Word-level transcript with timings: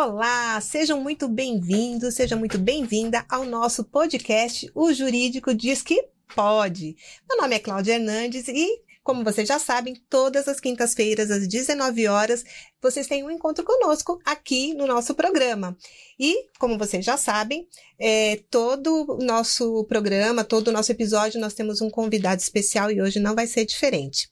Olá, 0.00 0.60
sejam 0.60 1.00
muito 1.00 1.26
bem-vindos, 1.26 2.14
seja 2.14 2.36
muito 2.36 2.56
bem-vinda 2.56 3.26
ao 3.28 3.44
nosso 3.44 3.82
podcast 3.82 4.70
O 4.72 4.92
Jurídico 4.92 5.52
Diz 5.52 5.82
Que 5.82 6.08
Pode. 6.36 6.94
Meu 7.28 7.36
nome 7.36 7.56
é 7.56 7.58
Cláudia 7.58 7.94
Hernandes 7.94 8.46
e 8.46 8.80
como 9.02 9.24
vocês 9.24 9.48
já 9.48 9.58
sabem, 9.58 9.94
todas 10.08 10.46
as 10.46 10.60
quintas-feiras, 10.60 11.30
às 11.30 11.48
19 11.48 12.06
horas, 12.06 12.44
vocês 12.80 13.06
têm 13.06 13.24
um 13.24 13.30
encontro 13.30 13.64
conosco 13.64 14.20
aqui 14.22 14.74
no 14.74 14.86
nosso 14.86 15.14
programa. 15.14 15.76
E, 16.20 16.46
como 16.58 16.76
vocês 16.76 17.04
já 17.04 17.16
sabem, 17.16 17.66
é, 17.98 18.40
todo 18.50 19.06
o 19.08 19.24
nosso 19.24 19.84
programa, 19.86 20.44
todo 20.44 20.68
o 20.68 20.72
nosso 20.72 20.92
episódio, 20.92 21.40
nós 21.40 21.54
temos 21.54 21.80
um 21.80 21.88
convidado 21.88 22.42
especial 22.42 22.90
e 22.90 23.00
hoje 23.00 23.18
não 23.18 23.34
vai 23.34 23.46
ser 23.46 23.64
diferente. 23.64 24.28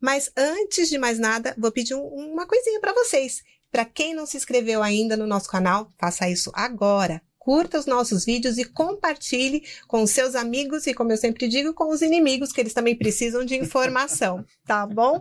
Mas 0.00 0.30
antes 0.36 0.88
de 0.88 0.96
mais 0.96 1.18
nada, 1.18 1.52
vou 1.58 1.72
pedir 1.72 1.96
um, 1.96 2.06
uma 2.06 2.46
coisinha 2.46 2.80
para 2.80 2.94
vocês. 2.94 3.42
Para 3.70 3.84
quem 3.84 4.14
não 4.14 4.26
se 4.26 4.36
inscreveu 4.36 4.82
ainda 4.82 5.16
no 5.16 5.26
nosso 5.26 5.48
canal, 5.48 5.90
faça 5.98 6.28
isso 6.28 6.50
agora 6.54 7.22
curta 7.40 7.78
os 7.78 7.86
nossos 7.86 8.24
vídeos 8.24 8.58
e 8.58 8.64
compartilhe 8.64 9.64
com 9.88 10.02
os 10.02 10.10
seus 10.10 10.36
amigos 10.36 10.86
e, 10.86 10.94
como 10.94 11.10
eu 11.10 11.16
sempre 11.16 11.48
digo, 11.48 11.72
com 11.74 11.88
os 11.88 12.02
inimigos, 12.02 12.52
que 12.52 12.60
eles 12.60 12.74
também 12.74 12.94
precisam 12.94 13.44
de 13.44 13.56
informação, 13.56 14.44
tá 14.64 14.86
bom? 14.86 15.20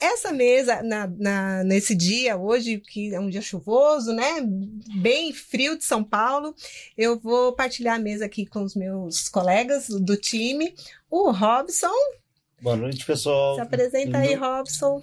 Essa 0.00 0.32
mesa, 0.32 0.82
na, 0.82 1.06
na, 1.06 1.62
nesse 1.62 1.94
dia, 1.94 2.34
hoje, 2.34 2.80
que 2.80 3.14
é 3.14 3.20
um 3.20 3.28
dia 3.28 3.42
chuvoso, 3.42 4.14
né? 4.14 4.40
Bem 4.96 5.30
frio 5.34 5.76
de 5.76 5.84
São 5.84 6.02
Paulo, 6.02 6.54
eu 6.96 7.20
vou 7.20 7.52
partilhar 7.52 7.96
a 7.96 8.02
mesa 8.02 8.24
aqui 8.24 8.46
com 8.46 8.62
os 8.62 8.74
meus 8.74 9.28
colegas 9.28 9.88
do 9.88 10.16
time. 10.16 10.74
O 11.10 11.30
Robson. 11.30 11.92
Boa 12.62 12.76
noite, 12.76 13.04
pessoal. 13.04 13.56
Se 13.56 13.60
apresenta 13.60 14.16
aí, 14.16 14.34
Robson 14.34 15.02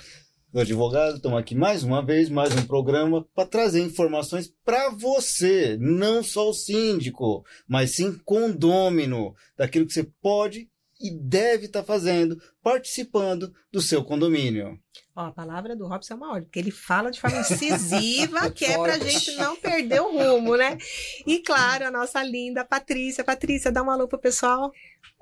meu 0.57 0.63
advogado, 0.63 1.17
estamos 1.17 1.37
aqui 1.37 1.53
mais 1.53 1.83
uma 1.83 2.03
vez, 2.03 2.29
mais 2.29 2.51
um 2.55 2.65
programa 2.65 3.23
para 3.35 3.47
trazer 3.47 3.79
informações 3.79 4.51
para 4.65 4.89
você, 4.89 5.77
não 5.79 6.23
só 6.23 6.49
o 6.49 6.53
síndico, 6.53 7.45
mas 7.67 7.91
sim 7.91 8.19
condômino, 8.25 9.35
daquilo 9.55 9.85
que 9.85 9.93
você 9.93 10.03
pode 10.19 10.67
e 10.99 11.11
deve 11.11 11.67
estar 11.67 11.81
tá 11.81 11.85
fazendo, 11.85 12.41
participando 12.63 13.53
do 13.71 13.79
seu 13.79 14.03
condomínio. 14.03 14.79
Ó, 15.17 15.21
a 15.21 15.31
palavra 15.31 15.75
do 15.75 15.87
Robson 15.87 16.13
é 16.13 16.17
uma 16.17 16.29
ordem, 16.29 16.43
porque 16.43 16.59
ele 16.59 16.69
fala 16.69 17.09
de 17.09 17.19
forma 17.19 17.39
incisiva, 17.39 18.51
que 18.53 18.65
é 18.65 18.77
para 18.77 18.93
a 18.93 18.99
gente 18.99 19.35
não 19.35 19.55
perder 19.55 19.99
o 19.99 20.11
rumo, 20.15 20.55
né? 20.55 20.77
E 21.25 21.39
claro, 21.39 21.87
a 21.87 21.91
nossa 21.91 22.21
linda 22.21 22.63
Patrícia. 22.63 23.23
Patrícia, 23.23 23.71
dá 23.71 23.81
uma 23.81 23.93
alô 23.93 24.07
pro 24.07 24.19
pessoal. 24.19 24.71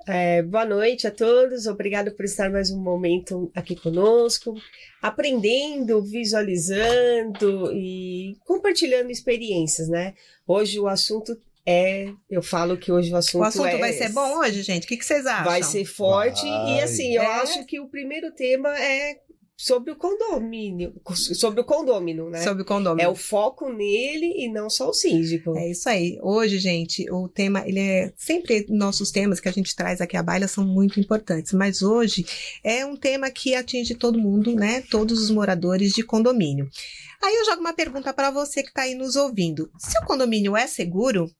É, 0.06 0.42
boa 0.42 0.66
noite 0.66 1.06
a 1.06 1.10
todos, 1.10 1.66
obrigado 1.66 2.10
por 2.10 2.26
estar 2.26 2.50
mais 2.50 2.70
um 2.70 2.78
momento 2.78 3.50
aqui 3.54 3.74
conosco, 3.74 4.54
aprendendo, 5.00 6.02
visualizando 6.02 7.72
e 7.72 8.36
compartilhando 8.44 9.10
experiências, 9.10 9.88
né? 9.88 10.12
Hoje 10.46 10.78
o 10.78 10.86
assunto 10.86 11.40
é, 11.64 12.12
eu 12.30 12.42
falo 12.42 12.76
que 12.76 12.92
hoje 12.92 13.10
o 13.12 13.16
assunto, 13.16 13.40
o 13.40 13.44
assunto 13.44 13.66
é, 13.66 13.78
vai 13.78 13.92
ser 13.94 14.10
bom 14.10 14.40
hoje, 14.40 14.62
gente. 14.62 14.84
O 14.84 14.88
que, 14.88 14.96
que 14.98 15.04
vocês 15.06 15.24
acham? 15.24 15.46
Vai 15.46 15.62
ser 15.62 15.86
forte 15.86 16.46
vai. 16.46 16.76
e 16.76 16.80
assim, 16.82 17.14
eu 17.14 17.22
é. 17.22 17.26
acho 17.40 17.64
que 17.64 17.80
o 17.80 17.88
primeiro 17.88 18.30
tema 18.30 18.68
é 18.78 19.18
sobre 19.56 19.90
o 19.90 19.96
condomínio, 19.96 20.94
sobre 21.14 21.62
o 21.62 21.64
condômino, 21.64 22.28
né? 22.28 22.42
Sobre 22.42 22.62
o 22.62 22.64
condômino. 22.64 23.00
É 23.00 23.08
o 23.08 23.14
foco 23.14 23.70
nele 23.70 24.34
e 24.36 24.52
não 24.52 24.68
só 24.68 24.90
o 24.90 24.92
síndico. 24.92 25.56
É 25.56 25.70
isso 25.70 25.88
aí. 25.88 26.18
Hoje, 26.22 26.58
gente, 26.58 27.10
o 27.10 27.26
tema, 27.26 27.66
ele 27.66 27.80
é 27.80 28.12
sempre 28.16 28.66
nossos 28.68 29.10
temas 29.10 29.40
que 29.40 29.48
a 29.48 29.52
gente 29.52 29.74
traz 29.74 30.00
aqui 30.00 30.16
à 30.16 30.22
baila 30.22 30.46
são 30.46 30.64
muito 30.64 31.00
importantes, 31.00 31.54
mas 31.54 31.80
hoje 31.80 32.26
é 32.62 32.84
um 32.84 32.96
tema 32.96 33.30
que 33.30 33.54
atinge 33.54 33.94
todo 33.94 34.18
mundo, 34.18 34.54
né? 34.54 34.82
Todos 34.82 35.22
os 35.22 35.30
moradores 35.30 35.92
de 35.92 36.02
condomínio. 36.02 36.68
Aí 37.22 37.34
eu 37.34 37.46
jogo 37.46 37.60
uma 37.60 37.72
pergunta 37.72 38.12
para 38.12 38.30
você 38.30 38.62
que 38.62 38.68
está 38.68 38.82
aí 38.82 38.94
nos 38.94 39.16
ouvindo. 39.16 39.70
Se 39.78 39.98
o 40.02 40.06
condomínio 40.06 40.54
é 40.54 40.66
seguro, 40.66 41.30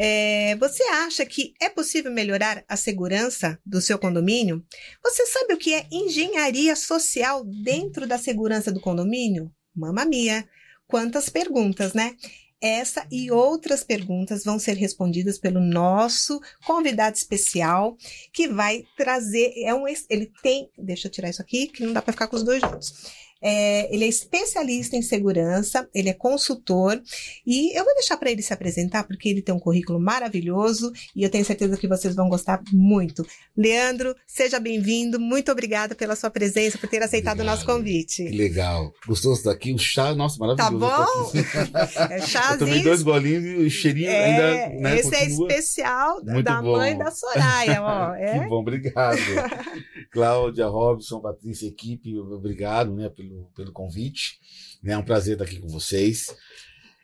é, 0.00 0.54
você 0.54 0.84
acha 0.84 1.26
que 1.26 1.54
é 1.60 1.68
possível 1.68 2.12
melhorar 2.12 2.64
a 2.68 2.76
segurança 2.76 3.58
do 3.66 3.80
seu 3.80 3.98
condomínio? 3.98 4.64
Você 5.02 5.26
sabe 5.26 5.54
o 5.54 5.58
que 5.58 5.74
é 5.74 5.88
engenharia 5.90 6.76
social 6.76 7.44
dentro 7.44 8.06
da 8.06 8.16
segurança 8.16 8.70
do 8.70 8.80
condomínio? 8.80 9.52
Mamma 9.74 10.04
mia! 10.04 10.48
Quantas 10.86 11.28
perguntas, 11.28 11.94
né? 11.94 12.14
Essa 12.60 13.08
e 13.10 13.30
outras 13.32 13.82
perguntas 13.82 14.44
vão 14.44 14.56
ser 14.56 14.74
respondidas 14.74 15.36
pelo 15.36 15.60
nosso 15.60 16.40
convidado 16.64 17.16
especial, 17.16 17.96
que 18.32 18.46
vai 18.46 18.84
trazer. 18.96 19.52
É 19.64 19.74
um, 19.74 19.84
ele 19.88 20.32
tem. 20.40 20.70
Deixa 20.78 21.08
eu 21.08 21.12
tirar 21.12 21.28
isso 21.28 21.42
aqui, 21.42 21.66
que 21.66 21.84
não 21.84 21.92
dá 21.92 22.00
para 22.00 22.12
ficar 22.12 22.28
com 22.28 22.36
os 22.36 22.44
dois 22.44 22.60
juntos. 22.60 23.12
É, 23.40 23.94
ele 23.94 24.04
é 24.04 24.08
especialista 24.08 24.96
em 24.96 25.02
segurança, 25.02 25.88
ele 25.94 26.08
é 26.08 26.14
consultor 26.14 27.00
e 27.46 27.78
eu 27.78 27.84
vou 27.84 27.94
deixar 27.94 28.16
para 28.16 28.30
ele 28.30 28.42
se 28.42 28.52
apresentar 28.52 29.04
porque 29.04 29.28
ele 29.28 29.42
tem 29.42 29.54
um 29.54 29.60
currículo 29.60 30.00
maravilhoso 30.00 30.92
e 31.14 31.22
eu 31.22 31.30
tenho 31.30 31.44
certeza 31.44 31.76
que 31.76 31.86
vocês 31.86 32.14
vão 32.14 32.28
gostar 32.28 32.60
muito. 32.72 33.24
Leandro, 33.56 34.14
seja 34.26 34.58
bem-vindo, 34.58 35.20
muito 35.20 35.52
obrigada 35.52 35.94
pela 35.94 36.16
sua 36.16 36.30
presença, 36.30 36.78
por 36.78 36.88
ter 36.88 37.02
aceitado 37.02 37.38
Obrigado. 37.40 37.54
o 37.54 37.56
nosso 37.56 37.66
convite. 37.66 38.24
Que 38.24 38.36
legal. 38.36 38.92
Gostoso 39.06 39.44
daqui, 39.44 39.72
o 39.72 39.78
chá, 39.78 40.14
nossa, 40.14 40.38
maravilhoso. 40.38 40.78
Tá 40.78 41.02
bom? 41.02 41.32
é 42.12 42.20
chazinho. 42.20 42.54
Eu 42.54 42.58
tomei 42.58 42.82
dois 42.82 43.02
bolinhos 43.02 43.44
e 43.44 43.66
o 43.66 43.70
cheirinho 43.70 44.10
é, 44.10 44.24
ainda 44.24 44.80
né, 44.80 44.98
Esse 44.98 45.14
é 45.14 45.20
continua. 45.20 45.46
é 45.52 45.58
especial 45.58 46.24
muito 46.24 46.42
da 46.42 46.62
bom. 46.62 46.76
mãe 46.76 46.96
da 46.96 47.10
Soraya, 47.10 47.82
ó. 47.82 48.08
É? 48.18 48.40
Que 48.40 48.46
bom, 48.46 48.60
obrigado. 48.60 49.18
Cláudia, 50.10 50.66
Robson, 50.66 51.20
Patrícia, 51.20 51.68
equipe, 51.68 52.18
obrigado, 52.18 52.94
né, 52.94 53.08
pelo 53.08 53.27
pelo, 53.28 53.50
pelo 53.54 53.72
convite. 53.72 54.38
Né? 54.82 54.94
É 54.94 54.98
um 54.98 55.04
prazer 55.04 55.34
estar 55.34 55.44
aqui 55.44 55.60
com 55.60 55.68
vocês. 55.68 56.34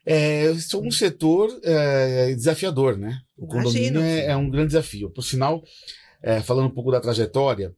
É, 0.07 0.53
sou 0.55 0.85
um 0.85 0.91
setor 0.91 1.49
é, 1.63 2.35
desafiador, 2.35 2.97
né? 2.97 3.21
O 3.37 3.47
condomínio 3.47 4.03
é, 4.03 4.27
é, 4.27 4.37
um 4.37 4.51
grande 4.51 4.69
desafio. 4.69 5.11
Por 5.11 5.23
sinal, 5.23 5.63
é, 6.23 6.41
falando 6.41 6.67
um 6.67 6.75
pouco 6.75 6.91
da 6.91 7.01
trajetória. 7.01 7.75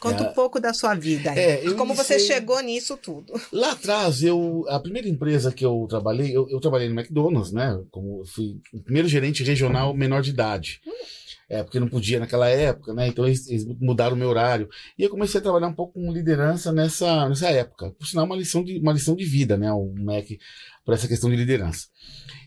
Conta 0.00 0.24
é, 0.24 0.30
um 0.30 0.32
pouco 0.32 0.60
da 0.60 0.72
sua 0.74 0.94
vida. 0.94 1.30
É, 1.30 1.62
como 1.74 1.92
iniciei... 1.92 2.18
você 2.18 2.26
chegou 2.26 2.60
nisso 2.60 2.96
tudo. 2.96 3.32
Lá 3.52 3.72
atrás, 3.72 4.22
eu 4.22 4.64
a 4.68 4.78
primeira 4.78 5.08
empresa 5.08 5.52
que 5.52 5.64
eu 5.64 5.86
trabalhei, 5.88 6.36
eu, 6.36 6.48
eu 6.48 6.60
trabalhei 6.60 6.88
no 6.88 6.98
McDonald's, 6.98 7.52
né? 7.52 7.80
Como 7.90 8.24
fui 8.26 8.60
o 8.72 8.82
primeiro 8.82 9.08
gerente 9.08 9.42
regional 9.42 9.94
menor 9.94 10.22
de 10.22 10.30
idade. 10.30 10.80
Hum 10.86 11.23
é, 11.48 11.62
porque 11.62 11.78
não 11.78 11.88
podia 11.88 12.18
naquela 12.18 12.48
época, 12.48 12.94
né? 12.94 13.06
Então 13.08 13.26
eles, 13.26 13.46
eles, 13.48 13.64
mudaram 13.80 14.16
o 14.16 14.18
meu 14.18 14.28
horário. 14.28 14.68
E 14.98 15.02
eu 15.02 15.10
comecei 15.10 15.38
a 15.38 15.42
trabalhar 15.42 15.68
um 15.68 15.74
pouco 15.74 15.94
com 15.94 16.12
liderança 16.12 16.72
nessa, 16.72 17.28
nessa 17.28 17.48
época. 17.50 17.90
Por 17.92 18.06
sinal, 18.06 18.24
uma 18.24 18.36
lição 18.36 18.64
de, 18.64 18.78
uma 18.78 18.92
lição 18.92 19.14
de 19.14 19.24
vida, 19.24 19.56
né? 19.56 19.70
O 19.72 19.92
MEC 19.94 20.38
para 20.84 20.94
essa 20.94 21.08
questão 21.08 21.30
de 21.30 21.36
liderança. 21.36 21.86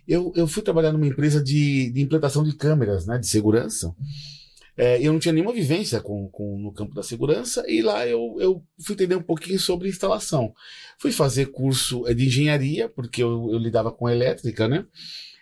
Eu, 0.07 0.31
eu 0.35 0.47
fui 0.47 0.63
trabalhar 0.63 0.91
numa 0.91 1.05
empresa 1.05 1.43
de, 1.43 1.91
de 1.91 2.01
implantação 2.01 2.43
de 2.43 2.55
câmeras, 2.55 3.05
né? 3.05 3.17
De 3.17 3.27
segurança. 3.27 3.93
É, 4.75 5.01
eu 5.01 5.11
não 5.11 5.19
tinha 5.19 5.33
nenhuma 5.33 5.53
vivência 5.53 5.99
com, 5.99 6.29
com, 6.29 6.59
no 6.59 6.71
campo 6.71 6.93
da 6.93 7.01
segurança 7.01 7.63
e 7.67 7.81
lá 7.81 8.05
eu, 8.05 8.35
eu 8.39 8.63
fui 8.79 8.93
entender 8.93 9.15
um 9.15 9.23
pouquinho 9.23 9.59
sobre 9.59 9.89
instalação. 9.89 10.53
Fui 10.99 11.11
fazer 11.11 11.47
curso 11.47 12.07
é, 12.07 12.13
de 12.13 12.27
engenharia, 12.27 12.87
porque 12.87 13.23
eu, 13.23 13.49
eu 13.51 13.57
lidava 13.57 13.91
com 13.91 14.07
elétrica, 14.07 14.67
né? 14.67 14.85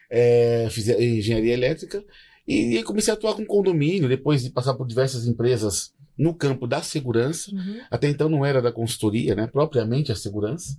É, 0.10 0.68
fiz 0.70 0.88
engenharia 0.88 1.54
elétrica 1.54 2.04
e, 2.48 2.84
comecei 2.84 3.12
a 3.12 3.16
atuar 3.16 3.36
com 3.36 3.46
condomínio, 3.46 4.08
depois 4.08 4.44
de 4.44 4.50
passar 4.50 4.74
por 4.76 4.88
diversas 4.88 5.26
empresas 5.26 5.94
no 6.18 6.34
campo 6.34 6.68
da 6.68 6.82
segurança. 6.82 7.52
Uhum. 7.52 7.82
Até 7.90 8.08
então 8.08 8.30
não 8.30 8.46
era 8.46 8.62
da 8.62 8.72
consultoria, 8.72 9.36
né? 9.36 9.48
Propriamente 9.48 10.12
a 10.12 10.16
segurança. 10.16 10.78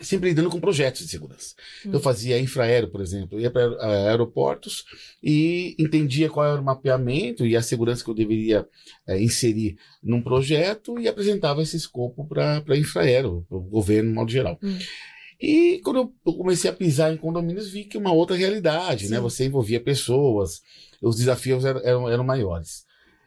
Sempre 0.00 0.28
lidando 0.28 0.48
com 0.48 0.60
projetos 0.60 1.02
de 1.02 1.08
segurança. 1.08 1.54
Uhum. 1.84 1.94
Eu 1.94 2.00
fazia 2.00 2.38
infraero, 2.38 2.88
por 2.88 3.00
exemplo. 3.00 3.36
Eu 3.36 3.42
ia 3.42 3.50
para 3.50 4.08
aeroportos 4.08 4.84
e 5.20 5.74
entendia 5.76 6.30
qual 6.30 6.46
era 6.46 6.60
o 6.60 6.64
mapeamento 6.64 7.44
e 7.44 7.56
a 7.56 7.62
segurança 7.62 8.04
que 8.04 8.10
eu 8.10 8.14
deveria 8.14 8.64
é, 9.08 9.20
inserir 9.20 9.76
num 10.00 10.22
projeto 10.22 11.00
e 11.00 11.08
apresentava 11.08 11.62
esse 11.62 11.76
escopo 11.76 12.24
para 12.24 12.78
infraero, 12.78 13.44
para 13.48 13.58
o 13.58 13.62
governo, 13.62 14.10
no 14.10 14.14
modo 14.14 14.30
geral. 14.30 14.56
Uhum. 14.62 14.78
E 15.40 15.80
quando 15.84 16.12
eu 16.26 16.32
comecei 16.34 16.68
a 16.70 16.74
pisar 16.74 17.12
em 17.12 17.16
condomínios, 17.16 17.70
vi 17.70 17.84
que 17.84 17.96
uma 17.96 18.12
outra 18.12 18.36
realidade, 18.36 19.04
né? 19.04 19.08
Sim. 19.08 19.14
né? 19.14 19.20
Você 19.20 19.44
envolvia 19.44 19.80
pessoas, 19.80 20.60
os 21.00 21.16
desafios 21.16 21.64
eram, 21.64 22.08
eram, 22.08 22.24
maiores. 22.24 22.84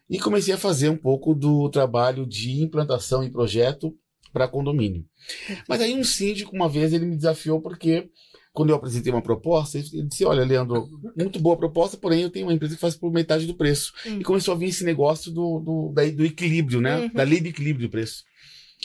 E 0.09 0.19
comecei 0.19 0.53
a 0.53 0.57
fazer 0.57 0.89
um 0.89 0.97
pouco 0.97 1.33
do 1.33 1.69
trabalho 1.69 2.25
de 2.25 2.61
implantação 2.61 3.23
em 3.23 3.31
projeto 3.31 3.95
para 4.33 4.47
condomínio. 4.47 5.05
Mas 5.69 5.81
aí 5.81 5.93
um 5.95 6.03
síndico, 6.03 6.53
uma 6.55 6.67
vez, 6.67 6.91
ele 6.91 7.05
me 7.05 7.15
desafiou 7.15 7.61
porque 7.61 8.09
quando 8.53 8.69
eu 8.69 8.75
apresentei 8.75 9.11
uma 9.11 9.21
proposta, 9.21 9.77
ele 9.77 10.03
disse: 10.03 10.25
Olha, 10.25 10.43
Leandro, 10.43 10.87
muito 11.17 11.39
boa 11.39 11.55
proposta, 11.55 11.95
porém 11.95 12.23
eu 12.23 12.29
tenho 12.29 12.47
uma 12.47 12.53
empresa 12.53 12.75
que 12.75 12.81
faz 12.81 12.95
por 12.95 13.11
metade 13.11 13.45
do 13.45 13.55
preço. 13.55 13.93
Uhum. 14.05 14.19
E 14.19 14.23
começou 14.23 14.53
a 14.53 14.57
vir 14.57 14.67
esse 14.67 14.83
negócio 14.83 15.31
do, 15.31 15.59
do, 15.59 15.93
do 15.93 16.25
equilíbrio, 16.25 16.81
né? 16.81 16.99
Uhum. 16.99 17.13
Da 17.13 17.23
lei 17.23 17.39
de 17.39 17.49
equilíbrio 17.49 17.87
de 17.87 17.91
preço. 17.91 18.23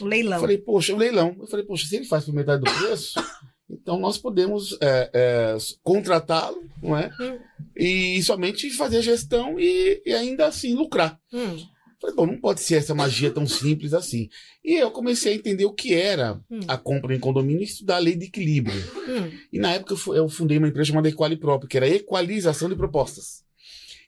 O 0.01 0.05
leilão. 0.07 0.35
Eu 0.37 0.41
falei, 0.41 0.59
poxa, 0.59 0.93
o 0.95 0.97
leilão. 0.97 1.37
Eu 1.39 1.47
falei, 1.47 1.65
poxa, 1.65 1.87
se 1.87 1.97
ele 1.97 2.05
faz 2.05 2.25
por 2.25 2.35
metade 2.35 2.63
do 2.63 2.71
preço, 2.71 3.15
então 3.71 3.99
nós 3.99 4.19
podemos 4.19 4.77
é, 4.81 5.11
é, 5.15 5.57
contratá-lo, 5.83 6.63
não 6.83 6.97
é? 6.97 7.11
Hum. 7.21 7.39
E 7.77 8.23
somente 8.23 8.71
fazer 8.71 8.99
a 8.99 9.03
gestão 9.03 9.59
e, 9.59 10.03
e 10.05 10.13
ainda 10.13 10.47
assim 10.47 10.75
lucrar. 10.75 11.19
Hum. 11.33 11.57
Falei, 11.99 12.15
bom, 12.15 12.27
não 12.27 12.39
pode 12.39 12.61
ser 12.61 12.75
essa 12.77 12.95
magia 12.95 13.31
tão 13.31 13.47
simples 13.47 13.95
assim. 13.95 14.29
E 14.63 14.75
eu 14.75 14.91
comecei 14.91 15.33
a 15.33 15.37
entender 15.37 15.65
o 15.65 15.73
que 15.73 15.95
era 15.95 16.39
Hum. 16.51 16.61
a 16.69 16.77
compra 16.77 17.15
em 17.15 17.19
condomínio 17.19 17.63
e 17.63 17.65
estudar 17.65 17.97
a 17.97 18.01
lei 18.01 18.15
de 18.15 18.27
equilíbrio. 18.27 18.79
Hum, 19.09 19.33
E 19.51 19.59
na 19.59 19.73
época 19.73 19.95
eu 19.95 19.97
fu- 19.97 20.15
eu 20.15 20.29
fundei 20.29 20.59
uma 20.59 20.69
empresa 20.69 20.89
chamada 20.89 21.09
Equali 21.09 21.37
Próprio, 21.39 21.69
que 21.69 21.77
era 21.77 21.89
equalização 21.89 22.69
de 22.69 22.77
propostas. 22.77 23.45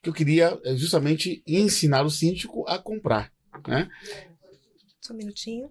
Que 0.03 0.11
eu 0.11 0.13
queria 0.13 0.57
eh, 0.65 0.77
justamente 0.77 1.43
ensinar 1.47 2.05
o 2.05 2.11
síndico 2.11 2.63
a 2.69 2.79
comprar. 2.79 3.33
Né? 3.67 3.89
só 5.01 5.15
um 5.15 5.17
minutinho. 5.17 5.71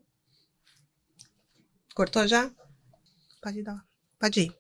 Cortou 1.98 2.28
já? 2.28 2.52
Pode 3.42 3.64
dar. 3.64 3.84
Pode 4.20 4.42
ir. 4.42 4.54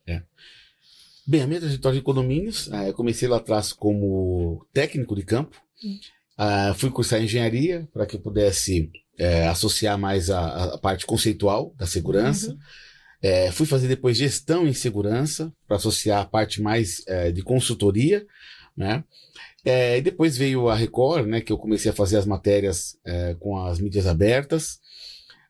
Bem, 1.28 1.44
a 1.44 1.46
minha 1.46 1.60
trajetória 1.60 2.00
de 2.00 2.04
condomínios, 2.04 2.68
ah, 2.74 2.88
eu 2.88 2.96
comecei 2.96 3.28
lá 3.28 3.38
atrás 3.38 3.72
como 3.72 4.66
técnico 4.74 5.16
de 5.16 5.22
campo. 5.22 5.56
Hum. 5.86 6.00
Ah, 6.36 6.74
fui 6.76 6.90
cursar 6.90 7.22
engenharia 7.22 7.88
para 7.94 8.08
que 8.08 8.16
eu 8.16 8.20
pudesse 8.20 8.90
eh, 9.20 9.48
associar 9.48 10.00
mais 10.00 10.32
a, 10.32 10.64
a 10.74 10.78
parte 10.80 11.06
conceitual 11.06 11.76
da 11.78 11.86
segurança. 11.86 12.54
Uhum. 12.54 12.58
Eh, 13.22 13.52
fui 13.52 13.68
fazer 13.68 13.88
depois 13.88 14.18
gestão 14.18 14.68
em 14.68 14.74
segurança 14.74 15.54
para 15.68 15.78
associar 15.78 16.22
a 16.22 16.26
parte 16.26 16.60
mais 16.60 17.04
eh, 17.06 17.32
de 17.32 17.44
consultoria, 17.44 18.26
né? 18.76 19.04
Eh, 19.64 20.00
e 20.00 20.02
depois 20.02 20.36
veio 20.36 20.70
a 20.70 20.76
Record, 20.76 21.28
né? 21.28 21.40
Que 21.40 21.54
eu 21.54 21.60
comecei 21.60 21.92
a 21.92 21.94
fazer 21.94 22.18
as 22.18 22.26
matérias 22.26 22.98
eh, 23.06 23.36
com 23.40 23.64
as 23.64 23.80
mídias 23.80 24.08
abertas. 24.08 24.80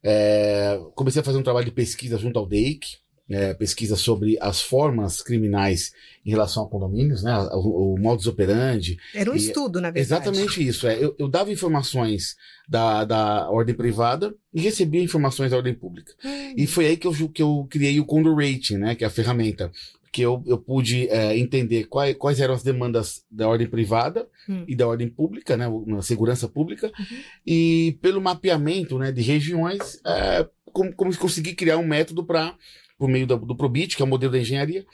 Eh, 0.03 0.79
comecei 0.95 1.21
a 1.21 1.25
fazer 1.25 1.37
um 1.37 1.43
trabalho 1.43 1.65
de 1.65 1.71
pesquisa 1.71 2.17
junto 2.17 2.37
ao 2.39 2.45
DEIC, 2.45 2.97
né, 3.29 3.53
pesquisa 3.55 3.97
sobre 3.97 4.37
as 4.39 4.61
formas 4.61 5.21
criminais 5.21 5.91
em 6.25 6.29
relação 6.29 6.63
a 6.63 6.69
condomínios, 6.69 7.23
né? 7.23 7.37
O, 7.51 7.93
o 7.95 7.99
modus 7.99 8.25
operandi, 8.25 8.97
Era 9.13 9.29
um 9.29 9.35
E- 9.35 9.37
estudo, 9.37 9.81
na 9.81 9.91
verdade. 9.91 9.99
Exatamente 10.29 10.65
isso. 10.65 10.87
É, 10.87 10.95
eu, 11.03 11.13
eu 11.19 11.27
dava 11.27 11.51
informações 11.51 12.37
da, 12.69 13.03
da 13.03 13.49
ordem 13.49 13.75
privada 13.75 14.33
e 14.53 14.61
recebia 14.61 15.03
informações 15.03 15.51
da 15.51 15.57
ordem 15.57 15.73
pública. 15.73 16.13
Hum, 16.23 16.53
E 16.55 16.65
foi 16.65 16.85
aí 16.87 16.95
que 16.95 17.05
eu, 17.05 17.13
que 17.29 17.41
eu 17.43 17.67
criei 17.69 17.99
o 17.99 18.05
Condor 18.05 18.33
Rating, 18.35 18.77
né, 18.77 18.95
que 18.95 19.03
é 19.03 19.07
a 19.07 19.09
ferramenta. 19.11 19.71
Que 20.17 20.23
eu, 20.23 20.41
eu 20.47 20.57
pude 20.57 21.07
é, 21.09 21.37
entender 21.37 21.83
quais, 21.83 22.15
quais 22.17 22.39
eram 22.39 22.55
as 22.55 22.63
demandas 22.63 23.23
da 23.29 23.47
ordem 23.47 23.67
privada 23.67 24.27
Hum. 24.49 24.63
e 24.67 24.75
da 24.75 24.87
ordem 24.87 25.07
pública, 25.07 25.55
né, 25.55 25.67
na 25.85 26.01
segurança 26.01 26.47
pública, 26.47 26.91
Uhum. 26.97 27.17
e 27.45 27.99
pelo 28.01 28.19
mapeamento 28.19 28.97
né, 28.97 29.11
de 29.11 29.21
regiões, 29.21 30.01
é, 30.03 30.47
como, 30.73 30.91
como 30.95 31.15
conseguir 31.17 31.53
criar 31.53 31.77
um 31.77 31.85
método 31.85 32.25
para, 32.25 32.55
por 32.97 33.07
meio 33.07 33.27
do, 33.27 33.37
do 33.37 33.55
Probit, 33.55 33.95
que 33.95 34.01
é 34.01 34.05
o 34.05 34.07
modelo 34.07 34.31
da 34.31 34.39
engenharia, 34.39 34.85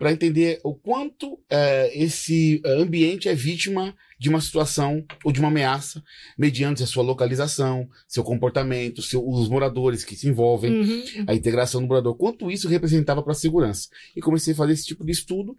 para 0.00 0.10
entender 0.10 0.58
o 0.64 0.74
quanto 0.74 1.38
é, 1.50 1.90
esse 1.94 2.58
é, 2.64 2.72
ambiente 2.80 3.28
é 3.28 3.34
vítima 3.34 3.94
de 4.18 4.30
uma 4.30 4.40
situação 4.40 5.04
ou 5.22 5.30
de 5.30 5.40
uma 5.40 5.48
ameaça, 5.48 6.02
mediante 6.38 6.82
a 6.82 6.86
sua 6.86 7.02
localização, 7.02 7.86
seu 8.08 8.24
comportamento, 8.24 9.02
seu, 9.02 9.22
os 9.22 9.46
moradores 9.50 10.02
que 10.02 10.16
se 10.16 10.26
envolvem, 10.26 10.72
Uhum. 10.80 11.24
a 11.26 11.34
integração 11.34 11.82
do 11.82 11.86
morador, 11.86 12.16
quanto 12.16 12.50
isso 12.50 12.66
representava 12.66 13.22
para 13.22 13.32
a 13.32 13.34
segurança. 13.34 13.88
E 14.16 14.22
comecei 14.22 14.54
a 14.54 14.56
fazer 14.56 14.72
esse 14.72 14.86
tipo 14.86 15.04
de 15.04 15.12
estudo, 15.12 15.54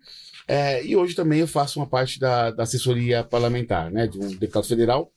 é, 0.48 0.84
e 0.84 0.96
hoje 0.96 1.14
também 1.14 1.42
eu 1.42 1.48
faço 1.48 1.80
uma 1.80 1.86
parte 1.88 2.20
da, 2.20 2.50
da 2.50 2.64
assessoria 2.64 3.24
parlamentar, 3.24 3.92
né, 3.92 4.08
de 4.08 4.18
um 4.18 4.28
deputado 4.28 4.68
federal, 4.68 5.14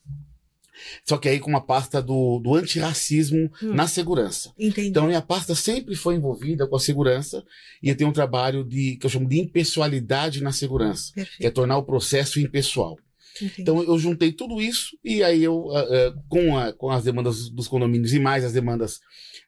só 1.03 1.17
que 1.17 1.29
aí 1.29 1.39
com 1.39 1.49
uma 1.49 1.65
pasta 1.65 2.01
do, 2.01 2.39
do 2.39 2.55
antirracismo 2.55 3.51
Hum. 3.61 3.73
na 3.73 3.87
segurança. 3.87 4.51
Entendi. 4.59 4.87
Então, 4.89 5.07
minha 5.07 5.21
pasta 5.21 5.55
sempre 5.55 5.95
foi 5.95 6.15
envolvida 6.15 6.67
com 6.67 6.75
a 6.75 6.79
segurança 6.79 7.43
e 7.81 7.89
eu 7.89 7.95
tenho 7.95 8.09
um 8.09 8.13
trabalho 8.13 8.63
de 8.63 8.97
que 8.97 9.05
eu 9.05 9.09
chamo 9.09 9.27
de 9.27 9.39
impessoalidade 9.39 10.41
na 10.43 10.51
segurança, 10.51 11.11
que 11.13 11.19
é 11.21 11.23
Perfeito. 11.23 11.53
tornar 11.53 11.77
o 11.77 11.83
processo 11.83 12.39
impessoal. 12.39 12.97
Entendi. 13.41 13.61
Então, 13.61 13.83
eu 13.83 13.97
juntei 13.99 14.31
tudo 14.31 14.61
isso 14.61 14.97
e 15.03 15.23
aí 15.23 15.43
eu, 15.43 15.69
ah, 15.75 15.81
ah, 15.81 16.13
com, 16.29 16.57
a- 16.57 16.73
com 16.73 16.89
as 16.91 17.03
demandas 17.03 17.49
dos 17.49 17.67
condomínios 17.67 18.13
e 18.13 18.19
mais 18.19 18.43
as 18.45 18.53
demandas 18.53 18.99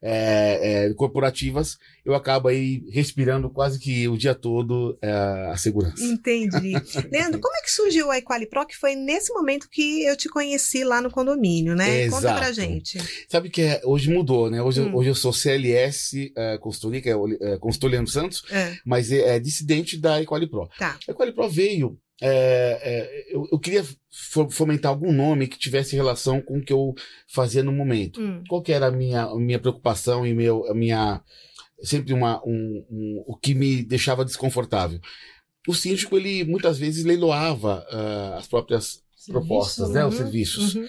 eh, 0.01 0.87
eh, 0.89 0.93
corporativas, 0.93 1.77
eu 2.05 2.13
acabo 2.13 2.47
aí 2.47 2.83
respirando 2.91 3.49
quase 3.49 3.79
que 3.79 4.07
o 4.07 4.17
dia 4.17 4.35
todo 4.35 4.97
eh, 5.01 5.49
a 5.51 5.57
segurança. 5.57 6.03
Entendi. 6.03 6.73
Leandro, 7.11 7.39
como 7.39 7.55
é 7.55 7.61
que 7.61 7.71
surgiu 7.71 8.11
a 8.11 8.17
Equali 8.17 8.45
Pro? 8.47 8.65
Que 8.65 8.75
foi 8.75 8.95
nesse 8.95 9.33
momento 9.33 9.67
que 9.69 10.03
eu 10.03 10.15
te 10.15 10.29
conheci 10.29 10.83
lá 10.83 11.01
no 11.01 11.09
condomínio, 11.09 11.75
né? 11.75 12.09
Conta 12.09 12.33
pra 12.33 12.49
Exato. 12.49 12.53
gente. 12.53 12.97
Sabe 13.29 13.49
que 13.49 13.61
é- 13.61 13.81
hoje 13.85 14.09
mudou, 14.11 14.49
né? 14.49 14.61
Hoje, 14.61 14.81
Hum. 14.81 14.95
hoje 14.95 15.09
eu 15.09 15.15
sou 15.15 15.33
CLS 15.33 16.31
eh, 16.35 16.57
consultoria, 16.59 17.01
que 17.01 17.09
é 17.09 17.13
eh, 17.13 17.57
consultor 17.57 17.89
Leandro 17.91 18.11
Santos, 18.11 18.43
É, 18.51 18.75
mas 18.85 19.11
é, 19.11 19.35
é 19.35 19.39
dissidente 19.39 19.97
da 19.97 20.21
Equalipro. 20.21 20.69
tá. 20.77 20.97
A 21.07 21.11
Equalipro 21.11 21.49
veio. 21.49 21.97
É, 22.21 22.79
é, 22.81 23.25
eu, 23.35 23.47
eu 23.51 23.59
queria 23.59 23.83
fo- 24.11 24.49
fomentar 24.49 24.91
algum 24.91 25.11
nome 25.11 25.47
que 25.47 25.57
tivesse 25.57 25.95
relação 25.95 26.41
com 26.41 26.57
o 26.57 26.63
que 26.63 26.73
eu 26.73 26.93
fazia 27.27 27.63
no 27.63 27.71
momento. 27.71 28.19
Hum, 28.21 28.43
Qual 28.49 28.61
que 28.61 28.71
era 28.73 28.87
a 28.87 28.91
minha, 28.91 29.23
a 29.23 29.35
minha 29.35 29.59
preocupação 29.59 30.25
e 30.25 30.33
meu, 30.33 30.65
a 30.69 30.73
minha 30.73 31.21
sempre 31.83 32.13
uma, 32.13 32.41
um, 32.45 32.85
um- 32.89 33.23
o 33.27 33.35
que 33.37 33.53
me 33.53 33.83
deixava 33.83 34.25
desconfortável? 34.25 34.99
O 35.67 35.73
síndico 35.73 36.17
ele 36.17 36.43
muitas 36.43 36.77
vezes 36.79 37.03
leiloava 37.05 37.85
ah, 37.91 38.35
as 38.37 38.47
próprias 38.47 39.03
propostas, 39.27 39.89
né, 39.91 40.05
os 40.05 40.13
Uhum, 40.13 40.17
serviços. 40.17 40.75
uhum. 40.75 40.87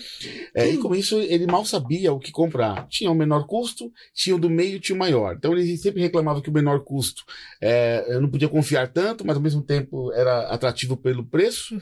É, 0.54 0.68
e 0.70 0.78
com 0.78 0.94
isso 0.94 1.18
ele 1.18 1.46
mal 1.46 1.64
sabia 1.64 2.12
o 2.12 2.18
que 2.18 2.30
comprar. 2.32 2.86
Tinha 2.88 3.10
o 3.10 3.14
menor 3.14 3.46
custo, 3.46 3.92
tinha 4.14 4.34
o 4.34 4.38
do 4.38 4.48
meio, 4.48 4.80
tinha 4.80 4.96
o 4.96 4.98
maior. 4.98 5.34
Então 5.36 5.52
ele 5.52 5.76
sempre 5.76 6.00
reclamava 6.00 6.40
que 6.40 6.48
o 6.50 6.52
menor 6.52 6.80
custo 6.80 7.24
é, 7.60 8.04
eu 8.08 8.20
não 8.20 8.28
podia 8.30 8.48
confiar 8.48 8.88
tanto, 8.88 9.26
mas 9.26 9.36
ao 9.36 9.42
mesmo 9.42 9.62
tempo 9.62 10.12
era 10.12 10.48
atrativo 10.48 10.96
pelo 10.96 11.24
preço. 11.24 11.74
Uhum. 11.74 11.80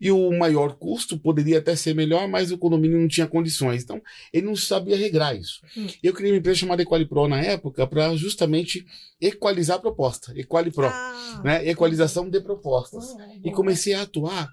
E 0.00 0.10
o 0.12 0.30
maior 0.36 0.76
custo 0.76 1.18
poderia 1.18 1.58
até 1.58 1.74
ser 1.74 1.94
melhor, 1.94 2.28
mas 2.28 2.52
o 2.52 2.58
condomínio 2.58 3.00
não 3.00 3.08
tinha 3.08 3.26
condições. 3.26 3.82
Então 3.82 4.00
ele 4.32 4.46
não 4.46 4.54
sabia 4.56 4.96
regrar 4.96 5.36
isso. 5.36 5.60
Hum. 5.76 5.86
Eu 6.02 6.12
criei 6.12 6.32
uma 6.32 6.38
empresa 6.38 6.60
chamada 6.60 6.82
Equalipro 6.82 7.26
na 7.26 7.40
época 7.40 7.86
para 7.86 8.14
justamente 8.16 8.86
equalizar 9.20 9.76
a 9.76 9.80
proposta. 9.80 10.32
Equalipro. 10.36 10.86
Ah, 10.86 11.40
Né? 11.44 11.68
Equalização 11.68 12.28
de 12.28 12.40
propostas 12.40 13.04
e 13.44 13.50
comecei 13.50 13.94
a 13.94 14.02
atuar 14.02 14.48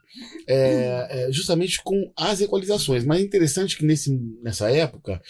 é, 0.47 1.07
é, 1.09 1.31
justamente 1.31 1.81
com 1.83 2.11
as 2.15 2.41
equalizações. 2.41 3.05
Mas 3.05 3.19
é 3.19 3.23
interessante 3.23 3.77
que 3.77 3.85
nesse, 3.85 4.11
nessa 4.41 4.69
época 4.69 5.21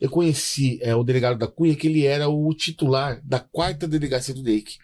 eu 0.00 0.10
conheci 0.10 0.78
é, 0.82 0.94
o 0.94 1.04
delegado 1.04 1.38
da 1.38 1.46
Cunha, 1.46 1.74
que 1.74 1.86
ele 1.86 2.04
era 2.04 2.28
o 2.28 2.54
titular 2.54 3.20
da 3.24 3.40
quarta 3.40 3.88
delegacia 3.88 4.34
do 4.34 4.42
DEIC, 4.42 4.76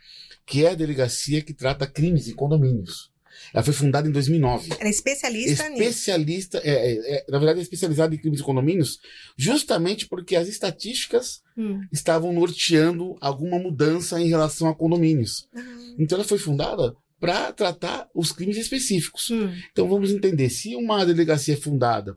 que 0.47 0.65
é 0.65 0.71
a 0.71 0.75
delegacia 0.75 1.43
que 1.43 1.53
trata 1.53 1.87
crimes 1.87 2.29
em 2.29 2.35
condomínios. 2.35 3.10
Ela 3.53 3.63
foi 3.65 3.73
fundada 3.75 4.09
em 4.09 4.13
2009. 4.13 4.71
Era 4.79 4.89
especialista 4.89 5.69
nisso. 5.69 5.83
Especialista, 5.83 6.59
é, 6.65 6.71
é, 6.71 7.17
é, 7.17 7.25
na 7.29 7.39
verdade, 7.39 7.59
é 7.59 7.63
especializada 7.63 8.15
em 8.15 8.19
crimes 8.19 8.41
em 8.41 8.45
condomínios, 8.45 8.99
justamente 9.37 10.07
porque 10.07 10.37
as 10.37 10.49
estatísticas 10.49 11.43
Hum. 11.57 11.81
estavam 11.93 12.33
norteando 12.33 13.17
alguma 13.21 13.59
mudança 13.59 14.21
em 14.21 14.29
relação 14.29 14.69
a 14.69 14.75
condomínios. 14.75 15.49
Ah, 15.55 15.61
Então 15.99 16.17
ela 16.17 16.27
foi 16.27 16.39
fundada 16.39 16.95
para 17.19 17.53
tratar 17.53 18.09
os 18.15 18.33
crimes 18.33 18.57
específicos. 18.57 19.31
hum. 19.31 19.53
Então 19.71 19.89
vamos 19.89 20.11
entender, 20.11 20.49
se 20.49 20.75
uma 20.75 21.05
delegacia 21.05 21.55
é 21.55 21.57
fundada 21.57 22.17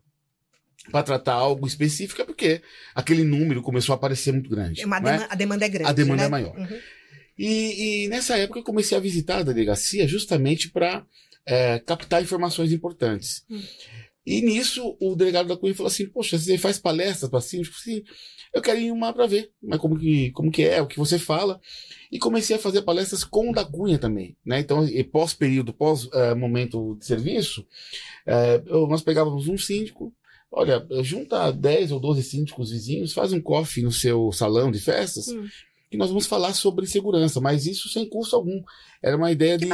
para 0.91 1.03
tratar 1.03 1.33
algo 1.33 1.65
específico, 1.67 2.21
é 2.21 2.25
porque 2.25 2.61
aquele 2.93 3.23
número 3.23 3.61
começou 3.61 3.93
a 3.93 3.95
aparecer 3.95 4.31
muito 4.31 4.49
grande. 4.49 4.81
É 4.81 4.85
uma 4.85 4.97
é? 4.97 5.27
A 5.29 5.35
demanda 5.35 5.65
é 5.65 5.69
grande. 5.69 5.89
A 5.89 5.93
demanda 5.93 6.21
né? 6.21 6.25
é 6.25 6.29
maior. 6.29 6.57
Uhum. 6.57 6.79
E, 7.37 8.03
e 8.03 8.07
nessa 8.07 8.37
época 8.37 8.59
eu 8.59 8.63
comecei 8.63 8.97
a 8.97 9.01
visitar 9.01 9.39
a 9.39 9.43
delegacia 9.43 10.07
justamente 10.07 10.69
para 10.69 11.05
captar 11.85 12.21
informações 12.21 12.71
importantes. 12.71 13.43
Hum. 13.49 13.61
E 14.25 14.41
nisso 14.41 14.95
o 15.01 15.15
delegado 15.15 15.47
da 15.47 15.57
Cunha 15.57 15.75
falou 15.75 15.87
assim: 15.91 16.07
Poxa, 16.07 16.37
você 16.37 16.57
faz 16.57 16.79
palestras 16.79 17.29
para 17.29 17.41
síndicos? 17.41 17.83
Sim, 17.83 18.01
eu 18.53 18.61
quero 18.61 18.79
ir 18.79 18.89
uma 18.91 19.11
para 19.11 19.27
ver, 19.27 19.51
mas 19.61 19.79
como 19.79 19.99
que, 19.99 20.31
como 20.31 20.49
que 20.49 20.63
é, 20.63 20.81
o 20.81 20.87
que 20.87 20.97
você 20.97 21.19
fala. 21.19 21.59
E 22.09 22.17
comecei 22.17 22.55
a 22.55 22.59
fazer 22.59 22.83
palestras 22.83 23.23
com 23.25 23.49
o 23.49 23.53
da 23.53 23.65
Cunha 23.65 23.99
também. 23.99 24.37
Né? 24.45 24.59
Então, 24.59 24.87
pós-período, 25.11 25.73
pós-momento 25.73 26.95
de 26.97 27.05
serviço, 27.05 27.67
eu- 28.67 28.87
nós 28.87 29.01
pegávamos 29.01 29.47
um 29.49 29.57
síndico. 29.57 30.13
Olha, 30.51 30.85
junta 31.01 31.51
10 31.51 31.91
ou 31.91 31.99
12 31.99 32.21
síndicos 32.23 32.69
vizinhos, 32.71 33.11
faz 33.11 33.33
um 33.33 33.41
coffee 33.41 33.83
no 33.83 33.91
seu 33.91 34.31
salão 34.31 34.71
de 34.71 34.79
festas 34.79 35.27
Hum. 35.29 35.47
E 35.93 35.97
nós 35.97 36.09
vamos 36.09 36.25
falar 36.25 36.53
sobre 36.53 36.85
segurança, 36.88 37.39
mas 37.39 37.65
isso 37.65 37.88
sem 37.89 38.09
custo 38.09 38.35
algum. 38.35 38.62
Era 39.01 39.15
uma 39.17 39.31
ideia 39.31 39.57
de 39.57 39.67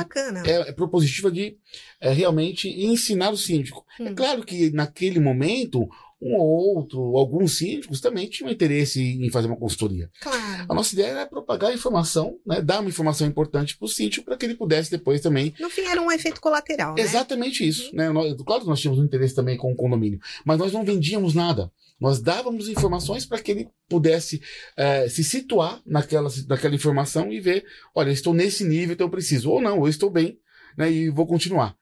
é, 0.46 0.70
é 0.70 0.72
propositiva 0.72 1.32
de 1.32 1.58
é, 2.02 2.12
realmente 2.12 2.68
ensinar 2.70 3.30
o 3.32 3.38
síndico. 3.38 3.86
É 4.00 4.04
Hum. 4.04 4.16
claro 4.16 4.44
que 4.44 4.70
naquele 4.72 5.20
momento, 5.20 5.88
um 6.22 6.36
ou 6.36 6.76
outro, 6.78 7.00
alguns 7.18 7.58
síndicos 7.58 8.02
também 8.02 8.28
tinham 8.28 8.52
interesse 8.52 9.02
em 9.02 9.30
fazer 9.32 9.48
uma 9.48 9.56
consultoria. 9.56 10.10
Claro. 10.20 10.66
A 10.68 10.74
nossa 10.74 10.94
ideia 10.94 11.08
era 11.08 11.26
propagar 11.26 11.72
a 11.72 11.74
informação, 11.74 12.38
né, 12.46 12.62
dar 12.62 12.80
uma 12.82 12.90
informação 12.90 13.26
importante 13.28 13.78
para 13.78 13.86
o 13.86 13.90
síndico 13.90 14.26
para 14.26 14.36
que 14.36 14.46
ele 14.46 14.56
pudesse 14.56 14.92
depois 14.92 15.22
também. 15.22 15.54
No 15.60 15.70
fim, 15.70 15.82
era 15.84 16.02
um 16.02 16.12
efeito 16.12 16.42
colateral, 16.42 16.96
né? 16.96 17.02
Exatamente 17.02 17.66
isso. 17.68 17.96
Né? 17.96 18.10
Nós- 18.10 18.34
claro 18.46 18.64
que 18.64 18.68
nós 18.68 18.80
tínhamos 18.80 19.00
um 19.02 19.06
interesse 19.06 19.34
também 19.36 19.56
com 19.58 19.72
o 19.72 19.76
condomínio, 19.76 20.20
mas 20.44 20.58
nós 20.58 20.74
não 20.74 20.84
vendíamos 20.84 21.34
nada. 21.34 21.72
Nós 22.00 22.22
dávamos 22.22 22.70
informações 22.70 23.26
para 23.26 23.42
que 23.42 23.52
ele 23.52 23.68
pudesse 23.90 24.42
eh, 24.78 25.10
se 25.10 25.24
situar 25.24 25.82
naquela, 25.86 26.30
naquela 26.48 26.76
informação 26.76 27.32
e 27.32 27.40
ver: 27.40 27.66
olha, 27.94 28.12
estou 28.12 28.34
nesse 28.34 28.64
nível, 28.64 28.94
então 28.94 29.08
eu 29.08 29.12
preciso. 29.12 29.50
Ou 29.52 29.62
não, 29.62 29.78
eu 29.78 29.88
estou 29.88 30.10
bem 30.10 30.38
né, 30.78 30.90
e 30.92 31.10
vou 31.10 31.28
continuar. 31.28 31.76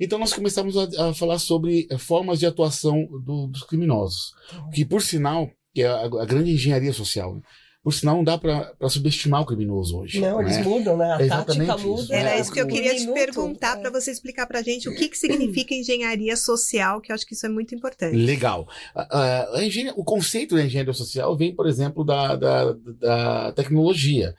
Então 0.00 0.18
nós 0.18 0.32
começamos 0.32 0.76
a, 0.76 1.10
a 1.10 1.14
falar 1.14 1.38
sobre 1.38 1.86
eh, 1.90 1.98
formas 1.98 2.38
de 2.40 2.46
atuação 2.46 3.06
do- 3.24 3.46
dos 3.46 3.62
criminosos, 3.62 4.32
que 4.74 4.84
por 4.84 5.00
sinal, 5.00 5.48
que 5.72 5.82
é 5.82 5.86
a, 5.86 6.00
a 6.06 6.24
grande 6.26 6.50
engenharia 6.50 6.92
social, 6.92 7.36
né? 7.36 7.42
Por 7.82 7.92
sinal 7.92 8.16
não 8.16 8.22
dá 8.24 8.38
para 8.38 8.72
subestimar 8.88 9.42
o 9.42 9.46
criminoso 9.46 9.98
hoje. 9.98 10.20
Não, 10.20 10.38
né? 10.40 10.44
eles 10.54 10.64
mudam, 10.66 10.96
né? 10.96 11.04
A 11.12 11.14
É 11.22 11.26
tática 11.26 11.52
exatamente 11.62 11.86
muda. 11.86 12.02
isso, 12.02 12.12
Era 12.12 12.30
É, 12.30 12.40
isso 12.40 12.52
que 12.52 12.60
eu 12.60 12.64
um 12.64 12.68
queria 12.68 12.94
te 12.94 13.00
minuto, 13.00 13.14
perguntar 13.14 13.76
é. 13.76 13.80
para 13.80 13.90
você 13.90 14.10
explicar 14.12 14.46
para 14.46 14.62
gente 14.62 14.88
o 14.88 14.94
que, 14.94 15.08
que 15.08 15.18
significa 15.18 15.74
engenharia 15.74 16.36
social, 16.36 17.00
que 17.00 17.10
eu 17.10 17.14
acho 17.14 17.26
que 17.26 17.34
isso 17.34 17.44
é 17.44 17.48
muito 17.48 17.74
importante. 17.74 18.14
Legal. 18.16 18.68
A- 18.94 19.18
a- 19.18 19.58
a 19.58 19.64
engenharia- 19.64 19.94
o 19.98 20.04
conceito 20.04 20.54
da 20.54 20.64
engenharia 20.64 20.92
social 20.92 21.36
vem, 21.36 21.54
por 21.54 21.66
exemplo, 21.66 22.04
da, 22.04 22.36
da, 22.36 22.72
da 23.00 23.52
tecnologia. 23.52 24.34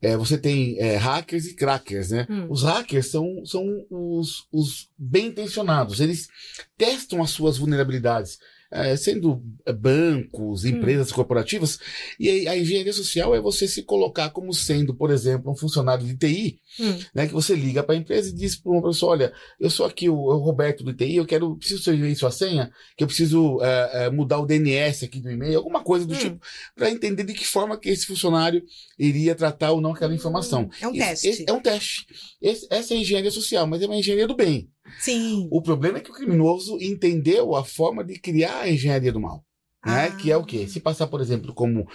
É, 0.00 0.16
você 0.16 0.38
tem 0.38 0.78
é, 0.78 0.94
hackers 0.96 1.46
e 1.46 1.54
crackers, 1.56 2.10
né? 2.10 2.24
Hum. 2.30 2.46
Os 2.48 2.62
hackers 2.62 3.10
são, 3.10 3.44
são 3.44 3.84
os, 3.90 4.46
os 4.52 4.88
bem 4.96 5.26
intencionados. 5.26 5.98
Eles 6.00 6.28
testam 6.76 7.20
as 7.20 7.30
suas 7.30 7.58
vulnerabilidades, 7.58 8.38
é, 8.70 8.96
sendo 8.96 9.42
bancos, 9.80 10.64
empresas 10.64 11.10
corporativas. 11.12 11.78
E 12.18 12.46
a 12.48 12.56
engenharia 12.56 12.92
social 12.92 13.34
é 13.34 13.40
você 13.40 13.66
se 13.66 13.82
colocar 13.82 14.30
como 14.30 14.52
sendo, 14.52 14.94
por 14.94 15.10
exemplo, 15.10 15.50
um 15.50 15.56
funcionário 15.56 16.04
de 16.06 16.16
TI, 16.16 16.60
Hum. 16.80 16.96
né? 17.14 17.26
Que 17.26 17.32
você 17.32 17.54
liga 17.56 17.82
para 17.82 17.94
a 17.94 17.98
empresa 17.98 18.28
e 18.28 18.32
diz 18.32 18.54
para 18.56 18.70
uma 18.70 18.82
pessoa: 18.82 19.12
olha, 19.12 19.32
eu 19.58 19.68
sou 19.70 19.84
aqui 19.86 20.08
o, 20.08 20.14
o 20.14 20.36
Roberto 20.38 20.84
do 20.84 20.92
TI, 20.94 21.16
eu 21.16 21.26
quero, 21.26 21.56
preciso 21.56 21.92
e 21.92 22.14
sua 22.14 22.30
senha, 22.30 22.70
que 22.96 23.02
eu 23.02 23.08
preciso 23.08 23.58
é, 23.62 24.04
é, 24.06 24.10
mudar 24.10 24.38
o 24.38 24.46
DNS 24.46 25.04
aqui 25.04 25.20
do 25.20 25.30
e-mail, 25.30 25.56
alguma 25.58 25.82
coisa 25.82 26.06
do 26.06 26.14
Hum. 26.14 26.18
tipo, 26.18 26.40
para 26.76 26.90
entender 26.90 27.24
de 27.24 27.32
que 27.34 27.44
forma 27.46 27.78
que 27.78 27.88
esse 27.88 28.06
funcionário 28.06 28.62
iria 28.98 29.34
tratar 29.34 29.72
ou 29.72 29.80
não 29.80 29.92
aquela 29.92 30.14
informação. 30.14 30.68
É 30.80 30.86
um 30.86 30.92
Isso- 30.92 30.98
teste. 31.06 31.28
esse- 31.28 31.44
é 31.48 31.52
um 31.52 31.60
teste. 31.60 32.06
Esse- 32.40 32.66
essa 32.70 32.94
é 32.94 32.96
a 32.96 33.00
engenharia 33.00 33.30
social, 33.30 33.66
mas 33.66 33.82
é 33.82 33.86
uma 33.86 33.96
engenharia 33.96 34.26
do 34.26 34.36
bem. 34.36 34.68
Sim. 34.98 35.48
O 35.50 35.60
problema 35.62 35.98
é 35.98 36.00
que 36.00 36.10
o 36.10 36.14
criminoso 36.14 36.76
entendeu 36.80 37.54
a 37.54 37.64
forma 37.64 38.04
de 38.04 38.18
criar 38.18 38.60
a 38.62 38.70
engenharia 38.70 39.12
do 39.12 39.20
mal. 39.20 39.44
Né? 39.84 40.06
Ah. 40.06 40.16
Que 40.16 40.30
é 40.32 40.36
o 40.36 40.44
quê? 40.44 40.66
Se 40.66 40.80
passar, 40.80 41.06
por 41.06 41.20
exemplo, 41.20 41.54
como 41.54 41.86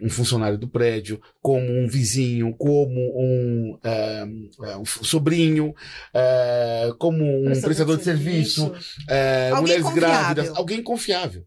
um 0.00 0.08
funcionário 0.08 0.58
do 0.58 0.68
prédio, 0.68 1.20
como 1.40 1.64
um 1.70 1.86
vizinho, 1.88 2.54
como 2.56 2.94
um, 3.16 3.78
é, 3.84 4.24
é, 4.70 4.76
um 4.76 4.84
sobrinho, 4.84 5.74
é, 6.14 6.92
como 6.98 7.22
um 7.24 7.60
prestador 7.60 7.96
de 7.98 8.04
serviço, 8.04 8.72
é, 9.08 9.48
Alguém 9.50 9.60
mulheres 9.62 9.82
confiável. 9.84 10.10
grávidas, 10.10 10.56
alguém 10.56 10.82
confiável. 10.82 11.44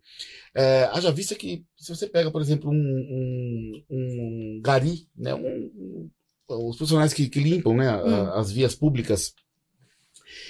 É, 0.53 0.83
haja 0.93 1.11
vista 1.11 1.35
que, 1.35 1.63
se 1.77 1.93
você 1.93 2.07
pega, 2.07 2.31
por 2.31 2.41
exemplo, 2.41 2.69
um, 2.71 2.73
um, 2.75 3.83
um 3.89 4.61
gari, 4.63 5.05
né, 5.15 5.33
um- 5.35 6.09
os 6.47 6.77
profissionais 6.77 7.11
que, 7.13 7.27
que 7.27 7.39
limpam 7.39 7.75
né, 7.75 7.91
Hum. 8.03 8.31
as 8.35 8.51
vias 8.51 8.75
públicas, 8.75 9.33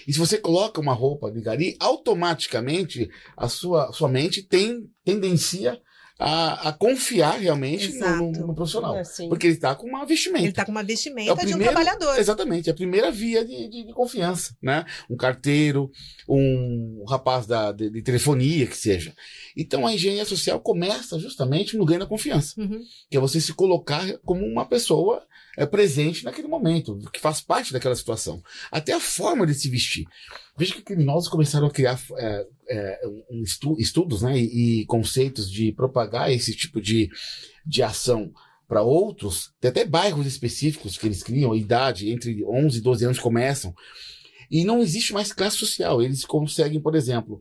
e 0.07 0.13
se 0.13 0.19
você 0.19 0.38
coloca 0.38 0.79
uma 0.81 0.93
roupa 0.93 1.31
de 1.31 1.41
gari, 1.41 1.75
automaticamente 1.79 3.09
a 3.38 3.47
sua, 3.47 3.91
sua 3.93 4.09
mente 4.09 4.41
tem 4.43 4.89
tendência 5.03 5.79
a, 6.17 6.69
a 6.69 6.71
confiar 6.71 7.38
realmente 7.39 7.91
no, 8.00 8.31
no- 8.31 8.47
no 8.47 8.55
profissional. 8.55 8.95
Assim. 8.95 9.27
Porque 9.27 9.47
ele 9.47 9.55
está 9.55 9.75
com 9.75 9.85
uma 9.85 10.05
vestimenta. 10.05 10.43
Ele 10.43 10.50
está 10.50 10.63
com 10.63 10.71
uma 10.71 10.79
É 10.79 10.83
o 10.83 10.88
vestimenta 10.88 11.35
de 11.35 11.41
um 11.47 11.50
primeiro- 11.57 11.74
trabalhador. 11.74 12.17
Exatamente, 12.17 12.69
é 12.69 12.71
a 12.71 12.75
primeira 12.75 13.12
via 13.12 13.43
de, 13.43 13.67
de- 13.67 13.85
de 13.88 13.93
confiança, 13.93 14.55
né? 14.62 14.85
Um 15.09 15.17
carteiro, 15.17 15.91
um 16.29 17.03
rapaz 17.07 17.45
da, 17.45 17.71
de, 17.74 17.89
de 17.89 18.01
telefonia, 18.01 18.65
que 18.65 18.77
seja. 18.77 19.13
Então 19.57 19.85
a 19.85 19.93
engenharia 19.93 20.24
social 20.25 20.59
começa 20.62 21.19
justamente 21.19 21.75
no 21.77 21.85
ganho 21.85 22.00
da 22.00 22.05
confiança, 22.07 22.53
Uhum. 22.62 22.79
que 23.09 23.17
é 23.17 23.19
você 23.19 23.41
se 23.41 23.53
colocar 23.53 24.05
como 24.19 24.45
uma 24.45 24.65
pessoa 24.65 25.21
é, 25.57 25.65
presente 25.65 26.24
naquele 26.24 26.47
momento, 26.47 26.97
que 27.12 27.19
faz 27.19 27.41
parte 27.41 27.71
daquela 27.74 27.95
situação. 27.95 28.41
Até 28.71 28.93
a 28.93 29.00
forma 29.00 29.45
de 29.45 29.53
se 29.53 29.69
vestir. 29.69 30.05
Veja 30.57 30.74
que 30.74 30.81
criminosos 30.81 31.29
começaram 31.29 31.67
a 31.67 31.71
criar 31.71 32.00
é, 32.17 32.47
é, 32.69 33.00
estu- 33.43 33.79
estudos 33.79 34.21
né, 34.21 34.38
e, 34.38 34.81
e 34.81 34.85
conceitos 34.85 35.50
de 35.50 35.71
propagar 35.71 36.31
esse 36.31 36.55
tipo 36.55 36.81
de, 36.81 37.09
de 37.65 37.83
ação 37.83 38.31
para 38.67 38.81
outros, 38.81 39.51
tem 39.59 39.69
até 39.69 39.85
bairros 39.85 40.25
específicos 40.25 40.97
que 40.97 41.05
eles 41.05 41.21
criam, 41.21 41.55
idade 41.55 42.09
entre 42.09 42.43
11 42.43 42.77
e 42.77 42.81
12 42.81 43.05
anos 43.05 43.19
começam, 43.19 43.74
e 44.50 44.63
não 44.63 44.81
existe 44.81 45.13
mais 45.13 45.31
classe 45.31 45.57
social. 45.57 46.01
Eles 46.01 46.25
conseguem, 46.25 46.79
por 46.79 46.95
exemplo, 46.95 47.39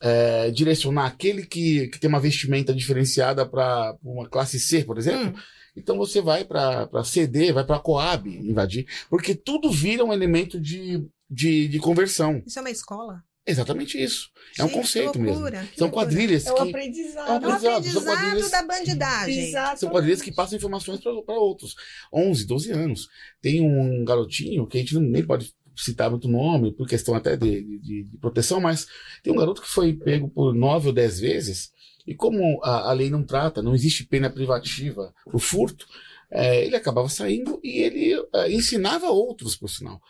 é, 0.00 0.50
direcionar 0.50 1.06
aquele 1.06 1.46
que, 1.46 1.88
que 1.88 1.98
tem 1.98 2.08
uma 2.08 2.20
vestimenta 2.20 2.74
diferenciada 2.74 3.46
para 3.46 3.96
uma 4.02 4.28
classe 4.28 4.58
C, 4.60 4.84
por 4.84 4.98
exemplo. 4.98 5.28
Hum. 5.28 5.40
Então 5.76 5.96
você 5.96 6.20
vai 6.20 6.44
para 6.44 6.88
CD, 7.04 7.52
vai 7.52 7.64
para 7.64 7.78
Coab 7.78 8.28
invadir, 8.28 8.86
porque 9.10 9.34
tudo 9.34 9.70
vira 9.70 10.04
um 10.04 10.12
elemento 10.12 10.58
de, 10.60 11.04
de, 11.30 11.68
de 11.68 11.78
conversão. 11.78 12.42
Isso 12.46 12.58
é 12.58 12.62
uma 12.62 12.70
escola? 12.70 13.22
Exatamente 13.48 14.02
isso. 14.02 14.28
É 14.58 14.64
um 14.64 14.66
Gente, 14.66 14.76
conceito 14.76 15.18
mesmo. 15.20 15.34
loucura, 15.34 15.60
que 15.70 15.78
São 15.78 15.86
loucura. 15.86 16.06
quadrilhas 16.06 16.46
É 16.46 16.52
um 16.52 16.54
que. 16.56 16.62
aprendizado. 16.62 17.28
É 17.28 17.30
um 17.30 17.30
É 17.30 17.32
um 17.32 17.36
aprendizado, 17.36 17.62
são 17.62 17.72
aprendizado 18.02 18.16
quadrilhas- 18.18 18.50
da 18.50 18.62
bandidagem. 18.64 19.38
Exato. 19.48 19.80
São 19.80 19.90
quadrilhas 19.90 20.22
que 20.22 20.32
passam 20.34 20.56
informações 20.56 21.00
para 21.00 21.34
outros. 21.38 21.76
11, 22.12 22.44
12 22.44 22.72
anos. 22.72 23.08
Tem 23.40 23.60
um 23.60 24.04
garotinho 24.04 24.66
que 24.66 24.78
a 24.78 24.80
gente 24.80 24.94
não- 24.94 25.02
nem 25.02 25.24
pode 25.24 25.54
citar 25.76 26.10
muito 26.10 26.26
nome, 26.26 26.72
por 26.72 26.88
questão 26.88 27.14
até 27.14 27.36
de, 27.36 27.78
de- 27.78 28.02
de 28.04 28.18
proteção, 28.18 28.60
mas 28.60 28.88
tem 29.22 29.32
um 29.32 29.36
garoto 29.36 29.62
que 29.62 29.68
foi 29.68 29.92
pego 29.92 30.28
por 30.28 30.52
nove 30.52 30.88
ou 30.88 30.92
dez 30.92 31.20
vezes, 31.20 31.70
e 32.06 32.14
como 32.14 32.60
a, 32.62 32.90
a 32.90 32.92
lei 32.92 33.10
não 33.10 33.24
trata, 33.24 33.62
não 33.62 33.74
existe 33.74 34.04
pena 34.04 34.30
privativa 34.30 35.12
o 35.26 35.38
furto, 35.38 35.86
é, 36.30 36.64
ele 36.64 36.76
acabava 36.76 37.08
saindo 37.08 37.60
e 37.62 37.82
ele 37.82 38.14
é, 38.34 38.52
ensinava 38.52 39.08
outros, 39.08 39.56
por 39.56 39.68
sinal. 39.68 40.00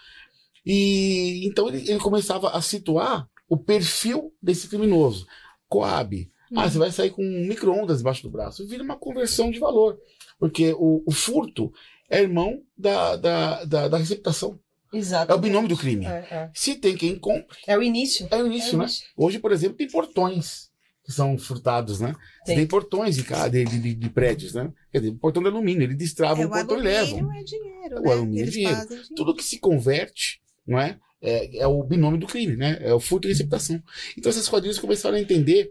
E 0.65 1.47
então 1.47 1.69
ele, 1.69 1.89
ele 1.89 2.01
começava 2.01 2.51
a 2.51 2.61
situar 2.61 3.29
o 3.49 3.57
perfil 3.57 4.35
desse 4.43 4.69
criminoso. 4.69 5.27
Coab, 5.69 6.31
ah, 6.55 6.69
você 6.69 6.79
vai 6.79 6.93
sair 6.93 7.11
com 7.11 7.23
um 7.23 7.47
micro-ondas 7.47 7.99
debaixo 7.99 8.23
do 8.23 8.31
braço. 8.31 8.67
Vira 8.67 8.83
uma 8.83 8.97
conversão 8.97 9.51
de 9.51 9.59
valor. 9.59 9.99
Porque 10.39 10.73
o, 10.75 11.03
o 11.07 11.13
furto 11.13 11.73
é 12.09 12.21
irmão 12.21 12.63
da, 12.77 13.17
da, 13.17 13.65
da, 13.65 13.89
da 13.89 13.99
receptação. 13.99 14.59
Exato. 14.93 15.33
É 15.33 15.35
o 15.35 15.39
binômio 15.39 15.69
do 15.69 15.77
crime. 15.77 16.07
É, 16.07 16.27
é. 16.31 16.51
Se 16.55 16.77
tem 16.77 16.97
quem 16.97 17.19
compra, 17.19 17.57
É 17.67 17.77
o 17.77 17.83
início. 17.83 18.29
é 18.31 18.43
o 18.43 18.47
início, 18.47 18.73
É 18.73 18.75
o 18.75 18.79
né? 18.79 18.85
início. 18.85 19.07
Hoje, 19.17 19.39
por 19.39 19.51
exemplo, 19.53 19.77
tem 19.77 19.89
portões 19.89 20.71
que 21.07 21.13
são 21.13 21.39
furtados, 21.39 22.01
né? 22.01 22.15
Você 22.45 22.55
Tem. 22.57 22.67
portões 22.67 23.15
de, 23.15 23.23
de, 23.23 23.65
de, 23.81 23.95
de 23.95 24.11
prédios, 24.11 24.53
né? 24.55 24.73
Quer 24.93 24.99
dizer, 25.01 25.15
portão 25.15 25.43
de 25.43 25.49
alumínio, 25.49 25.85
ele 25.85 25.95
destrava 25.95 26.43
É, 26.43 26.45
o 26.45 26.49
o 26.49 26.51
portão 26.51 26.79
e 26.79 26.83
leva. 26.83 27.07
alumínio 27.13 27.33
é 27.41 27.45
dinheiro, 27.45 27.99
O 27.99 28.03
né? 28.03 28.13
alumínio 28.13 28.39
é 28.39 28.43
Eles 28.43 28.53
dinheiro. 28.55 28.75
fazem 28.77 28.89
dinheiro. 28.97 29.15
Tudo 29.15 29.35
que 29.37 29.45
se 29.45 29.59
converte, 29.61 30.41
não 30.67 30.79
é? 30.81 30.99
É, 31.23 31.59
é 31.59 31.67
o 31.67 31.83
binômio 31.83 32.19
do 32.21 32.27
crime, 32.27 32.57
né? 32.57 32.77
É 32.81 32.93
o 32.93 33.01
furto 33.01 33.27
e 33.27 33.31
receptação. 33.31 33.83
Então 34.19 34.29
essas 34.31 34.49
quadrilhas 34.49 34.79
começaram 34.79 35.17
a 35.17 35.21
entender 35.21 35.71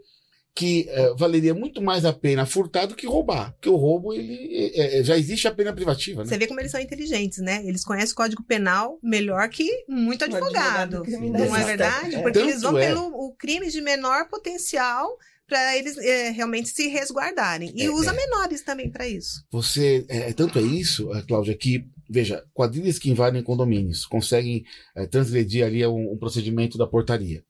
que 0.56 0.86
é, 0.88 1.14
valeria 1.14 1.54
muito 1.54 1.82
mais 1.82 2.06
a 2.06 2.14
pena 2.14 2.46
furtar 2.46 2.86
do 2.86 2.96
que 2.96 3.06
roubar. 3.06 3.52
Porque 3.52 3.68
o 3.68 3.76
roubo, 3.76 4.14
ele 4.14 4.72
é, 4.74 5.00
é, 5.00 5.04
já 5.04 5.16
existe 5.18 5.46
a 5.46 5.54
pena 5.54 5.70
privativa, 5.72 6.22
né? 6.22 6.28
Você 6.28 6.38
vê 6.38 6.46
como 6.46 6.58
eles 6.58 6.72
são 6.72 6.80
inteligentes, 6.80 7.38
né? 7.38 7.62
Eles 7.64 7.84
conhecem 7.84 8.12
o 8.12 8.16
Código 8.16 8.42
Penal 8.42 8.98
melhor 9.02 9.46
que 9.50 9.84
muito 9.86 10.22
Um 10.22 10.24
advogado. 10.34 11.02
advogado. 11.02 11.38
Não 11.38 11.54
é 11.54 11.64
verdade? 11.64 12.14
É. 12.16 12.22
Porque 12.22 12.38
Tanto 12.38 12.48
eles 12.50 12.62
vão 12.62 12.78
é. 12.78 12.86
pelo 12.88 13.02
o 13.06 13.34
crime 13.36 13.68
de 13.70 13.82
menor 13.82 14.28
potencial 14.28 15.06
para 15.46 15.76
eles 15.76 15.96
é, 15.98 16.30
realmente 16.30 16.70
se 16.70 16.88
resguardarem. 16.88 17.72
E 17.74 17.84
É, 17.84 17.90
usa 17.90 18.10
é. 18.10 18.14
menores 18.16 18.62
também 18.62 18.90
para 18.90 19.06
isso. 19.06 19.44
Você, 19.52 20.04
é, 20.08 20.32
tanto 20.32 20.58
é 20.58 20.62
isso, 20.62 21.12
eh, 21.14 21.22
Cláudia, 21.22 21.56
que, 21.56 21.84
veja, 22.10 22.42
quadrilhas 22.52 22.98
que 22.98 23.10
invadem 23.10 23.42
condomínios 23.44 24.04
conseguem 24.06 24.64
eh, 24.96 25.06
transgredir 25.06 25.64
ali 25.64 25.86
um, 25.86 26.14
um 26.14 26.18
procedimento 26.18 26.76
da 26.76 26.86
portaria. 26.86 27.44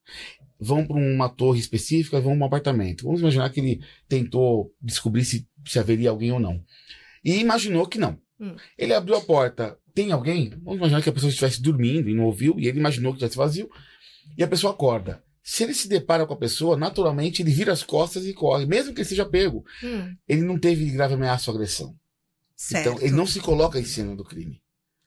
Vão 0.58 0.86
para 0.86 0.96
uma 0.96 1.28
torre 1.28 1.60
específica, 1.60 2.20
vão 2.20 2.32
para 2.34 2.42
um 2.42 2.46
apartamento. 2.46 3.04
Vamos 3.04 3.20
imaginar 3.20 3.50
que 3.50 3.60
ele 3.60 3.80
tentou 4.08 4.72
descobrir 4.80 5.24
se, 5.24 5.46
se 5.66 5.78
haveria 5.78 6.10
alguém 6.10 6.32
ou 6.32 6.40
não. 6.40 6.62
E 7.24 7.36
imaginou 7.38 7.86
que 7.86 7.98
não. 7.98 8.18
Hum. 8.40 8.54
Ele 8.76 8.92
abriu 8.94 9.16
a 9.16 9.20
porta, 9.20 9.78
tem 9.94 10.12
alguém? 10.12 10.50
Vamos 10.62 10.76
imaginar 10.78 11.02
que 11.02 11.08
a 11.08 11.12
pessoa 11.12 11.30
estivesse 11.30 11.60
dormindo 11.60 12.08
e 12.08 12.14
não 12.14 12.24
ouviu, 12.24 12.54
e 12.58 12.66
ele 12.68 12.78
imaginou 12.78 13.12
que 13.12 13.16
estivesse 13.16 13.36
vazio, 13.36 13.70
e 14.36 14.42
a 14.42 14.48
pessoa 14.48 14.72
acorda. 14.72 15.22
Se 15.42 15.62
ele 15.62 15.74
se 15.74 15.88
depara 15.88 16.26
com 16.26 16.34
a 16.34 16.36
pessoa, 16.36 16.76
naturalmente 16.76 17.40
ele 17.40 17.50
vira 17.52 17.72
as 17.72 17.82
costas 17.82 18.26
e 18.26 18.34
corre, 18.34 18.66
mesmo 18.66 18.92
que 18.92 19.00
ele 19.00 19.08
seja 19.08 19.24
pego. 19.24 19.64
Hum, 19.82 20.14
Ele 20.28 20.42
não 20.42 20.58
teve 20.58 20.90
grave 20.90 21.14
ameaça 21.14 21.50
ou 21.50 21.56
agressão. 21.56 21.94
certo. 22.56 22.88
Então, 22.88 23.00
ele 23.00 23.14
não 23.14 23.26
se 23.26 23.40
coloca 23.40 23.78
em 23.78 23.84
cena 23.84 24.16
do 24.16 24.24
crime. 24.24 24.60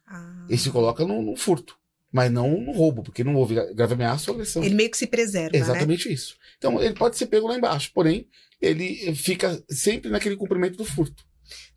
Ah. 0.07 0.45
Ele 0.47 0.57
se 0.57 0.71
coloca 0.71 1.05
no, 1.05 1.21
no 1.21 1.35
furto, 1.35 1.77
mas 2.11 2.31
não 2.31 2.59
no 2.61 2.71
roubo, 2.71 3.03
porque 3.03 3.23
não 3.23 3.35
houve 3.35 3.55
gra- 3.55 3.73
grave 3.73 3.93
ameaça 3.93 4.31
ou 4.31 4.35
agressão. 4.35 4.63
Ele 4.63 4.75
meio 4.75 4.89
que 4.91 4.97
se 4.97 5.07
preserva, 5.07 5.51
né? 5.51 5.59
Exatamente 5.59 6.11
isso. 6.11 6.35
Então, 6.57 6.81
ele 6.81 6.93
pode 6.93 7.17
ser 7.17 7.27
pego 7.27 7.47
lá 7.47 7.55
embaixo, 7.57 7.91
porém, 7.93 8.27
ele 8.61 9.13
fica 9.15 9.63
sempre 9.69 10.09
naquele 10.09 10.35
cumprimento 10.35 10.77
do 10.77 10.85
furto. 10.85 11.23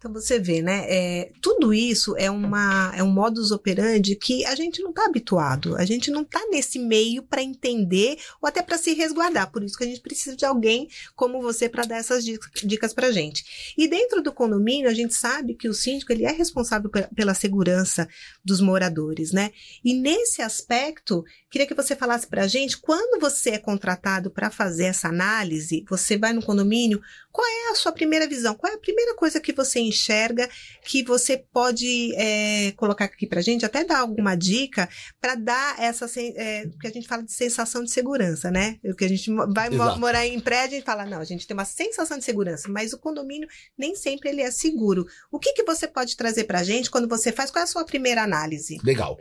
Então 0.02 0.12
você 0.12 0.40
vê, 0.40 0.60
né? 0.60 0.84
É, 0.88 1.30
tudo 1.40 1.72
isso 1.72 2.16
é, 2.16 2.28
uma, 2.28 2.92
é 2.96 3.04
um 3.04 3.12
modus 3.12 3.52
operandi 3.52 4.16
que 4.16 4.44
a 4.46 4.56
gente 4.56 4.82
não 4.82 4.90
está 4.90 5.04
habituado, 5.04 5.76
a 5.76 5.84
gente 5.84 6.10
não 6.10 6.22
está 6.22 6.40
nesse 6.50 6.76
meio 6.80 7.22
para 7.22 7.40
entender 7.40 8.18
ou 8.40 8.48
até 8.48 8.60
para 8.62 8.76
se 8.76 8.94
resguardar. 8.94 9.52
Por 9.52 9.62
isso 9.62 9.78
que 9.78 9.84
a 9.84 9.86
gente 9.86 10.00
precisa 10.00 10.34
de 10.34 10.44
alguém 10.44 10.88
como 11.14 11.40
você 11.40 11.68
para 11.68 11.84
dar 11.84 11.98
essas 11.98 12.24
dicas 12.24 12.92
para 12.92 13.12
gente. 13.12 13.74
E 13.78 13.86
dentro 13.86 14.20
do 14.20 14.32
condomínio, 14.32 14.90
a 14.90 14.92
gente 14.92 15.14
sabe 15.14 15.54
que 15.54 15.68
o 15.68 15.74
síndico 15.74 16.10
ele 16.10 16.24
é 16.24 16.32
responsável 16.32 16.90
pela 17.14 17.32
segurança 17.32 18.08
dos 18.44 18.60
moradores, 18.60 19.30
né? 19.30 19.52
E 19.84 19.94
nesse 19.94 20.42
aspecto, 20.42 21.24
queria 21.48 21.66
que 21.66 21.74
você 21.74 21.94
falasse 21.94 22.26
para 22.26 22.42
a 22.42 22.48
gente 22.48 22.76
quando 22.76 23.20
você 23.20 23.50
é 23.50 23.58
contratado 23.58 24.32
para 24.32 24.50
fazer 24.50 24.86
essa 24.86 25.06
análise, 25.06 25.84
você 25.88 26.18
vai 26.18 26.32
no 26.32 26.42
condomínio, 26.42 27.00
qual 27.30 27.46
é 27.46 27.70
a 27.70 27.74
sua 27.76 27.92
primeira 27.92 28.26
visão? 28.26 28.54
Qual 28.54 28.70
é 28.70 28.76
a 28.76 28.80
primeira 28.80 29.14
coisa 29.14 29.40
que 29.40 29.52
você 29.52 29.80
enxerga 29.92 30.48
que 30.84 31.02
você 31.04 31.36
pode 31.36 32.14
é, 32.16 32.72
colocar 32.72 33.04
aqui 33.04 33.26
para 33.26 33.40
gente, 33.40 33.64
até 33.64 33.84
dar 33.84 34.00
alguma 34.00 34.34
dica 34.34 34.88
para 35.20 35.34
dar 35.34 35.78
essa 35.78 36.06
é, 36.18 36.66
que 36.80 36.86
a 36.86 36.90
gente 36.90 37.06
fala 37.06 37.22
de 37.22 37.32
sensação 37.32 37.84
de 37.84 37.90
segurança, 37.90 38.50
né? 38.50 38.78
O 38.84 38.94
que 38.94 39.04
a 39.04 39.08
gente 39.08 39.30
vai 39.54 39.72
Exato. 39.72 40.00
morar 40.00 40.26
em 40.26 40.40
prédio 40.40 40.78
e 40.78 40.82
fala 40.82 41.06
não, 41.06 41.18
a 41.18 41.24
gente 41.24 41.46
tem 41.46 41.56
uma 41.56 41.64
sensação 41.64 42.18
de 42.18 42.24
segurança, 42.24 42.68
mas 42.68 42.92
o 42.92 42.98
condomínio 42.98 43.48
nem 43.78 43.94
sempre 43.94 44.30
ele 44.30 44.42
é 44.42 44.50
seguro. 44.50 45.06
O 45.30 45.38
que 45.38 45.52
que 45.52 45.62
você 45.62 45.86
pode 45.86 46.16
trazer 46.16 46.44
para 46.44 46.62
gente 46.62 46.90
quando 46.90 47.08
você 47.08 47.30
faz? 47.32 47.50
Qual 47.50 47.60
é 47.60 47.64
a 47.64 47.66
sua 47.66 47.84
primeira 47.84 48.22
análise? 48.22 48.78
Legal. 48.82 49.18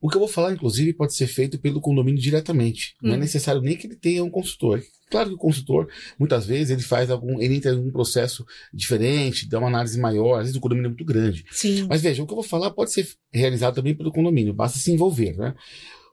O 0.00 0.08
que 0.08 0.16
eu 0.16 0.20
vou 0.20 0.28
falar, 0.28 0.52
inclusive, 0.52 0.92
pode 0.92 1.14
ser 1.14 1.26
feito 1.26 1.58
pelo 1.58 1.80
condomínio 1.80 2.20
diretamente. 2.20 2.94
Hum. 3.02 3.08
Não 3.08 3.14
é 3.14 3.16
hum. 3.16 3.20
necessário 3.20 3.60
nem 3.60 3.76
que 3.76 3.86
ele 3.86 3.96
tenha 3.96 4.24
um 4.24 4.30
consultor. 4.30 4.82
Claro 5.10 5.30
que 5.30 5.34
o 5.34 5.38
consultor, 5.38 5.88
muitas 6.18 6.46
vezes, 6.46 6.70
ele 6.70 6.82
faz 6.82 7.10
algum, 7.10 7.40
ele 7.40 7.56
entra 7.56 7.72
em 7.72 7.78
um 7.78 7.90
processo 7.90 8.46
diferente, 8.72 9.48
dá 9.48 9.58
uma 9.58 9.68
análise 9.68 9.98
maior, 9.98 10.36
às 10.36 10.42
vezes 10.42 10.56
o 10.56 10.60
condomínio 10.60 10.86
é 10.86 10.90
muito 10.90 11.04
grande. 11.04 11.44
Sim. 11.50 11.86
Mas 11.88 12.00
veja, 12.00 12.22
o 12.22 12.26
que 12.26 12.32
eu 12.32 12.36
vou 12.36 12.44
falar 12.44 12.70
pode 12.70 12.92
ser 12.92 13.08
realizado 13.32 13.74
também 13.74 13.94
pelo 13.94 14.12
condomínio, 14.12 14.54
basta 14.54 14.78
se 14.78 14.92
envolver, 14.92 15.36
né? 15.36 15.54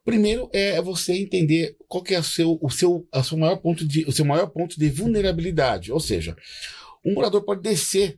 Primeiro 0.03 0.49
é 0.53 0.81
você 0.81 1.13
entender 1.13 1.75
qual 1.87 2.01
que 2.01 2.15
é 2.15 2.19
o 2.19 2.23
seu, 2.23 2.57
o 2.61 2.69
seu, 2.69 3.05
a 3.11 3.21
seu 3.21 3.37
maior 3.37 3.57
ponto 3.57 3.85
de, 3.85 4.05
o 4.05 4.11
seu 4.11 4.23
maior 4.23 4.47
ponto 4.47 4.79
de 4.79 4.89
vulnerabilidade. 4.89 5.91
Ou 5.91 5.99
seja, 5.99 6.33
um 7.05 7.13
morador 7.13 7.43
pode 7.43 7.61
descer 7.61 8.17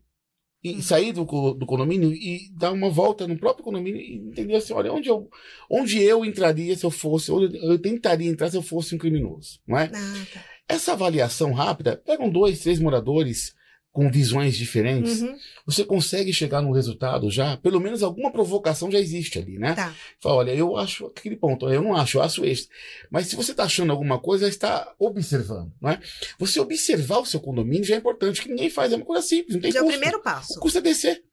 e 0.64 0.82
sair 0.82 1.14
do, 1.14 1.24
do 1.24 1.66
condomínio 1.66 2.14
e 2.14 2.52
dar 2.54 2.72
uma 2.74 2.90
volta 2.90 3.28
no 3.28 3.38
próprio 3.38 3.64
condomínio 3.64 4.00
e 4.00 4.18
entender 4.18 4.56
assim, 4.56 4.74
olha, 4.74 4.94
onde 4.94 5.10
eu, 5.10 5.30
onde 5.70 6.00
eu 6.00 6.24
entraria 6.26 6.76
se 6.76 6.86
eu 6.86 6.92
fosse, 6.92 7.32
onde 7.32 7.58
eu 7.58 7.80
tentaria 7.80 8.30
entrar 8.30 8.52
se 8.52 8.58
eu 8.58 8.62
fosse 8.62 8.94
um 8.94 8.98
criminoso, 8.98 9.60
não 9.66 9.78
é? 9.78 9.86
Ah, 9.86 10.26
tá. 10.34 10.46
Essa 10.70 10.94
avaliação 10.94 11.52
rápida, 11.52 12.02
pegam 12.06 12.30
dois, 12.30 12.60
três 12.60 12.80
moradores 12.80 13.58
com 13.92 14.10
visões 14.10 14.56
diferentes, 14.56 15.22
uhum. 15.22 15.36
você 15.66 15.84
consegue 15.84 16.32
chegar 16.32 16.62
no 16.62 16.72
resultado 16.72 17.30
já, 17.30 17.58
pelo 17.58 17.80
menos 17.80 18.04
alguma 18.04 18.32
provocação 18.32 18.92
já 18.92 19.00
existe 19.00 19.40
ali, 19.40 19.58
né? 19.58 19.74
Tá. 19.74 19.94
Fala, 20.22 20.36
olha, 20.36 20.52
eu 20.52 20.78
acho 20.78 21.08
aquele 21.08 21.36
ponto, 21.36 21.68
eu 21.70 21.82
não 21.82 21.96
acho, 21.96 22.18
eu 22.18 22.22
acho 22.22 22.46
este. 22.46 22.70
Mas 23.10 23.28
se 23.28 23.36
você 23.36 23.52
está 23.52 23.64
achando 23.64 23.92
alguma 23.92 24.20
coisa, 24.20 24.48
está 24.48 24.94
observando, 25.00 25.74
não 25.82 25.90
é? 25.90 26.00
Você 26.38 26.60
observar 26.60 27.18
o 27.18 27.26
seu 27.26 27.40
condomínio 27.40 27.84
já 27.84 27.96
é 27.96 27.98
importante, 27.98 28.42
que 28.42 28.50
ninguém 28.50 28.70
faz, 28.70 28.94
é 28.94 28.96
uma 28.96 29.06
coisa 29.06 29.26
simples, 29.26 29.56
não 29.56 29.62
tem 29.62 29.72
já 29.72 29.80
custo. 29.80 29.92
é 29.92 29.98
o 29.98 30.00
primeiro 30.00 30.24
passo. 30.24 30.54
O 30.58 30.62
custo 30.62 30.78
é 30.78 30.82
descer 30.82 31.24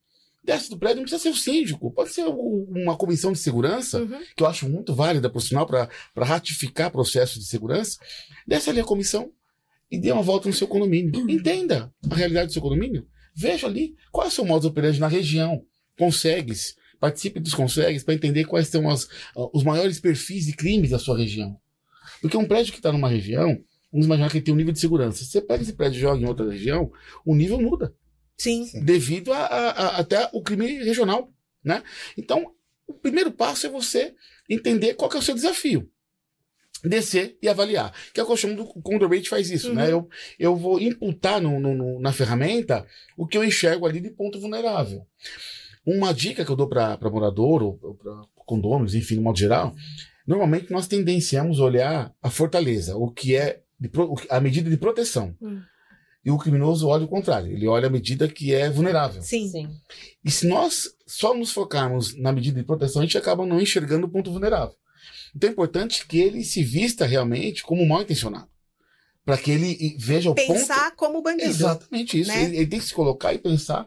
desce 0.47 0.71
do 0.71 0.79
prédio, 0.79 0.99
não 0.99 1.03
precisa 1.03 1.23
ser 1.23 1.29
o 1.31 1.37
síndico, 1.37 1.91
pode 1.91 2.11
ser 2.11 2.25
uma 2.25 2.97
comissão 2.97 3.33
de 3.33 3.38
segurança, 3.38 4.00
uhum. 4.00 4.21
que 4.37 4.43
eu 4.43 4.47
acho 4.47 4.69
muito 4.69 4.95
válida, 4.95 5.29
por 5.29 5.43
sinal, 5.43 5.67
para 5.67 5.91
ratificar 6.17 6.91
processo 6.91 7.41
de 7.41 7.45
segurança. 7.45 7.99
Desce 8.47 8.71
ali 8.71 8.81
a 8.81 8.85
comissão 8.85 9.33
e 9.91 9.99
dê 9.99 10.12
uma 10.12 10.23
volta 10.23 10.49
no 10.49 10.55
seu 10.55 10.69
condomínio. 10.69 11.21
Uhum. 11.21 11.29
Entenda 11.29 11.93
a 12.09 12.15
realidade 12.15 12.47
do 12.47 12.53
seu 12.53 12.62
condomínio. 12.62 13.07
Veja 13.35 13.67
ali 13.67 13.97
qual 14.12 14.25
é 14.26 14.29
o 14.29 14.33
seu 14.33 14.45
modo 14.45 14.69
operandi 14.69 15.00
na 15.00 15.09
região. 15.09 15.62
Consegues. 15.99 16.76
Participe 17.00 17.41
dos 17.41 17.53
consegues 17.53 18.05
para 18.05 18.15
entender 18.15 18.45
quais 18.45 18.69
são 18.69 18.88
as, 18.88 19.09
os 19.53 19.62
maiores 19.65 20.00
perfis 20.00 20.47
de 20.47 20.55
crimes 20.55 20.91
da 20.91 20.99
sua 20.99 21.19
região. 21.19 21.59
Porque 22.23 22.37
um 22.37 22.47
prédio 22.47 22.73
que 22.73 22.79
está 22.79 22.91
numa 22.91 23.09
região, 23.09 23.59
vamos 23.93 24.07
imaginar 24.07 24.31
que 24.31 24.38
ele 24.38 24.45
tem 24.45 24.55
um 24.55 24.57
nível 24.57 24.73
de 24.73 24.81
segurança. 24.81 25.19
Se 25.19 25.31
você 25.33 25.41
pega 25.43 25.62
esse 25.62 25.75
prédio 25.75 25.99
e 25.99 26.00
joga 26.00 26.23
em 26.23 26.26
outra 26.26 26.49
região, 26.49 26.91
o 27.25 27.35
nível 27.35 27.61
muda. 27.61 27.93
Sim. 28.37 28.69
Devido 28.85 29.33
a, 29.33 29.38
a, 29.38 29.71
a, 29.71 29.97
até 29.99 30.28
o 30.33 30.43
crime 30.43 30.83
regional, 30.85 31.33
né? 31.64 31.83
Então, 32.16 32.52
o 32.87 32.95
primeiro 32.95 33.32
passo 33.32 33.67
é 33.67 33.71
você 33.71 34.15
entender 34.49 34.95
qual 34.95 35.10
é 35.13 35.17
o 35.17 35.23
seu 35.23 35.34
desafio. 35.34 35.91
Descer 36.84 37.37
e 37.43 37.49
avaliar. 37.49 37.93
Que 38.13 38.21
é 38.21 38.23
o 38.23 38.26
que 38.26 38.32
eu 38.32 38.37
chamo 38.37 38.54
do 38.54 38.67
Condor 38.82 39.10
Rate 39.10 39.28
faz 39.28 39.50
isso, 39.50 39.73
né? 39.73 39.84
uhum. 39.84 39.89
né? 39.89 39.93
Eu, 39.93 40.08
eu 40.39 40.56
vou 40.56 40.78
imputar 40.78 41.41
no, 41.41 41.58
no, 41.58 41.75
no, 41.75 42.00
na 42.00 42.13
ferramenta 42.13 42.87
o 43.17 43.26
que 43.26 43.37
eu 43.37 43.43
enxergo 43.43 43.87
ali 43.87 44.00
de 44.00 44.10
ponto 44.10 44.39
vulnerável. 44.39 45.04
Uma 45.84 46.13
dica 46.13 46.45
que 46.45 46.50
eu 46.50 46.56
dou 46.56 46.69
para 46.69 46.99
morador 47.10 47.63
ou 47.63 47.95
para 47.95 48.23
condôminos, 48.34 48.95
enfim, 48.95 49.15
de 49.15 49.21
modo 49.21 49.39
geral, 49.39 49.75
normalmente 50.26 50.71
nós 50.71 50.87
tendenciamos 50.87 51.58
a 51.58 51.65
olhar 51.65 52.15
a 52.23 52.30
fortaleza, 52.30 52.97
o 52.97 53.10
que 53.10 53.34
é 53.34 53.63
de, 53.78 53.91
a 54.28 54.41
medida 54.41 54.69
de 54.69 54.76
proteção. 54.76 55.34
Uhum. 55.41 55.63
E 56.26 56.30
o 56.32 56.36
criminoso 56.36 56.89
olha 56.89 57.04
o 57.04 57.08
contrário, 57.08 57.52
ele 57.52 57.69
olha 57.69 57.86
a 57.86 57.91
medida 57.91 58.26
que 58.26 58.52
é 58.52 58.69
vulnerável. 58.69 59.23
Sim. 59.23 59.49
Sim. 59.49 59.69
E 60.25 60.28
se 60.28 60.49
nós 60.49 60.91
só 61.06 61.32
nos 61.32 61.52
focarmos 61.52 62.19
na 62.19 62.32
medida 62.32 62.58
de 62.58 62.67
proteção, 62.67 63.00
a 63.00 63.04
gente 63.04 63.17
acaba 63.17 63.47
não 63.47 63.60
enxergando 63.60 64.08
o 64.08 64.10
ponto 64.10 64.32
vulnerável. 64.32 64.75
Então 65.36 65.49
é 65.49 65.52
importante 65.52 66.04
que 66.04 66.19
ele 66.19 66.43
se 66.43 66.65
vista 66.65 67.06
realmente 67.06 67.62
como 67.62 67.86
mal 67.86 68.02
intencionado. 68.02 68.49
Para 69.25 69.39
que 69.39 69.52
ele 69.52 69.97
veja 70.00 70.28
o 70.28 70.34
pensar 70.34 70.49
ponto. 70.49 70.58
Pensar 70.58 70.97
como 70.97 71.23
bandido. 71.23 71.49
Exatamente 71.49 72.21
isso. 72.21 72.30
Né? 72.32 72.43
Ele, 72.43 72.56
ele, 72.56 72.67
tem 72.67 72.80
que 72.80 72.86
se 72.86 72.95
colocar 72.95 73.32
e 73.32 73.39
pensar 73.39 73.86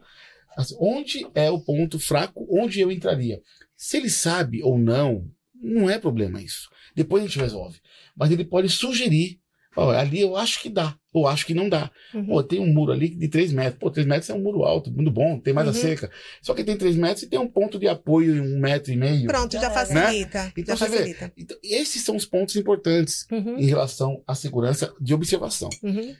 assim, 0.56 0.78
onde 0.80 1.28
é 1.36 1.52
o 1.52 1.60
ponto 1.60 2.00
fraco, 2.00 2.48
onde 2.50 2.80
eu 2.80 2.90
entraria. 2.90 3.42
Se 3.76 3.98
ele 3.98 4.10
sabe 4.10 4.64
ou 4.64 4.78
não, 4.78 5.30
não 5.54 5.90
é 5.90 6.00
problema 6.00 6.42
isso. 6.42 6.70
Depois 6.96 7.22
a 7.22 7.28
gente 7.28 7.40
resolve. 7.40 7.82
Mas 8.16 8.32
ele 8.32 8.46
pode 8.46 8.70
sugerir 8.70 9.42
Ali 9.76 10.22
eu 10.22 10.36
acho 10.36 10.62
que 10.62 10.70
dá, 10.70 10.96
ou 11.14 11.28
acho 11.28 11.46
que 11.46 11.54
não 11.54 11.70
dá. 11.70 11.92
Uhum. 12.14 12.26
Pô, 12.26 12.44
tem 12.44 12.60
um 12.60 12.74
muro 12.74 12.92
ali 12.92 13.10
de 13.10 13.28
3 13.28 13.54
metros. 13.54 13.80
Pô, 13.80 13.90
3 13.90 14.08
metros 14.08 14.30
é 14.30 14.34
um 14.34 14.42
muro 14.42 14.64
alto, 14.64 14.92
muito 14.92 15.12
bom, 15.12 15.40
tem 15.40 15.54
mais 15.54 15.68
uhum. 15.68 15.74
a 15.74 15.78
cerca. 15.78 16.12
Só 16.42 16.54
que 16.54 16.64
tem 16.64 16.76
3 16.76 16.96
metros 16.96 17.24
e 17.24 17.28
tem 17.28 17.40
um 17.40 17.48
ponto 17.48 17.78
de 17.78 17.88
apoio 17.88 18.36
em 18.36 18.42
um 18.42 18.60
metro 18.60 18.92
e 18.92 18.98
meio. 18.98 19.28
Pronto, 19.28 19.54
já, 19.54 19.62
já 19.62 19.72
facilita. 19.72 20.44
Né? 20.44 20.54
Então, 20.58 20.76
já 20.76 20.88
facilita. 20.88 21.28
Vê, 21.28 21.34
então, 21.38 21.58
esses 21.64 22.04
são 22.04 22.16
os 22.16 22.26
pontos 22.26 22.56
importantes 22.56 23.28
uhum. 23.32 23.58
em 23.58 23.66
relação 23.66 24.24
à 24.28 24.34
segurança 24.34 24.94
de 25.00 25.14
observação. 25.14 25.70
Uhum. 25.84 26.16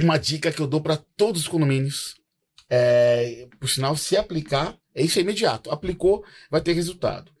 Uma 0.00 0.18
dica 0.18 0.52
que 0.52 0.60
eu 0.60 0.66
dou 0.66 0.80
para 0.80 0.96
todos 1.16 1.42
os 1.42 1.48
condomínios 1.48 2.16
é, 2.70 3.48
por 3.58 3.68
sinal, 3.68 3.96
se 3.96 4.16
aplicar, 4.16 4.76
é 4.94 5.02
isso 5.02 5.18
é 5.18 5.22
imediato. 5.22 5.70
Aplicou, 5.70 6.22
vai 6.50 6.60
ter 6.60 6.74
resultado 6.74 7.32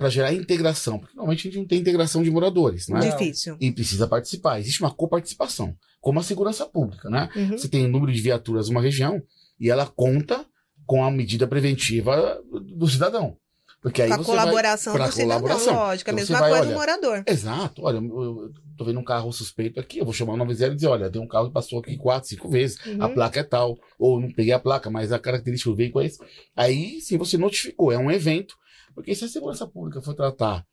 para 0.00 0.08
gerar 0.08 0.32
integração. 0.32 0.98
Porque 0.98 1.14
normalmente 1.14 1.40
a 1.40 1.50
gente 1.50 1.60
não 1.60 1.66
tem 1.66 1.78
integração 1.78 2.22
de 2.22 2.30
moradores, 2.30 2.88
né? 2.88 3.00
Difícil. 3.00 3.58
E 3.60 3.70
precisa 3.70 4.08
participar. 4.08 4.58
Existe 4.58 4.80
uma 4.80 4.90
coparticipação, 4.90 5.76
como 6.00 6.18
a 6.18 6.22
segurança 6.22 6.64
pública, 6.64 7.10
né? 7.10 7.28
Uhum. 7.36 7.50
Você 7.50 7.68
tem 7.68 7.84
o 7.84 7.88
um 7.88 7.90
número 7.90 8.10
de 8.10 8.22
viaturas 8.22 8.70
numa 8.70 8.80
região 8.80 9.22
e 9.60 9.68
ela 9.68 9.86
conta 9.86 10.46
com 10.86 11.04
a 11.04 11.10
medida 11.10 11.46
preventiva 11.46 12.40
do 12.74 12.88
cidadão. 12.88 13.36
Porque 13.82 14.00
aí 14.00 14.08
você 14.08 14.24
colaboração 14.24 14.94
vai, 14.94 15.08
do 15.08 15.14
colaboração. 15.14 15.60
cidadão, 15.60 15.86
lógico. 15.86 16.10
A 16.10 16.12
então 16.12 16.20
mesma 16.20 16.38
vai, 16.38 16.50
coisa 16.50 16.64
olha, 16.64 16.72
do 16.72 16.78
morador. 16.78 17.24
Exato. 17.26 17.82
Olha, 17.82 17.96
eu 17.98 18.52
tô 18.76 18.84
vendo 18.86 19.00
um 19.00 19.04
carro 19.04 19.30
suspeito 19.32 19.78
aqui, 19.78 19.98
eu 19.98 20.04
vou 20.06 20.14
chamar 20.14 20.32
o 20.32 20.36
90 20.38 20.66
e 20.66 20.74
dizer, 20.74 20.88
olha, 20.88 21.10
tem 21.10 21.20
um 21.20 21.28
carro 21.28 21.48
que 21.48 21.52
passou 21.52 21.78
aqui 21.78 21.96
quatro, 21.98 22.28
cinco 22.28 22.48
vezes, 22.48 22.78
uhum. 22.86 23.02
a 23.02 23.08
placa 23.10 23.40
é 23.40 23.42
tal. 23.42 23.78
Ou 23.98 24.18
não 24.18 24.32
peguei 24.32 24.54
a 24.54 24.58
placa, 24.58 24.88
mas 24.90 25.12
a 25.12 25.18
característica 25.18 25.70
do 25.70 25.76
veículo 25.76 26.02
é 26.02 26.06
esse. 26.06 26.18
Aí, 26.56 27.02
sim, 27.02 27.18
você 27.18 27.36
notificou. 27.36 27.92
É 27.92 27.98
um 27.98 28.10
evento 28.10 28.54
porque 28.94 29.14
se 29.14 29.24
a 29.24 29.28
segurança 29.28 29.66
pública 29.66 30.00
for 30.00 30.14
tratar 30.14 30.66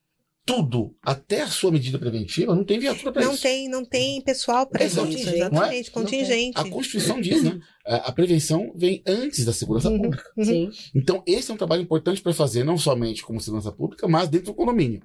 tudo, 0.48 0.96
até 1.04 1.42
a 1.42 1.48
sua 1.48 1.74
medida 1.74 2.00
preventiva, 2.00 2.56
não 2.56 2.64
tem 2.64 2.80
viatura 2.80 3.12
para 3.12 3.22
isso. 3.22 3.32
Não 3.32 3.38
tem, 3.38 3.68
não 3.68 3.86
tem 3.86 4.22
pessoal 4.22 4.66
para 4.66 4.86
isso. 4.86 5.02
Exatamente, 5.02 5.90
é? 5.90 5.92
contingente. 5.92 6.58
A 6.58 6.64
Constituição 6.70 7.20
diz, 7.20 7.44
né? 7.44 7.60
A, 7.84 8.14
prevenção 8.14 8.72
vem 8.74 9.04
antes 9.06 9.44
da 9.44 9.52
segurança 9.52 9.90
uhum, 9.90 10.02
pública. 10.02 10.24
Uhum. 10.38 10.72
Então, 10.96 11.22
esse 11.28 11.52
é 11.52 11.54
um 11.54 11.58
trabalho 11.58 11.82
importante 11.82 12.22
para 12.22 12.34
fazer, 12.34 12.64
não 12.64 12.78
somente 12.78 13.24
como 13.24 13.42
segurança 13.42 13.74
pública, 13.74 14.08
mas 14.08 14.30
dentro 14.30 14.48
do 14.48 14.54
condomínio. 14.54 15.02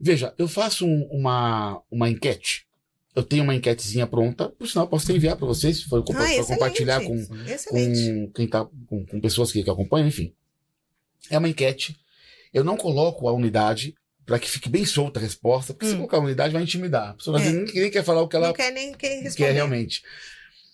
Veja, 0.00 0.34
eu 0.38 0.48
faço 0.48 0.86
um, 0.86 1.06
uma, 1.12 1.82
uma 1.90 2.08
enquete. 2.08 2.66
Eu 3.14 3.22
tenho 3.22 3.44
uma 3.44 3.54
enquetezinha 3.54 4.06
pronta, 4.06 4.48
por 4.48 4.66
sinal, 4.66 4.88
posso 4.88 5.12
enviar 5.12 5.36
para 5.36 5.46
vocês, 5.46 5.76
se 5.76 5.84
for 5.84 6.02
ah, 6.02 6.44
compartilhar 6.46 7.02
com, 7.02 7.26
com, 7.26 8.32
quem 8.34 8.48
tá, 8.48 8.66
com, 8.86 9.04
com 9.04 9.20
pessoas 9.20 9.52
que, 9.52 9.62
que 9.62 9.68
acompanham, 9.68 10.08
enfim. 10.08 10.32
É 11.28 11.36
uma 11.36 11.48
enquete 11.48 11.94
eu 12.52 12.64
não 12.64 12.76
coloco 12.76 13.28
a 13.28 13.32
unidade 13.32 13.94
para 14.24 14.38
que 14.38 14.48
fique 14.48 14.68
bem 14.68 14.84
solta 14.84 15.18
a 15.18 15.22
resposta, 15.22 15.72
porque 15.72 15.86
hum. 15.86 15.90
se 15.90 15.96
colocar 15.96 16.18
a 16.18 16.20
unidade 16.20 16.52
vai 16.52 16.62
intimidar. 16.62 17.10
A 17.10 17.14
pessoa 17.14 17.40
é. 17.40 17.50
nem, 17.50 17.64
nem, 17.64 17.90
quer 17.90 18.04
falar 18.04 18.22
o 18.22 18.28
que 18.28 18.36
ela 18.36 18.48
não 18.48 18.54
quer 18.54 18.72
nem 18.72 18.92
quer, 18.92 19.34
quer 19.34 19.52
realmente. 19.52 20.02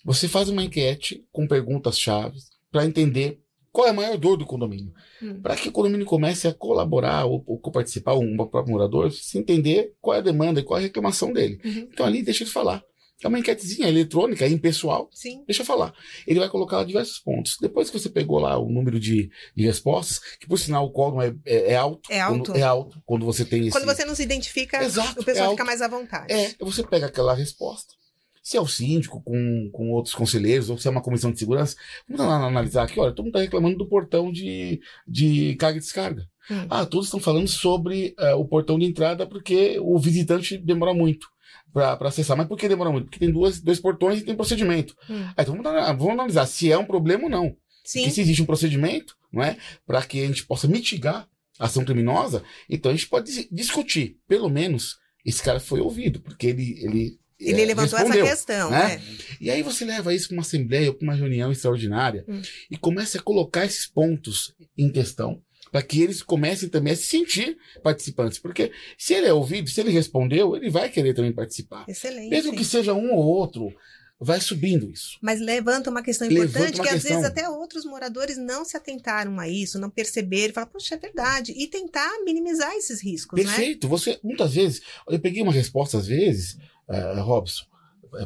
Você 0.04 0.28
faz 0.28 0.48
uma 0.48 0.62
enquete 0.62 1.24
com 1.32 1.46
perguntas-chave 1.46 2.38
para 2.70 2.84
entender 2.84 3.40
qual 3.72 3.86
é 3.86 3.90
a 3.90 3.94
maior 3.94 4.16
dor 4.16 4.36
do 4.36 4.46
condomínio. 4.46 4.92
Hum. 5.22 5.40
Para 5.40 5.56
que 5.56 5.68
o 5.68 5.72
condomínio 5.72 6.06
comece 6.06 6.48
a 6.48 6.54
colaborar 6.54 7.24
ou, 7.24 7.42
ou 7.46 7.58
participar, 7.72 8.14
um 8.14 8.36
próprio 8.36 8.72
morador, 8.72 9.12
se 9.12 9.38
entender 9.38 9.94
qual 10.00 10.16
é 10.16 10.18
a 10.18 10.22
demanda 10.22 10.60
e 10.60 10.62
qual 10.62 10.78
é 10.78 10.82
a 10.82 10.86
reclamação 10.86 11.32
dele. 11.32 11.60
Uhum. 11.64 11.88
Então 11.92 12.04
ali 12.04 12.22
deixa 12.22 12.44
ele 12.44 12.50
falar. 12.50 12.82
É 13.22 13.26
uma 13.26 13.38
enquetezinha 13.38 13.88
eletrônica, 13.88 14.44
é 14.44 14.48
impessoal. 14.48 15.10
Sim. 15.12 15.42
Deixa 15.44 15.62
eu 15.62 15.66
falar. 15.66 15.92
Ele 16.24 16.38
vai 16.38 16.48
colocar 16.48 16.76
lá 16.76 16.84
diversos 16.84 17.18
pontos. 17.18 17.56
Depois 17.60 17.90
que 17.90 17.98
você 17.98 18.08
pegou 18.08 18.38
lá 18.38 18.56
o 18.56 18.70
número 18.70 19.00
de, 19.00 19.28
de 19.56 19.64
respostas, 19.64 20.20
que 20.38 20.46
por 20.46 20.56
sinal 20.56 20.86
o 20.86 20.92
quórum 20.92 21.20
é, 21.20 21.34
é, 21.44 21.72
é 21.72 21.76
alto. 21.76 22.12
É 22.12 22.20
alto. 22.20 22.52
Quando, 22.52 22.56
é 22.56 22.62
alto 22.62 23.02
quando 23.04 23.26
você 23.26 23.44
tem 23.44 23.62
esse. 23.62 23.72
Quando 23.72 23.86
você 23.86 24.04
não 24.04 24.14
se 24.14 24.22
identifica, 24.22 24.82
Exato, 24.84 25.20
o 25.20 25.24
pessoal 25.24 25.48
é 25.48 25.50
fica 25.50 25.64
mais 25.64 25.82
à 25.82 25.88
vontade. 25.88 26.32
É, 26.32 26.54
você 26.60 26.84
pega 26.84 27.06
aquela 27.06 27.34
resposta. 27.34 27.92
Se 28.40 28.56
é 28.56 28.60
o 28.60 28.68
síndico 28.68 29.20
com, 29.22 29.68
com 29.72 29.90
outros 29.90 30.14
conselheiros, 30.14 30.70
ou 30.70 30.78
se 30.78 30.86
é 30.86 30.90
uma 30.90 31.02
comissão 31.02 31.32
de 31.32 31.38
segurança, 31.38 31.76
vamos 32.08 32.24
lá 32.24 32.46
analisar 32.46 32.84
aqui, 32.84 32.98
olha, 32.98 33.12
todo 33.12 33.26
mundo 33.26 33.34
está 33.34 33.40
reclamando 33.40 33.76
do 33.76 33.88
portão 33.88 34.32
de, 34.32 34.80
de 35.06 35.54
carga 35.56 35.76
e 35.76 35.80
descarga. 35.80 36.22
Hum. 36.50 36.66
Ah, 36.70 36.86
todos 36.86 37.08
estão 37.08 37.20
falando 37.20 37.48
sobre 37.48 38.14
eh, 38.18 38.34
o 38.34 38.46
portão 38.46 38.78
de 38.78 38.86
entrada 38.86 39.26
porque 39.26 39.78
o 39.80 39.98
visitante 39.98 40.56
demora 40.56 40.94
muito 40.94 41.28
para 41.72 42.08
acessar. 42.08 42.36
Mas 42.36 42.46
por 42.46 42.58
que 42.58 42.68
demora 42.68 42.90
muito? 42.90 43.04
Porque 43.06 43.18
tem 43.18 43.30
duas, 43.32 43.60
dois 43.60 43.78
portões 43.80 44.20
e 44.20 44.24
tem 44.24 44.34
procedimento. 44.34 44.94
Hum. 45.08 45.24
Ah, 45.36 45.42
então 45.42 45.54
vamos, 45.54 45.66
ana- 45.66 45.92
vamos 45.92 46.12
analisar 46.14 46.46
se 46.46 46.70
é 46.72 46.78
um 46.78 46.84
problema 46.84 47.24
ou 47.24 47.30
não. 47.30 47.56
Sim. 47.84 48.00
Porque 48.00 48.10
se 48.14 48.20
existe 48.20 48.42
um 48.42 48.46
procedimento, 48.46 49.14
não 49.32 49.42
é? 49.42 49.56
Para 49.86 50.02
que 50.02 50.22
a 50.22 50.26
gente 50.26 50.44
possa 50.46 50.66
mitigar 50.68 51.26
a 51.58 51.64
ação 51.66 51.84
criminosa, 51.84 52.42
então 52.68 52.90
a 52.90 52.94
gente 52.94 53.08
pode 53.08 53.26
dis- 53.32 53.48
discutir. 53.50 54.16
Pelo 54.28 54.48
menos 54.48 54.96
esse 55.24 55.42
cara 55.42 55.58
foi 55.60 55.80
ouvido, 55.80 56.20
porque 56.20 56.46
ele. 56.48 56.78
Ele, 56.82 57.18
Ele 57.40 57.62
eh, 57.62 57.66
levantou 57.66 57.98
essa 57.98 58.12
questão, 58.12 58.70
né? 58.70 58.96
né? 58.96 59.02
E 59.40 59.50
aí 59.50 59.62
você 59.62 59.84
leva 59.84 60.12
isso 60.14 60.28
para 60.28 60.34
uma 60.36 60.42
assembleia 60.42 60.88
ou 60.88 60.94
para 60.94 61.04
uma 61.04 61.14
reunião 61.14 61.52
extraordinária 61.52 62.24
Hum. 62.28 62.42
e 62.70 62.76
começa 62.76 63.18
a 63.18 63.22
colocar 63.22 63.64
esses 63.64 63.86
pontos 63.86 64.52
em 64.76 64.90
questão 64.90 65.40
para 65.70 65.82
que 65.82 66.02
eles 66.02 66.22
comecem 66.22 66.68
também 66.68 66.92
a 66.92 66.96
se 66.96 67.04
sentir 67.06 67.56
participantes. 67.82 68.38
Porque 68.38 68.72
se 68.96 69.14
ele 69.14 69.26
é 69.26 69.32
ouvido, 69.32 69.68
se 69.68 69.80
ele 69.80 69.90
respondeu, 69.90 70.56
ele 70.56 70.70
vai 70.70 70.88
querer 70.88 71.14
também 71.14 71.32
participar. 71.32 71.84
Excelente. 71.88 72.30
Mesmo 72.30 72.54
que 72.56 72.64
seja 72.64 72.94
um 72.94 73.12
ou 73.12 73.24
outro, 73.24 73.72
vai 74.20 74.40
subindo 74.40 74.90
isso. 74.90 75.16
Mas 75.22 75.40
levanta 75.40 75.90
uma 75.90 76.02
questão 76.02 76.26
Levanta 76.26 76.48
importante 76.48 76.74
uma 76.76 76.82
que 76.84 76.88
às 76.88 76.94
questão. 77.02 77.20
vezes 77.20 77.24
até 77.30 77.48
outros 77.48 77.84
moradores 77.84 78.36
não 78.36 78.64
se 78.64 78.76
atentaram 78.76 79.38
a 79.38 79.48
isso, 79.48 79.78
não 79.78 79.88
perceberam, 79.90 80.52
falar, 80.54 80.66
poxa, 80.66 80.96
é 80.96 80.98
verdade, 80.98 81.52
e 81.56 81.68
tentar 81.68 82.10
minimizar 82.24 82.72
esses 82.74 83.00
riscos, 83.02 83.38
né? 83.38 83.44
Perfeito. 83.46 83.86
Você, 83.88 84.18
muitas 84.24 84.54
vezes, 84.54 84.82
eu 85.08 85.20
peguei 85.20 85.40
uma 85.42 85.52
resposta, 85.52 85.98
às 85.98 86.06
vezes, 86.08 86.56
eh, 86.90 87.20
Robson, 87.20 87.64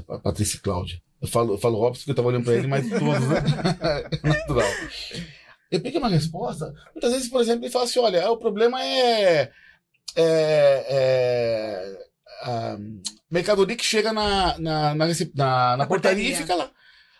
Pa- 0.06 0.18
Patrícia 0.20 0.56
e 0.56 0.60
Cláudia. 0.60 1.02
Eu 1.20 1.28
falo, 1.28 1.54
eu 1.54 1.58
falo 1.58 1.78
Robson 1.78 2.00
porque 2.00 2.10
eu 2.10 2.14
estava 2.14 2.28
olhando 2.28 2.44
para 2.44 2.54
ele, 2.54 2.66
mas 2.66 2.88
todos, 2.88 3.28
né? 3.28 3.42
Natural. 4.24 4.70
Eu 5.72 5.80
peguei 5.80 5.98
uma 5.98 6.08
resposta, 6.08 6.72
muitas 6.94 7.12
vezes, 7.12 7.28
por 7.28 7.40
exemplo, 7.40 7.64
ele 7.64 7.72
fala 7.72 7.84
assim: 7.86 7.98
olha, 7.98 8.30
o 8.30 8.36
problema 8.36 8.80
é. 8.84 9.50
é, 10.14 10.86
é 10.88 12.12
a 12.44 12.76
mercadoria 13.30 13.76
que 13.76 13.84
chega 13.84 14.12
na, 14.12 14.58
na, 14.58 14.94
na, 14.94 15.06
na- 15.34 15.76
na 15.76 15.86
portaria, 15.86 16.30
e 16.30 16.34
fica 16.36 16.54
lá. 16.54 16.70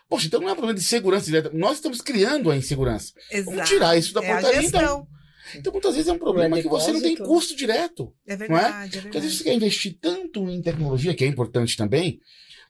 Poxa, 0.09 0.27
então 0.27 0.41
não 0.41 0.49
é 0.49 0.51
um 0.51 0.55
problema 0.55 0.77
de 0.77 0.83
segurança 0.85 1.25
direta. 1.25 1.49
Nós 1.53 1.77
estamos 1.77 2.01
criando 2.01 2.51
a 2.51 2.57
insegurança. 2.57 3.13
Exato. 3.31 3.51
Vamos 3.55 3.69
tirar 3.69 3.97
isso 3.97 4.13
da 4.13 4.23
é 4.23 4.33
portaria, 4.33 4.67
então. 4.67 5.07
Então, 5.55 5.71
muitas 5.73 5.93
vezes 5.95 6.07
é 6.09 6.13
um 6.13 6.17
problema 6.19 6.61
que 6.61 6.67
você 6.67 6.91
não 6.91 7.01
tem 7.01 7.15
custo 7.15 7.55
direto. 7.55 8.13
É 8.27 8.35
verdade, 8.35 8.97
é 8.97 9.01
Porque 9.01 9.17
às 9.17 9.23
vezes 9.23 9.37
verdade. 9.37 9.37
você 9.37 9.43
quer 9.43 9.53
investir 9.53 9.97
tanto 9.99 10.49
em 10.49 10.61
tecnologia, 10.61 11.13
que 11.15 11.23
é 11.23 11.27
importante 11.27 11.75
também, 11.77 12.19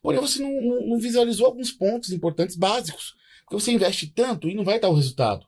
porém 0.02 0.20
você 0.22 0.42
não, 0.42 0.52
não- 0.52 0.88
não 0.90 1.00
visualizou 1.00 1.46
alguns 1.48 1.72
pontos 1.72 2.12
importantes 2.12 2.56
básicos. 2.56 3.16
Porque 3.46 3.62
você 3.62 3.72
investe 3.72 4.08
tanto 4.08 4.48
e 4.48 4.54
não 4.56 4.64
vai 4.64 4.80
dar 4.80 4.90
o 4.90 4.96
resultado. 4.96 5.46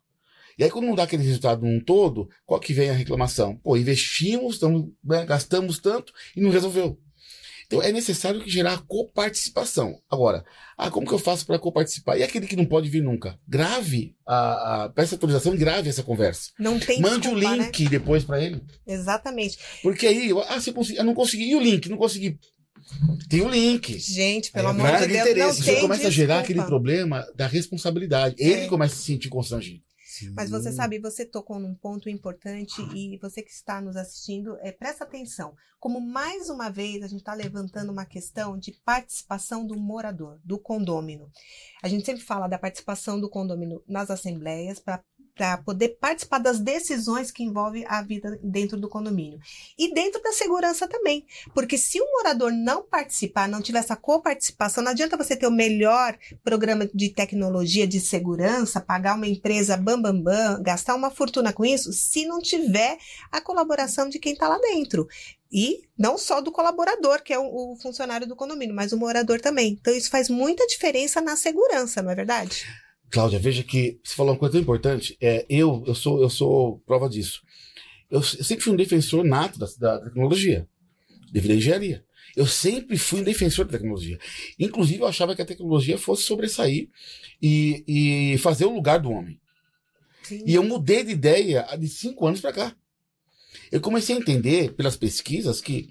E 0.57 0.63
aí, 0.63 0.69
quando 0.71 0.85
não 0.85 0.95
dá 0.95 1.03
aquele 1.03 1.23
resultado 1.23 1.65
num 1.65 1.79
todo, 1.79 2.29
qual 2.45 2.59
que 2.59 2.73
vem 2.73 2.89
a 2.89 2.93
reclamação? 2.93 3.57
Pô, 3.57 3.75
investimos, 3.75 4.57
tamo, 4.57 4.93
né, 5.03 5.25
gastamos 5.25 5.79
tanto 5.79 6.13
e 6.35 6.41
não 6.41 6.49
resolveu. 6.49 6.97
Então 7.67 7.81
é 7.81 7.91
necessário 7.91 8.43
gerar 8.47 8.83
coparticipação. 8.87 9.99
Agora, 10.09 10.45
ah, 10.77 10.91
como 10.91 11.07
que 11.07 11.13
eu 11.13 11.17
faço 11.19 11.47
para 11.47 11.57
coparticipar? 11.57 12.15
E 12.17 12.21
aquele 12.23 12.45
que 12.45 12.55
não 12.55 12.63
pode 12.65 12.87
vir 12.89 13.01
nunca? 13.01 13.39
Grave 13.47 14.15
a, 14.25 14.83
a 14.83 14.89
peça 14.89 15.15
autorização 15.15 15.55
e 15.55 15.57
grave 15.57 15.89
essa 15.89 16.03
conversa. 16.03 16.51
Não 16.59 16.79
tem 16.79 17.01
Mande 17.01 17.27
o 17.27 17.31
desculpa, 17.33 17.55
né? 17.57 17.63
link 17.65 17.89
depois 17.89 18.23
para 18.23 18.39
ele. 18.39 18.61
Exatamente. 18.85 19.57
Porque 19.81 20.05
aí, 20.05 20.29
ah, 20.47 20.59
você 20.61 20.71
consegui, 20.71 20.99
eu 20.99 21.03
não 21.03 21.15
consegui. 21.15 21.49
E 21.49 21.55
o 21.55 21.59
link? 21.59 21.89
Não 21.89 21.97
consegui. 21.97 22.37
Tem 23.27 23.41
o 23.41 23.49
link. 23.49 23.97
Gente, 23.99 24.51
pelo 24.51 24.67
É, 24.67 24.71
amor 24.71 24.85
de 24.85 25.07
de 25.07 25.07
Deus, 25.07 25.15
não 25.25 25.31
interesse. 25.31 25.63
Você 25.63 25.71
tem 25.71 25.81
começa 25.81 26.07
a 26.07 26.11
gerar 26.11 26.35
desculpa. 26.41 26.61
aquele 26.61 26.67
problema 26.69 27.25
da 27.35 27.47
responsabilidade. 27.47 28.35
Ele 28.37 28.61
É. 28.61 28.67
começa 28.67 28.93
a 28.93 28.97
se 28.97 29.03
sentir 29.05 29.29
constrangido. 29.29 29.81
Mas 30.35 30.49
você 30.49 30.71
sabe, 30.71 30.99
você 30.99 31.25
tocou 31.25 31.59
num 31.59 31.75
ponto 31.75 32.09
importante 32.09 32.81
e 32.93 33.17
você 33.17 33.41
que 33.41 33.51
está 33.51 33.81
nos 33.81 33.95
assistindo, 33.95 34.57
é, 34.61 34.71
presta 34.71 35.03
atenção. 35.03 35.55
Como 35.79 35.99
mais 36.01 36.49
uma 36.49 36.69
vez 36.69 37.03
a 37.03 37.07
gente 37.07 37.19
está 37.19 37.33
levantando 37.33 37.91
uma 37.91 38.05
questão 38.05 38.57
de 38.57 38.71
participação 38.83 39.65
do 39.65 39.77
morador, 39.77 40.39
do 40.43 40.57
condômino. 40.57 41.29
A 41.83 41.87
gente 41.87 42.05
sempre 42.05 42.23
fala 42.23 42.47
da 42.47 42.57
participação 42.57 43.19
do 43.19 43.29
condômino 43.29 43.83
nas 43.87 44.09
assembleias 44.09 44.79
para 44.79 45.03
para 45.35 45.57
poder 45.57 45.97
participar 45.99 46.39
das 46.39 46.59
decisões 46.59 47.29
que 47.29 47.43
envolvem 47.43 47.85
a 47.87 48.01
vida 48.01 48.39
dentro 48.41 48.79
do 48.79 48.87
condomínio. 48.87 49.39
E 49.77 49.93
dentro 49.93 50.21
da 50.21 50.31
segurança 50.31 50.87
também. 50.87 51.25
Porque 51.53 51.77
se 51.77 51.99
o 51.99 52.11
morador 52.13 52.51
não 52.51 52.83
participar, 52.83 53.47
não 53.47 53.61
tiver 53.61 53.79
essa 53.79 53.97
coparticipação, 53.97 54.83
não 54.83 54.91
adianta 54.91 55.17
você 55.17 55.35
ter 55.35 55.45
o 55.45 55.51
melhor 55.51 56.17
programa 56.43 56.89
de 56.93 57.09
tecnologia 57.09 57.85
de 57.85 57.99
segurança, 57.99 58.79
pagar 58.79 59.15
uma 59.15 59.27
empresa 59.27 59.75
bam, 59.75 60.01
bam, 60.01 60.19
bam, 60.19 60.63
gastar 60.63 60.95
uma 60.95 61.11
fortuna 61.11 61.51
com 61.51 61.65
isso, 61.65 61.91
se 61.91 62.25
não 62.25 62.39
tiver 62.39 62.97
a 63.31 63.41
colaboração 63.41 64.07
de 64.07 64.19
quem 64.19 64.33
está 64.33 64.47
lá 64.47 64.57
dentro. 64.59 65.05
E 65.51 65.81
não 65.97 66.17
só 66.17 66.41
do 66.41 66.51
colaborador, 66.51 67.21
que 67.21 67.33
é 67.33 67.39
o, 67.39 67.73
o 67.73 67.77
funcionário 67.81 68.27
do 68.27 68.35
condomínio, 68.35 68.75
mas 68.75 68.91
o 68.93 68.97
morador 68.97 69.39
também. 69.41 69.77
Então 69.79 69.93
isso 69.93 70.09
faz 70.09 70.29
muita 70.29 70.65
diferença 70.67 71.19
na 71.21 71.35
segurança, 71.35 72.01
não 72.01 72.11
é 72.11 72.15
verdade? 72.15 72.65
Cláudia, 73.09 73.39
veja 73.39 73.63
que 73.63 73.99
você 74.03 74.15
falou 74.15 74.33
uma 74.33 74.39
coisa 74.39 74.53
tão 74.53 74.61
importante. 74.61 75.17
É, 75.21 75.45
eu, 75.49 75.83
eu 75.87 75.95
sou, 75.95 76.21
eu 76.21 76.29
sou 76.29 76.79
prova 76.79 77.07
disso. 77.07 77.41
Eu, 78.09 78.19
eu 78.19 78.43
sempre 78.43 78.63
fui 78.63 78.73
um 78.73 78.77
defensor 78.77 79.23
nato 79.23 79.57
da, 79.59 79.67
da 79.79 79.99
tecnologia, 80.05 80.67
devido 81.31 81.51
à 81.51 81.55
engenharia. 81.55 82.05
Eu 82.35 82.45
sempre 82.45 82.97
fui 82.97 83.21
um 83.21 83.23
defensor 83.23 83.65
da 83.65 83.71
tecnologia. 83.71 84.19
Inclusive, 84.59 85.01
eu 85.01 85.07
achava 85.07 85.35
que 85.35 85.41
a 85.41 85.45
tecnologia 85.45 85.97
fosse 85.97 86.23
sobressair 86.23 86.89
e, 87.41 87.83
e 87.87 88.37
fazer 88.39 88.65
o 88.65 88.73
lugar 88.73 88.99
do 88.99 89.11
homem. 89.11 89.39
Sim. 90.23 90.43
E 90.45 90.53
eu 90.53 90.63
mudei 90.63 91.03
de 91.03 91.11
ideia 91.11 91.65
de 91.79 91.87
cinco 91.87 92.27
anos 92.27 92.41
para 92.41 92.51
cá. 92.51 92.75
Eu 93.71 93.79
comecei 93.79 94.15
a 94.15 94.19
entender 94.19 94.73
pelas 94.73 94.97
pesquisas 94.97 95.61
que 95.61 95.89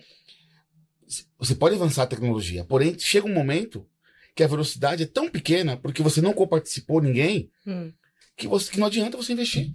você 1.38 1.54
pode 1.54 1.76
avançar 1.76 2.02
a 2.02 2.06
tecnologia, 2.06 2.64
porém 2.64 2.98
chega 2.98 3.26
um 3.26 3.32
momento 3.32 3.86
que 4.34 4.42
a 4.42 4.46
velocidade 4.48 5.02
é 5.02 5.06
tão 5.06 5.28
pequena 5.30 5.76
porque 5.76 6.02
você 6.02 6.20
não 6.20 6.32
coparticipou 6.32 7.00
ninguém 7.00 7.50
Hum, 7.66 7.92
que, 8.36 8.48
você, 8.48 8.70
que 8.70 8.78
não 8.80 8.86
adianta 8.88 9.16
você 9.16 9.32
investir. 9.32 9.72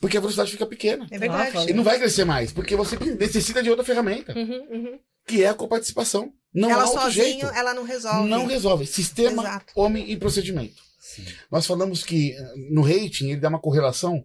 Porque 0.00 0.16
a 0.16 0.20
velocidade 0.20 0.50
fica 0.50 0.66
pequena. 0.66 1.06
é 1.10 1.18
verdade. 1.18 1.70
E 1.70 1.72
não 1.72 1.84
vai 1.84 1.98
crescer 1.98 2.24
mais, 2.24 2.52
porque 2.52 2.76
você 2.76 2.96
necessita 3.18 3.62
de 3.62 3.70
outra 3.70 3.84
ferramenta, 3.84 4.34
Uhum, 4.36 4.66
uhum. 4.70 4.98
que 5.26 5.42
é 5.42 5.48
a 5.48 5.54
coparticipação. 5.54 6.32
Não 6.52 6.70
ela 6.70 6.82
há 6.82 6.86
outro 6.86 7.02
sozinho, 7.02 7.24
jeito. 7.24 7.46
ela 7.46 7.72
não 7.74 7.84
resolve. 7.84 8.28
Não 8.28 8.46
resolve. 8.46 8.86
Sistema, 8.86 9.42
Exato. 9.42 9.72
homem 9.76 10.10
e 10.10 10.16
procedimento. 10.16 10.82
Sim. 10.98 11.24
Nós 11.50 11.66
falamos 11.66 12.02
que 12.04 12.32
eh, 12.32 12.54
no 12.70 12.82
rating 12.82 13.30
ele 13.30 13.40
dá 13.40 13.48
uma 13.48 13.60
correlação 13.60 14.22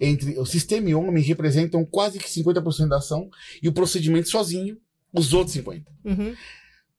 entre 0.00 0.38
o 0.38 0.46
sistema 0.46 0.88
e 0.88 0.94
o 0.94 1.00
homem 1.02 1.22
representam 1.22 1.84
quase 1.84 2.18
que 2.18 2.28
50% 2.28 2.88
da 2.88 2.96
ação 2.98 3.28
e 3.62 3.68
o 3.68 3.72
procedimento 3.72 4.28
sozinho, 4.30 4.76
os 5.12 5.32
outros 5.32 5.56
50%. 5.56 5.84
Uhum. 6.04 6.34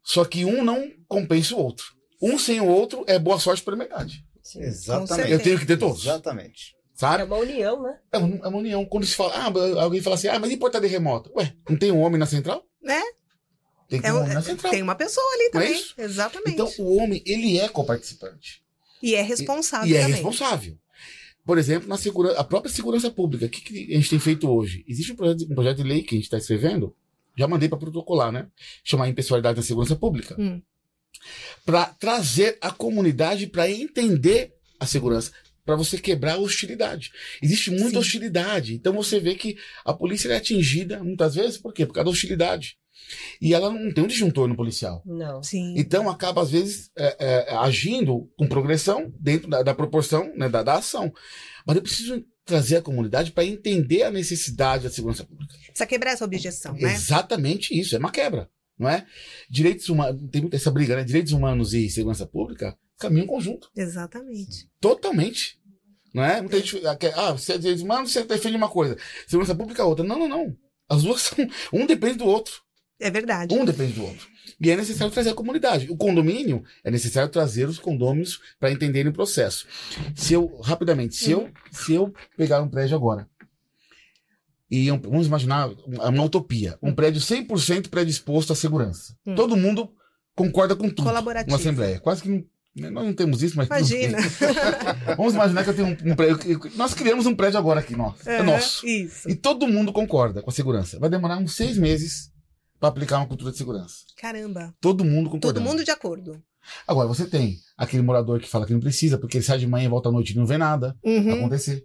Só 0.04 0.24
que 0.26 0.46
um 0.46 0.64
não 0.64 0.90
compensa 1.08 1.56
o 1.56 1.60
outro. 1.60 1.86
Um 2.22 2.38
sem 2.38 2.60
o 2.60 2.66
outro 2.68 3.04
é 3.08 3.18
boa 3.18 3.40
sorte 3.40 3.64
para 3.64 3.74
a 3.74 3.78
metade. 3.78 4.24
Sim. 4.42 4.62
Exatamente. 4.62 5.32
Eu 5.32 5.40
tenho 5.42 5.60
que 5.60 5.66
ter 5.66 5.78
todos. 5.78 6.02
Exatamente. 6.02 6.76
É 6.76 7.00
Sabe? 7.00 7.24
uma 7.24 7.38
união, 7.38 7.82
né? 7.82 7.98
É 8.12 8.18
uma, 8.18 8.36
é 8.46 8.48
uma 8.50 8.58
união. 8.58 8.86
Quando 8.86 9.06
se 9.06 9.16
fala, 9.16 9.34
ah, 9.36 9.82
alguém 9.84 10.02
fala 10.02 10.16
assim, 10.16 10.28
ah, 10.28 10.38
mas 10.40 10.52
e 10.52 10.58
portaria 10.58 10.90
remota? 10.90 11.32
Ué, 11.36 11.54
não 11.70 11.78
tem 11.78 11.92
um 11.92 12.00
homem 12.02 12.20
na 12.20 12.26
central? 12.26 12.66
Né? 12.82 13.02
Tem 13.88 14.00
que 14.00 14.04
ter 14.04 14.10
É 14.10 14.14
um 14.14 14.18
um- 14.18 14.22
homem 14.22 14.34
na 14.34 14.42
central. 14.42 14.72
Tem 14.72 14.82
uma 14.82 14.96
pessoa 14.96 15.26
ali 15.34 15.44
é 15.46 15.50
também. 15.50 15.72
isso? 15.72 15.94
Exatamente. 15.98 16.52
Então, 16.52 16.70
o 16.80 16.98
homem, 16.98 17.24
ele 17.26 17.58
é 17.58 17.70
coparticipante. 17.70 18.62
e 19.02 19.16
é 19.16 19.22
responsável 19.22 19.88
E 19.88 19.96
é 19.96 20.02
também. 20.02 20.14
responsável. 20.16 20.78
Por 21.46 21.58
exemplo, 21.58 21.88
na 21.88 21.98
segura, 21.98 22.38
a 22.38 22.44
própria 22.44 22.72
segurança 22.72 23.10
pública. 23.10 23.46
O 23.46 23.50
que, 23.50 23.62
que 23.62 23.94
a 23.94 23.96
gente 23.96 24.10
tem 24.10 24.20
feito 24.20 24.50
hoje? 24.52 24.84
Existe 24.88 25.14
um 25.14 25.16
projeto, 25.16 25.46
um 25.50 25.56
projeto 25.56 25.78
de 25.78 25.84
lei 25.84 26.04
que 26.04 26.16
a 26.16 26.18
gente 26.18 26.26
está 26.26 26.38
escrevendo, 26.38 26.94
já 27.36 27.48
mandei 27.48 27.70
para 27.70 27.78
protocolar, 27.78 28.30
né? 28.32 28.48
Chamar 28.84 29.08
impessoalidade 29.08 29.56
na 29.58 29.64
segurança 29.64 29.96
pública. 29.96 30.36
Hum. 30.38 30.62
Para 31.66 31.86
trazer 31.86 32.58
a 32.62 32.72
comunidade 32.72 33.48
para 33.48 33.70
entender 33.70 34.54
a 34.80 34.86
segurança. 34.86 35.32
Para 35.66 35.76
você 35.76 36.00
quebrar 36.00 36.34
a 36.34 36.40
hostilidade. 36.40 37.12
Existe 37.42 37.70
muita 37.70 37.92
Sim. 37.92 37.98
hostilidade. 37.98 38.74
Então 38.74 38.94
você 38.94 39.20
vê 39.20 39.36
que 39.36 39.58
a 39.86 39.94
polícia 39.94 40.30
é 40.30 40.38
atingida 40.38 41.04
muitas 41.04 41.36
vezes, 41.36 41.58
por 41.58 41.74
quê? 41.74 41.86
Por 41.86 41.94
causa 41.94 42.06
da 42.06 42.12
hostilidade. 42.12 42.78
E 43.42 43.54
ela 43.54 43.72
não 43.72 43.94
tem 43.94 44.04
um 44.04 44.08
disjuntor 44.08 44.48
no 44.48 44.56
policial. 44.56 45.02
Não. 45.06 45.42
Sim. 45.42 45.76
Então 45.78 46.10
acaba, 46.10 46.42
às 46.42 46.52
vezes, 46.52 46.92
é, 46.98 47.16
é, 47.20 47.56
agindo 47.58 48.30
com 48.38 48.48
progressão 48.48 49.14
dentro 49.20 49.50
da, 49.50 49.64
da 49.64 49.74
proporção 49.74 50.32
né, 50.36 50.50
da, 50.50 50.64
da 50.64 50.76
ação. 50.76 51.12
Mas 51.66 51.76
eu 51.76 51.82
preciso 51.82 52.24
trazer 52.46 52.78
a 52.78 52.82
comunidade 52.82 53.32
para 53.32 53.46
entender 53.46 54.04
a 54.04 54.12
necessidade 54.12 54.84
da 54.84 54.90
segurança 54.90 55.24
pública. 55.24 55.54
Precisa 55.68 55.86
quebrar 55.86 56.12
essa 56.12 56.26
objeção, 56.26 56.74
né? 56.74 56.94
Exatamente 56.94 57.80
isso, 57.80 57.96
é 57.96 58.00
uma 58.00 58.12
quebra. 58.12 58.50
Não 58.80 58.90
é? 58.90 59.06
Direitos 59.50 59.90
humanos, 59.90 60.22
tem 60.32 60.42
muita 60.42 60.56
essa 60.56 60.72
briga, 60.72 60.96
né? 60.96 61.04
Direitos 61.04 61.34
humanos 61.34 61.74
e 61.74 61.90
segurança 61.90 62.26
pública 62.26 62.78
caminham 62.98 63.28
conjunto. 63.28 63.70
Exatamente. 63.76 64.70
Totalmente. 64.80 65.60
Não 66.14 66.24
é? 66.24 66.42
Muita 66.42 66.58
gente, 66.58 66.82
ah, 67.16 67.34
você 67.34 67.54
é 67.54 67.58
direitos 67.58 67.84
humanos, 67.84 68.12
você 68.12 68.24
defende 68.24 68.56
uma 68.56 68.70
coisa. 68.70 68.98
Segurança 69.28 69.54
pública, 69.54 69.84
outra. 69.84 70.04
Não, 70.04 70.18
não, 70.18 70.30
não. 70.30 70.56
As 70.88 71.04
duas 71.04 71.22
são. 71.24 71.38
Um 71.74 71.86
depende 71.86 72.20
do 72.20 72.26
outro. 72.26 72.62
É 73.00 73.12
verdade. 73.12 73.54
Um 73.54 73.64
depende 73.64 73.94
do 73.94 74.04
outro. 74.04 74.28
E 74.60 74.70
é 74.70 74.76
necessário 74.76 75.14
trazer 75.14 75.30
a 75.30 75.36
comunidade. 75.36 75.90
O 75.90 75.96
condomínio 75.96 76.64
é 76.84 76.92
necessário 76.92 77.30
trazer 77.30 77.68
os 77.68 77.80
condôminos 77.80 78.42
para 78.60 78.72
entenderem 78.72 79.10
o 79.10 79.14
processo. 79.14 79.66
Se 80.16 80.34
eu, 80.34 80.60
rapidamente, 80.62 81.16
se 81.16 81.32
eu, 81.32 81.50
se 81.72 81.94
eu 81.94 82.14
pegar 82.36 82.62
um 82.62 82.68
prédio 82.68 82.98
agora, 82.98 83.29
e 84.70 84.92
um- 84.92 85.00
vamos 85.00 85.28
imaginar 85.28 85.70
uma, 85.88 86.24
utopia, 86.24 86.78
um 86.82 86.94
prédio 86.94 87.22
100% 87.22 87.90
predisposto 87.90 88.54
à 88.54 88.56
segurança. 88.56 89.16
Hum. 89.26 89.36
Todo 89.36 89.58
mundo 89.58 89.90
concorda 90.36 90.76
com 90.76 90.90
tudo. 90.90 91.04
Colaborativo. 91.04 91.52
Uma 91.52 91.60
assembleia. 91.60 92.00
Quase 92.00 92.22
que 92.24 92.30
não, 92.76 92.92
nós 92.92 93.06
não 93.06 93.14
temos 93.14 93.42
isso, 93.44 93.58
mas 93.58 93.68
Imagina. 93.68 94.18
Vamos 95.18 95.34
imaginar 95.34 95.64
que 95.64 95.70
eu 95.72 95.76
tenho 95.76 95.88
um, 95.88 96.12
um 96.12 96.16
prédio. 96.16 96.60
Nós 96.76 96.94
criamos 96.94 97.26
um 97.26 97.36
prédio 97.36 97.58
agora 97.60 97.80
aqui, 97.80 97.96
nosso. 97.96 98.30
É 98.30 98.38
Aham, 98.38 98.46
nosso. 98.46 98.86
Isso. 98.88 99.30
E 99.30 99.36
todo 99.36 99.68
mundo 99.68 99.92
concorda 99.92 100.42
com 100.42 100.50
a 100.50 100.54
segurança. 100.54 101.00
Vai 101.00 101.10
demorar 101.10 101.38
uns 101.38 101.56
seis 101.56 101.78
meses 101.78 102.32
para 102.80 102.90
aplicar 102.90 103.18
uma 103.18 103.28
cultura 103.28 103.52
de 103.52 103.58
segurança. 103.58 103.96
Caramba. 104.18 104.74
Todo 104.80 105.04
mundo 105.04 105.30
concorda. 105.30 105.60
Todo 105.60 105.68
mundo 105.68 105.84
de 105.84 105.92
acordo. 105.92 106.42
Agora, 106.88 107.08
você 107.08 107.26
tem 107.26 107.58
aquele 107.78 108.04
morador 108.04 108.40
que 108.40 108.48
fala 108.48 108.66
que 108.66 108.74
não 108.74 108.80
precisa, 108.80 109.18
porque 109.18 109.38
ele 109.38 109.44
sai 109.46 109.58
de 109.58 109.68
manhã 109.68 109.86
e 109.86 109.90
volta 109.90 110.10
à 110.10 110.12
noite 110.12 110.34
e 110.34 110.38
não 110.38 110.46
vê 110.46 110.58
nada 110.58 110.96
Uhum. 111.04 111.34
acontecer. 111.34 111.84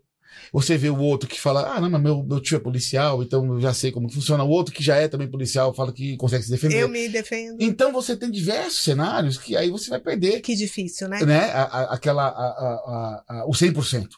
Você 0.52 0.76
vê 0.76 0.88
o 0.90 0.98
outro 0.98 1.28
que 1.28 1.40
fala, 1.40 1.74
ah, 1.76 1.80
não, 1.80 1.90
mas 1.90 2.00
meu, 2.02 2.22
meu 2.22 2.40
tio 2.40 2.56
é 2.56 2.60
policial, 2.60 3.22
então 3.22 3.44
eu 3.54 3.60
já 3.60 3.72
sei 3.74 3.90
como 3.90 4.10
funciona. 4.10 4.44
O 4.44 4.48
outro 4.48 4.74
que 4.74 4.82
já 4.82 4.96
é 4.96 5.08
também 5.08 5.28
policial 5.30 5.74
fala 5.74 5.92
que 5.92 6.16
consegue 6.16 6.44
se 6.44 6.50
defender. 6.50 6.82
Eu 6.82 6.88
me 6.88 7.08
defendo. 7.08 7.56
Então 7.60 7.92
você 7.92 8.16
tem 8.16 8.30
diversos 8.30 8.82
cenários 8.82 9.36
que 9.38 9.56
aí 9.56 9.70
você 9.70 9.90
vai 9.90 10.00
perder 10.00 10.40
Que 10.40 10.54
difícil, 10.54 11.08
né? 11.08 11.24
né, 11.24 11.50
a, 11.52 11.62
a- 11.62 11.94
aquela, 11.94 12.26
a, 12.28 12.28
a, 12.28 13.24
a, 13.40 13.46
o 13.46 13.52
100%. 13.52 14.08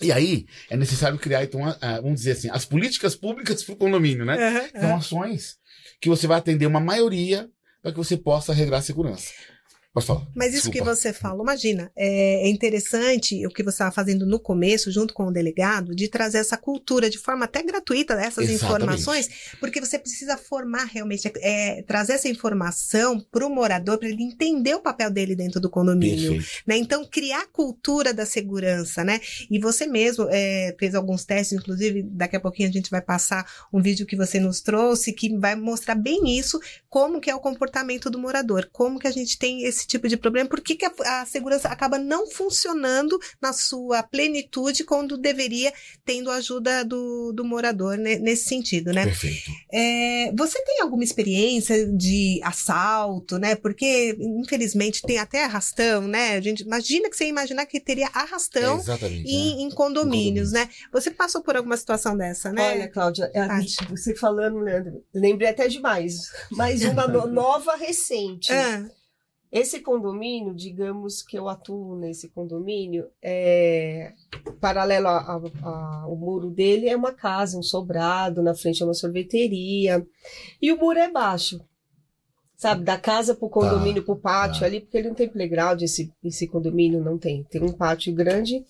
E 0.00 0.10
aí 0.10 0.46
é 0.70 0.76
necessário 0.76 1.18
criar, 1.18 1.44
então, 1.44 1.60
vamos 2.02 2.20
dizer 2.20 2.32
assim, 2.32 2.48
as 2.50 2.64
políticas 2.64 3.14
públicas 3.14 3.62
para 3.62 3.74
o 3.74 3.76
condomínio, 3.76 4.24
né? 4.24 4.36
Aham, 4.36 4.68
São 4.80 4.88
aham. 4.90 4.98
ações 4.98 5.56
que 6.00 6.08
você 6.08 6.26
vai 6.26 6.38
atender 6.38 6.66
uma 6.66 6.80
maioria 6.80 7.48
para 7.82 7.92
que 7.92 7.98
você 7.98 8.16
possa 8.16 8.52
regrar 8.54 8.78
a 8.78 8.82
segurança. 8.82 9.30
Pode 9.92 10.06
falar. 10.06 10.26
Mas 10.34 10.54
isso 10.54 10.70
que 10.70 10.78
Desculpa. 10.78 10.96
você 10.96 11.12
falou, 11.12 11.42
imagina, 11.42 11.92
é, 11.94 12.46
é 12.46 12.48
interessante 12.48 13.46
o 13.46 13.50
que 13.50 13.62
você 13.62 13.74
estava 13.74 13.92
fazendo 13.92 14.24
no 14.24 14.40
começo, 14.40 14.90
junto 14.90 15.12
com 15.12 15.26
o 15.26 15.30
delegado, 15.30 15.94
de 15.94 16.08
trazer 16.08 16.38
essa 16.38 16.56
cultura 16.56 17.10
de 17.10 17.18
forma 17.18 17.44
até 17.44 17.62
gratuita 17.62 18.16
dessas 18.16 18.48
Exatamente. 18.48 18.54
informações, 18.54 19.28
porque 19.60 19.80
você 19.80 19.98
precisa 19.98 20.38
formar 20.38 20.84
realmente, 20.84 21.30
é, 21.36 21.82
trazer 21.82 22.14
essa 22.14 22.26
informação 22.26 23.20
para 23.30 23.46
o 23.46 23.50
morador, 23.50 23.98
para 23.98 24.08
ele 24.08 24.22
entender 24.22 24.74
o 24.74 24.80
papel 24.80 25.10
dele 25.10 25.36
dentro 25.36 25.60
do 25.60 25.68
condomínio. 25.68 26.42
Né? 26.66 26.78
Então, 26.78 27.04
criar 27.04 27.46
cultura 27.52 28.14
da 28.14 28.24
segurança, 28.24 29.04
né? 29.04 29.20
E 29.50 29.58
você 29.58 29.86
mesmo 29.86 30.26
é, 30.30 30.74
fez 30.78 30.94
alguns 30.94 31.26
testes, 31.26 31.58
inclusive, 31.58 32.02
daqui 32.02 32.36
a 32.36 32.40
pouquinho 32.40 32.70
a 32.70 32.72
gente 32.72 32.90
vai 32.90 33.02
passar 33.02 33.46
um 33.70 33.82
vídeo 33.82 34.06
que 34.06 34.16
você 34.16 34.40
nos 34.40 34.62
trouxe, 34.62 35.12
que 35.12 35.36
vai 35.36 35.54
mostrar 35.54 35.94
bem 35.94 36.38
isso, 36.38 36.58
como 36.88 37.20
que 37.20 37.30
é 37.30 37.34
o 37.34 37.40
comportamento 37.40 38.08
do 38.08 38.18
morador, 38.18 38.70
como 38.72 38.98
que 38.98 39.06
a 39.06 39.10
gente 39.12 39.38
tem 39.38 39.64
esse 39.64 39.81
tipo 39.86 40.08
de 40.08 40.16
problema, 40.16 40.48
por 40.48 40.60
que, 40.60 40.74
que 40.76 40.84
a, 40.84 40.92
a 41.22 41.26
segurança 41.26 41.68
acaba 41.68 41.98
não 41.98 42.28
funcionando 42.30 43.18
na 43.40 43.52
sua 43.52 44.02
plenitude 44.02 44.84
quando 44.84 45.16
deveria, 45.18 45.72
tendo 46.04 46.30
a 46.30 46.36
ajuda 46.36 46.84
do, 46.84 47.32
do 47.32 47.44
morador 47.44 47.96
né, 47.96 48.16
nesse 48.16 48.44
sentido, 48.44 48.92
né? 48.92 49.04
Perfeito. 49.04 49.50
É, 49.72 50.32
você 50.36 50.62
tem 50.64 50.80
alguma 50.80 51.04
experiência 51.04 51.86
de 51.92 52.40
assalto, 52.42 53.38
né? 53.38 53.54
Porque, 53.54 54.16
infelizmente, 54.18 55.02
tem 55.02 55.18
até 55.18 55.44
arrastão, 55.44 56.06
né? 56.06 56.36
A 56.36 56.40
gente 56.40 56.60
imagina 56.60 57.08
que 57.10 57.16
você 57.16 57.24
ia 57.24 57.30
imaginar 57.30 57.66
que 57.66 57.80
teria 57.80 58.08
arrastão 58.12 58.76
Exatamente. 58.78 59.28
em, 59.30 59.56
né? 59.56 59.62
em 59.62 59.70
condomínios, 59.70 60.50
Em 60.50 60.54
né? 60.54 60.68
Você 60.92 61.10
passou 61.10 61.42
por 61.42 61.56
alguma 61.56 61.76
situação 61.76 62.16
dessa, 62.16 62.52
né? 62.52 62.62
Olha, 62.72 62.88
Cláudia, 62.88 63.30
é, 63.34 63.48
você 63.88 64.14
falando, 64.14 64.58
Leandro, 64.58 65.02
lembrei 65.14 65.48
até 65.48 65.68
de 65.68 65.80
mais. 65.80 66.22
Mais 66.50 66.82
uma 66.84 67.06
no- 67.06 67.26
nova 67.32 67.76
recente. 67.76 68.52
Ah, 68.52 68.84
Esse 69.52 69.80
condomínio, 69.80 70.54
digamos 70.54 71.20
que 71.22 71.36
eu 71.38 71.46
atuo 71.46 71.94
nesse 71.94 72.30
condomínio, 72.30 73.06
é, 73.20 74.14
paralelo 74.58 75.08
a- 75.08 75.18
a- 75.18 75.68
a- 75.68 76.00
ao 76.04 76.16
muro 76.16 76.48
dele 76.48 76.88
é 76.88 76.96
uma 76.96 77.12
casa, 77.12 77.58
um 77.58 77.62
sobrado, 77.62 78.42
na 78.42 78.54
frente 78.54 78.82
é 78.82 78.86
uma 78.86 78.94
sorveteria, 78.94 80.06
e 80.60 80.72
o 80.72 80.78
muro 80.78 80.98
é 80.98 81.10
baixo. 81.10 81.60
Sabe, 82.56 82.84
da 82.84 82.96
casa 82.96 83.34
pro 83.34 83.50
condomínio, 83.50 84.04
pro 84.04 84.16
pátio 84.16 84.60
tá. 84.60 84.66
ali, 84.66 84.80
porque 84.80 84.96
ele 84.96 85.08
não 85.08 85.16
tem 85.16 85.28
playground, 85.28 85.82
esse, 85.82 86.10
esse 86.24 86.46
condomínio 86.46 87.02
não 87.02 87.18
tem. 87.18 87.42
Tem 87.44 87.60
um 87.60 87.72
pátio 87.72 88.14
grande. 88.14 88.64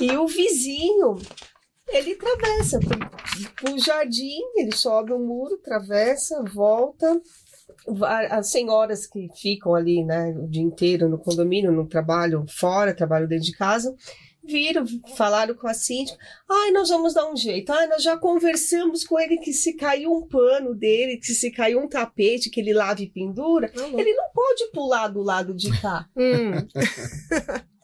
E 0.00 0.16
o 0.16 0.26
vizinho, 0.26 1.16
ele 1.86 2.12
atravessa 2.12 2.80
pro, 2.80 2.98
pro 3.56 3.78
jardim, 3.78 4.40
ele 4.56 4.74
sobe 4.74 5.12
o 5.12 5.18
muro, 5.18 5.56
atravessa, 5.56 6.42
volta, 6.44 7.20
as 8.30 8.50
senhoras 8.50 9.06
que 9.06 9.28
ficam 9.34 9.74
ali, 9.74 10.04
né, 10.04 10.34
o 10.38 10.48
dia 10.48 10.62
inteiro 10.62 11.08
no 11.08 11.18
condomínio, 11.18 11.72
no 11.72 11.86
trabalho 11.86 12.44
fora, 12.48 12.94
trabalho 12.94 13.28
dentro 13.28 13.44
de 13.44 13.52
casa, 13.52 13.94
viram, 14.46 14.84
falaram 15.16 15.54
com 15.54 15.66
a 15.66 15.74
síndica, 15.74 16.18
ai, 16.50 16.70
nós 16.70 16.88
vamos 16.90 17.14
dar 17.14 17.30
um 17.30 17.36
jeito, 17.36 17.72
ai, 17.72 17.86
nós 17.86 18.02
já 18.02 18.16
conversamos 18.16 19.02
com 19.04 19.18
ele 19.18 19.38
que 19.38 19.52
se 19.52 19.74
caiu 19.74 20.12
um 20.12 20.26
pano 20.26 20.74
dele, 20.74 21.16
que 21.16 21.32
se 21.32 21.50
caiu 21.50 21.80
um 21.80 21.88
tapete 21.88 22.50
que 22.50 22.60
ele 22.60 22.74
lava 22.74 23.00
e 23.00 23.08
pendura, 23.10 23.72
não, 23.74 23.98
ele 23.98 24.12
não 24.14 24.30
pode 24.34 24.70
pular 24.72 25.08
do 25.08 25.22
lado 25.22 25.54
de 25.54 25.70
cá. 25.80 26.06
Hum, 26.16 26.52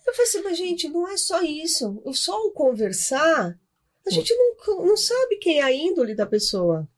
Eu 0.06 0.14
falei 0.14 0.28
assim, 0.28 0.42
mas 0.42 0.58
gente, 0.58 0.88
não 0.88 1.08
é 1.08 1.16
só 1.16 1.40
isso. 1.40 2.02
Só 2.12 2.36
o 2.46 2.50
conversar, 2.50 3.56
a 4.04 4.10
gente 4.10 4.34
não, 4.34 4.86
não 4.86 4.96
sabe 4.96 5.36
quem 5.36 5.60
é 5.60 5.62
a 5.62 5.72
índole 5.72 6.16
da 6.16 6.26
pessoa. 6.26 6.88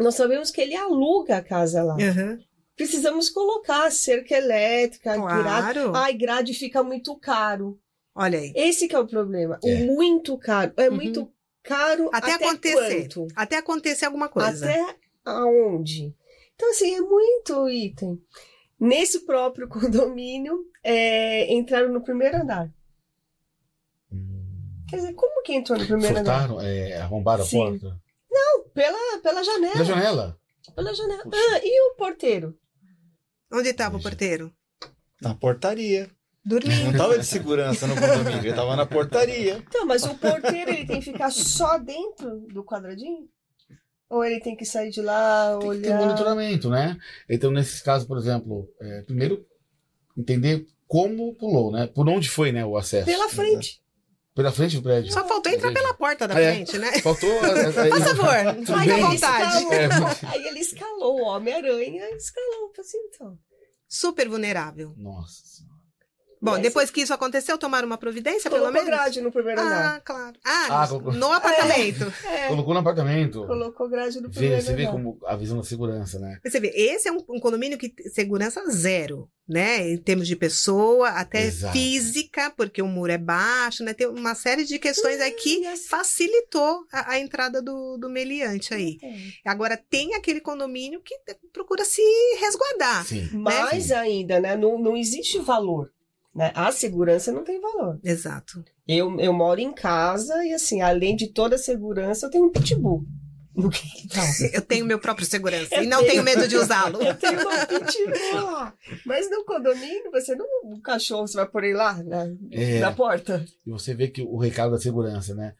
Nós 0.00 0.14
sabemos 0.14 0.50
que 0.50 0.60
ele 0.60 0.74
aluga 0.76 1.36
a 1.38 1.42
casa 1.42 1.82
lá. 1.82 1.94
aham, 1.94 2.38
Precisamos 2.76 3.28
colocar 3.28 3.90
cerca 3.92 4.34
elétrica, 4.34 5.14
grade. 5.16 5.42
claro. 5.74 5.92
Ai, 5.96 6.14
grade 6.14 6.54
fica 6.54 6.82
muito 6.82 7.14
caro. 7.18 7.78
Olha 8.14 8.38
aí. 8.38 8.52
Esse 8.56 8.88
que 8.88 8.94
é 8.94 8.98
o 8.98 9.06
problema. 9.06 9.58
É. 9.62 9.74
O 9.82 9.86
muito 9.94 10.36
caro. 10.38 10.72
É 10.78 10.88
Uhum. 10.88 10.96
muito 10.96 11.32
caro 11.62 12.08
Até, 12.12 12.32
até, 12.32 12.46
acontecer. 12.46 13.02
quanto? 13.02 13.26
Até 13.36 13.56
acontecer 13.58 14.06
alguma 14.06 14.28
coisa. 14.30 14.64
Até 14.64 14.96
aonde? 15.26 16.14
Então, 16.54 16.70
assim, 16.70 16.94
é 16.94 17.00
muito 17.02 17.68
item. 17.68 18.18
Nesse 18.78 19.20
próprio 19.26 19.68
condomínio, 19.68 20.64
é, 20.82 21.52
entraram 21.52 21.92
no 21.92 22.02
primeiro 22.02 22.38
andar. 22.38 22.72
Hum. 24.10 24.84
Quer 24.88 24.96
dizer, 24.96 25.12
como 25.14 25.42
que 25.42 25.52
entrou 25.54 25.78
no 25.78 25.86
primeiro 25.86 26.18
andar? 26.18 26.48
Furtaram, 26.48 26.60
é, 26.66 26.96
arrombaram 26.96 27.44
Sim. 27.44 27.62
a 27.62 27.70
porta. 27.70 28.00
Pela, 28.74 29.18
pela 29.22 29.42
janela. 29.42 29.74
Na 29.76 29.84
janela. 29.84 30.38
Pela 30.74 30.94
janela. 30.94 31.24
Ah, 31.32 31.60
e 31.62 31.90
o 31.90 31.94
porteiro? 31.96 32.56
Onde 33.52 33.70
estava 33.70 33.96
o 33.96 34.02
porteiro? 34.02 34.52
Na 35.20 35.34
portaria. 35.34 36.10
Não 36.44 36.58
Dormindo. 36.58 36.96
tava 36.96 37.18
de 37.18 37.26
segurança 37.26 37.86
no 37.86 37.94
condomínio, 37.94 38.38
ele 38.38 38.52
tava 38.54 38.74
na 38.74 38.86
portaria. 38.86 39.58
Então, 39.58 39.84
mas 39.84 40.04
o 40.04 40.14
porteiro 40.14 40.70
ele 40.70 40.86
tem 40.86 40.98
que 41.00 41.12
ficar 41.12 41.30
só 41.30 41.76
dentro 41.78 42.40
do 42.48 42.64
quadradinho? 42.64 43.28
Ou 44.08 44.24
ele 44.24 44.40
tem 44.40 44.56
que 44.56 44.64
sair 44.64 44.90
de 44.90 45.02
lá, 45.02 45.58
Tem 45.60 45.70
que 45.72 45.78
ter 45.82 45.88
olhar? 45.88 45.98
monitoramento, 46.00 46.70
né? 46.70 46.96
Então, 47.28 47.50
nesses 47.50 47.82
casos, 47.82 48.08
por 48.08 48.16
exemplo, 48.16 48.68
é, 48.80 49.02
primeiro, 49.02 49.46
entender 50.16 50.66
como 50.88 51.34
pulou, 51.34 51.70
né? 51.70 51.86
Por 51.86 52.08
onde 52.08 52.28
foi, 52.28 52.50
né, 52.50 52.64
o 52.64 52.76
acesso. 52.76 53.04
Pela 53.06 53.28
frente. 53.28 53.80
Pela 54.34 54.52
frente 54.52 54.76
do 54.76 54.82
prédio. 54.82 55.12
Só 55.12 55.26
faltou 55.26 55.52
entrar 55.52 55.72
pela 55.72 55.92
porta 55.94 56.26
da 56.28 56.40
É. 56.40 56.52
frente, 56.54 56.78
né? 56.78 57.00
Faltou. 57.00 57.28
é, 57.44 57.86
é, 57.86 57.88
Por 57.90 58.00
favor, 58.00 58.54
Tudo 58.64 58.78
fique 58.78 58.86
bem. 58.86 58.90
à 58.90 58.94
ele 58.94 59.02
vontade. 59.02 59.56
escalou. 59.64 59.72
É. 59.74 59.88
Aí 60.32 60.46
ele 60.46 60.60
escalou, 60.60 61.20
o 61.20 61.24
Homem-Aranha 61.24 62.08
escalou. 62.16 62.72
Assim, 62.78 62.98
então. 63.12 63.38
Super 63.88 64.28
vulnerável. 64.28 64.94
Nossa 64.96 65.42
senhora. 65.44 65.69
Bom, 66.42 66.52
Mas- 66.52 66.62
depois 66.62 66.90
que 66.90 67.02
isso 67.02 67.12
aconteceu, 67.12 67.58
tomaram 67.58 67.86
uma 67.86 67.98
providência, 67.98 68.48
pelo 68.50 68.62
Colocou 68.62 68.72
menos? 68.82 68.88
grade 68.98 69.20
no 69.20 69.30
primeiro 69.30 69.60
andar. 69.60 69.96
Ah, 69.96 70.00
claro. 70.00 70.36
Ah, 70.44 70.82
Ah, 70.82 70.88
colocou. 70.88 71.12
no 71.12 71.32
apartamento. 71.32 72.12
É, 72.26 72.48
Colocou 72.48 72.72
no 72.72 72.80
apartamento. 72.80 73.46
colocou 73.46 73.88
grade 73.90 74.20
no 74.20 74.28
Vê, 74.30 74.34
primeiro 74.38 74.62
você 74.62 74.72
vê 74.72 74.82
andar. 74.84 74.92
como 74.92 75.18
a 75.26 75.36
visão 75.36 75.58
da 75.58 75.62
segurança, 75.64 76.18
né? 76.18 76.38
Você 76.42 76.58
vê, 76.58 76.68
esse 76.74 77.08
é 77.08 77.12
um, 77.12 77.18
um 77.28 77.38
condomínio 77.40 77.76
que 77.76 77.92
segurança 78.14 78.62
zero, 78.70 79.28
né? 79.46 79.90
Em 79.90 79.98
termos 79.98 80.26
de 80.26 80.34
pessoa, 80.34 81.10
até 81.10 81.42
Exato. 81.42 81.74
física, 81.74 82.50
porque 82.56 82.80
o 82.80 82.86
muro 82.86 83.12
é 83.12 83.18
baixo, 83.18 83.84
né? 83.84 83.92
Tem 83.92 84.06
uma 84.06 84.34
série 84.34 84.64
de 84.64 84.78
questões 84.78 85.20
aí 85.20 85.32
que 85.32 85.66
assim- 85.66 85.88
facilitou 85.88 86.84
a, 86.92 87.12
a 87.12 87.18
entrada 87.20 87.60
do, 87.60 87.98
do 87.98 88.08
meliante 88.08 88.72
aí. 88.72 88.96
Agora, 89.44 89.76
tem 89.76 90.14
aquele 90.14 90.40
condomínio 90.40 91.02
que 91.02 91.14
procura 91.52 91.84
se 91.84 92.00
resguardar. 92.40 93.04
Sim. 93.04 93.28
Mais 93.32 93.90
ainda, 93.92 94.40
né? 94.40 94.56
Não, 94.56 94.78
não 94.78 94.96
existe 94.96 95.38
valor. 95.38 95.90
Né? 96.40 96.52
A 96.54 96.72
segurança 96.72 97.30
não 97.30 97.44
tem 97.44 97.60
valor. 97.60 98.00
Exato. 98.02 98.64
Eu, 98.88 99.20
eu 99.20 99.32
moro 99.32 99.60
em 99.60 99.72
casa 99.74 100.42
e, 100.44 100.54
assim, 100.54 100.80
além 100.80 101.14
de 101.14 101.28
toda 101.28 101.56
a 101.56 101.58
segurança, 101.58 102.26
eu 102.26 102.30
tenho 102.30 102.44
um 102.46 102.50
pitbull. 102.50 103.04
Quintal. 103.54 104.24
Eu 104.54 104.62
tenho 104.62 104.86
meu 104.86 104.98
próprio 104.98 105.26
segurança 105.26 105.74
Eu 105.74 105.82
e 105.82 105.86
não 105.86 105.98
tenho. 105.98 106.10
tenho 106.12 106.22
medo 106.22 106.48
de 106.48 106.56
usá-lo. 106.56 106.98
Eu 107.02 107.14
tenho 107.16 107.40
uma 107.42 107.66
pitbull 107.66 108.44
lá. 108.44 108.72
Mas 109.04 109.28
no 109.28 109.44
condomínio, 109.44 110.10
você 110.10 110.34
não. 110.34 110.46
O 110.64 110.80
cachorro, 110.80 111.26
você 111.26 111.36
vai 111.36 111.46
pôr 111.46 111.64
ele 111.64 111.74
lá 111.74 112.02
na, 112.02 112.26
É. 112.52 112.78
na 112.78 112.92
porta? 112.92 113.44
E 113.66 113.70
você 113.70 113.92
vê 113.92 114.08
que 114.08 114.22
o 114.22 114.38
recado 114.38 114.70
da 114.70 114.78
segurança, 114.78 115.34
né? 115.34 115.52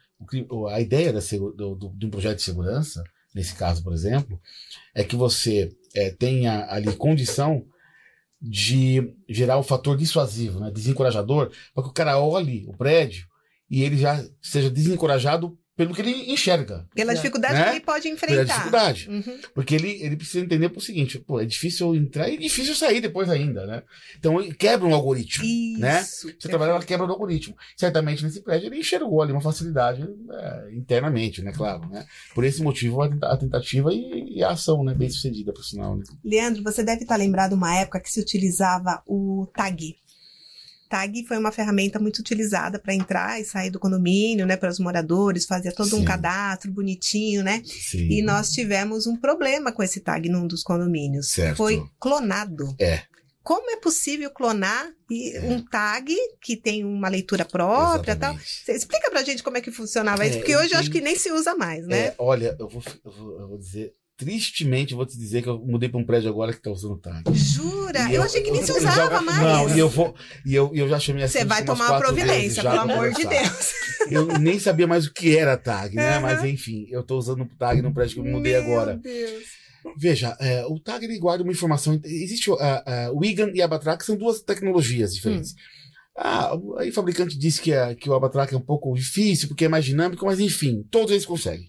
O 0.48 0.66
a 0.68 0.80
ideia 0.80 1.12
da, 1.12 1.18
do, 1.20 1.74
do- 1.74 1.92
de 1.94 2.06
um 2.06 2.10
projeto 2.10 2.38
de 2.38 2.44
segurança, 2.44 3.02
nesse 3.34 3.54
caso, 3.54 3.82
por 3.82 3.92
exemplo, 3.92 4.40
é 4.94 5.02
que 5.04 5.16
você 5.16 5.68
eh, 5.94 6.14
tenha 6.18 6.66
ali 6.72 6.94
condição 6.96 7.66
de 8.40 9.14
gerar 9.28 9.58
o 9.58 9.62
fator 9.62 9.96
dissuasivo, 9.96 10.60
né? 10.60 10.70
desencorajador, 10.70 11.50
para 11.74 11.84
que 11.84 11.90
o 11.90 11.92
cara 11.92 12.18
olhe 12.18 12.64
o 12.66 12.76
prédio 12.76 13.26
e 13.68 13.82
ele 13.82 13.96
já 13.96 14.24
seja 14.40 14.70
desencorajado 14.70 15.56
pelo 15.80 15.94
que 15.94 16.02
ele 16.02 16.30
enxerga, 16.30 16.86
Pela 16.94 17.12
É. 17.12 17.14
dificuldade 17.14 17.54
Né? 17.54 17.64
que 17.64 17.70
ele 17.70 17.80
pode 17.80 18.02
pela 18.02 18.14
enfrentar. 18.14 18.44
dificuldade. 18.44 19.08
Uhum. 19.08 19.40
Porque 19.54 19.74
ele, 19.74 19.90
ele 20.02 20.14
precisa 20.14 20.44
entender 20.44 20.68
por 20.68 20.82
seguinte, 20.82 21.18
pô, 21.18 21.40
é 21.40 21.46
difícil 21.46 21.86
eu 21.88 21.94
entrar 21.96 22.28
e 22.28 22.36
difícil 22.36 22.74
sair 22.74 23.00
depois 23.00 23.30
ainda, 23.30 23.64
né? 23.66 23.82
Então 24.18 24.38
ele 24.38 24.52
quebra 24.52 24.86
um 24.86 24.94
algoritmo. 24.94 25.42
Isso. 25.42 25.80
Né? 25.80 26.02
Você 26.38 26.48
trabalha 26.48 26.74
na 26.74 26.82
quebra 26.82 27.06
do 27.06 27.12
algoritmo. 27.14 27.56
Certamente 27.78 28.22
nesse 28.22 28.42
prédio 28.42 28.66
ele 28.66 28.80
enxergou 28.80 29.22
ali 29.22 29.32
uma 29.32 29.40
facilidade 29.40 30.02
é, 30.30 30.74
internamente, 30.74 31.40
né? 31.40 31.50
Claro, 31.52 31.88
né? 31.88 32.04
Por 32.34 32.44
esse 32.44 32.62
motivo 32.62 33.00
a 33.00 33.08
tenta- 33.08 33.28
a 33.32 33.36
tentativa 33.38 33.90
e, 33.90 34.36
e 34.36 34.42
a 34.44 34.50
ação, 34.50 34.84
né? 34.84 34.92
Bem 34.92 35.08
sucedida, 35.08 35.50
por 35.50 35.64
sinal. 35.64 35.96
Né? 35.96 36.04
Leandro, 36.22 36.62
você 36.62 36.82
deve 36.84 37.04
estar 37.04 37.16
lembrado 37.16 37.54
uma 37.54 37.74
época 37.74 38.00
que 38.00 38.10
se 38.12 38.20
utilizava 38.20 39.02
o 39.06 39.46
tag. 39.56 39.96
Tag 40.90 41.24
foi 41.26 41.38
uma 41.38 41.52
ferramenta 41.52 42.00
muito 42.00 42.18
utilizada 42.18 42.76
para 42.78 42.92
entrar 42.92 43.40
e 43.40 43.44
sair 43.44 43.70
do 43.70 43.78
condomínio, 43.78 44.44
né, 44.44 44.56
para 44.56 44.68
os 44.68 44.80
moradores, 44.80 45.46
fazia 45.46 45.70
todo 45.72 45.94
um 45.94 46.00
Sim. 46.00 46.04
cadastro 46.04 46.70
bonitinho, 46.72 47.44
né? 47.44 47.62
Sim. 47.64 48.08
E 48.10 48.20
nós 48.22 48.50
tivemos 48.50 49.06
um 49.06 49.16
problema 49.16 49.70
com 49.70 49.84
esse 49.84 50.00
tag 50.00 50.28
num 50.28 50.48
dos 50.48 50.64
condomínios. 50.64 51.30
Certo. 51.30 51.56
Foi 51.58 51.80
clonado. 52.00 52.74
É. 52.80 53.02
Como 53.42 53.70
é 53.70 53.76
possível 53.76 54.30
clonar 54.30 54.86
e- 55.10 55.38
um 55.44 55.64
tag 55.64 56.14
que 56.42 56.56
tem 56.56 56.84
uma 56.84 57.08
leitura 57.08 57.44
própria 57.44 58.12
e 58.12 58.16
tal? 58.16 58.32
Exatamente. 58.32 58.64
Você 58.66 58.72
explica 58.72 59.10
pra 59.10 59.22
gente 59.22 59.42
como 59.42 59.56
é 59.56 59.60
que 59.60 59.70
funcionava 59.70 60.26
isso, 60.26 60.34
É, 60.36 60.38
porque 60.40 60.56
hoje 60.56 60.74
eu 60.74 60.78
acho 60.78 60.90
tem- 60.90 61.00
que 61.00 61.04
nem 61.04 61.16
se 61.16 61.30
usa 61.32 61.54
mais, 61.54 61.86
né? 61.86 61.98
É, 62.08 62.14
olha, 62.18 62.54
eu 62.58 62.68
vou, 62.68 62.82
eu, 63.04 63.10
vou, 63.12 63.40
eu 63.40 63.48
vou 63.48 63.58
dizer, 63.58 63.94
tristemente, 64.24 64.92
eu 64.92 64.98
vou 64.98 65.06
te 65.06 65.16
dizer 65.16 65.42
que 65.42 65.48
eu 65.48 65.58
mudei 65.58 65.88
para 65.88 65.98
um 65.98 66.04
prédio 66.04 66.28
agora 66.28 66.52
que 66.52 66.60
tá 66.60 66.70
usando 66.70 66.98
tag. 66.98 67.22
Jura? 67.34 68.10
E 68.10 68.14
eu, 68.14 68.22
achei 68.22 68.42
que 68.42 68.50
nem 68.50 68.62
se 68.62 68.70
eu 68.70 68.76
usava 68.76 69.16
já- 69.16 69.22
mais. 69.22 69.42
Não, 69.42 69.74
e 69.74 69.78
eu 69.78 69.88
vou. 69.88 70.14
E 70.44 70.54
eu, 70.54 70.70
eu 70.74 70.88
já 70.88 70.98
chamei 71.00 71.24
assim. 71.24 71.38
Você 71.38 71.44
vai 71.46 71.64
tomar 71.64 71.90
uma 71.90 71.98
providência, 71.98 72.62
pelo 72.62 72.80
amor 72.80 73.12
de. 73.12 73.24
Deus. 73.26 73.72
Eu 74.10 74.26
nem 74.38 74.58
sabia 74.58 74.86
mais 74.86 75.06
o 75.06 75.12
que 75.12 75.36
era 75.36 75.56
tag, 75.56 75.94
né? 75.96 76.12
Aham. 76.16 76.20
Mas 76.20 76.44
enfim, 76.44 76.86
eu 76.90 77.02
tô 77.02 77.16
usando 77.16 77.42
o 77.42 77.48
tag 77.58 77.80
no 77.80 77.92
prédio 77.94 78.14
que 78.22 78.28
eu 78.28 78.32
mudei 78.32 78.52
Meu 78.52 78.62
agora. 78.62 78.96
Deus. 78.96 79.44
Veja, 79.96 80.36
é, 80.38 80.64
o 80.66 80.78
tag 80.78 81.02
ele 81.04 81.18
guarda 81.18 81.42
uma 81.42 81.52
informação. 81.52 81.98
Existe 82.04 82.50
o- 82.50 82.54
a, 82.60 82.82
a- 83.06 83.12
o 83.12 83.24
IGAN 83.24 83.50
e 83.54 83.62
a 83.62 83.64
Abatrac 83.64 84.04
são 84.04 84.16
duas 84.16 84.40
tecnologias 84.42 85.14
diferentes. 85.14 85.54
Ah, 86.16 86.50
aí 86.78 86.90
o 86.90 86.92
fabricante 86.92 87.38
disse 87.38 87.62
que, 87.62 87.72
a- 87.72 87.94
que 87.94 88.10
o 88.10 88.14
Abatrac 88.14 88.52
é 88.52 88.56
um 88.58 88.60
pouco 88.60 88.92
difícil 88.94 89.48
porque 89.48 89.64
é 89.64 89.68
mais 89.68 89.84
dinâmico, 89.86 90.26
mas 90.26 90.38
enfim, 90.38 90.84
todos 90.90 91.10
eles 91.12 91.24
conseguem. 91.24 91.66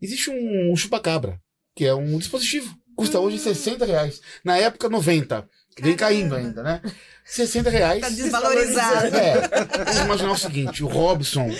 Existe 0.00 0.30
um, 0.30 0.72
um 0.72 0.76
chupacabra, 0.76 1.38
que 1.76 1.84
é 1.84 1.94
um 1.94 2.18
dispositivo. 2.18 2.74
Custa 2.96 3.20
hoje 3.20 3.38
60 3.38 3.84
reais. 3.84 4.20
Na 4.42 4.56
época, 4.56 4.88
90. 4.88 5.46
Vem 5.78 5.94
caindo 5.94 6.34
ainda, 6.34 6.62
né? 6.62 6.80
60 7.24 7.68
reais. 7.68 8.00
Tá 8.00 8.08
desvalorizado. 8.08 9.14
É, 9.14 9.48
vamos 9.84 10.00
imaginar 10.06 10.32
o 10.32 10.36
seguinte: 10.38 10.82
o 10.82 10.86
Robson, 10.86 11.54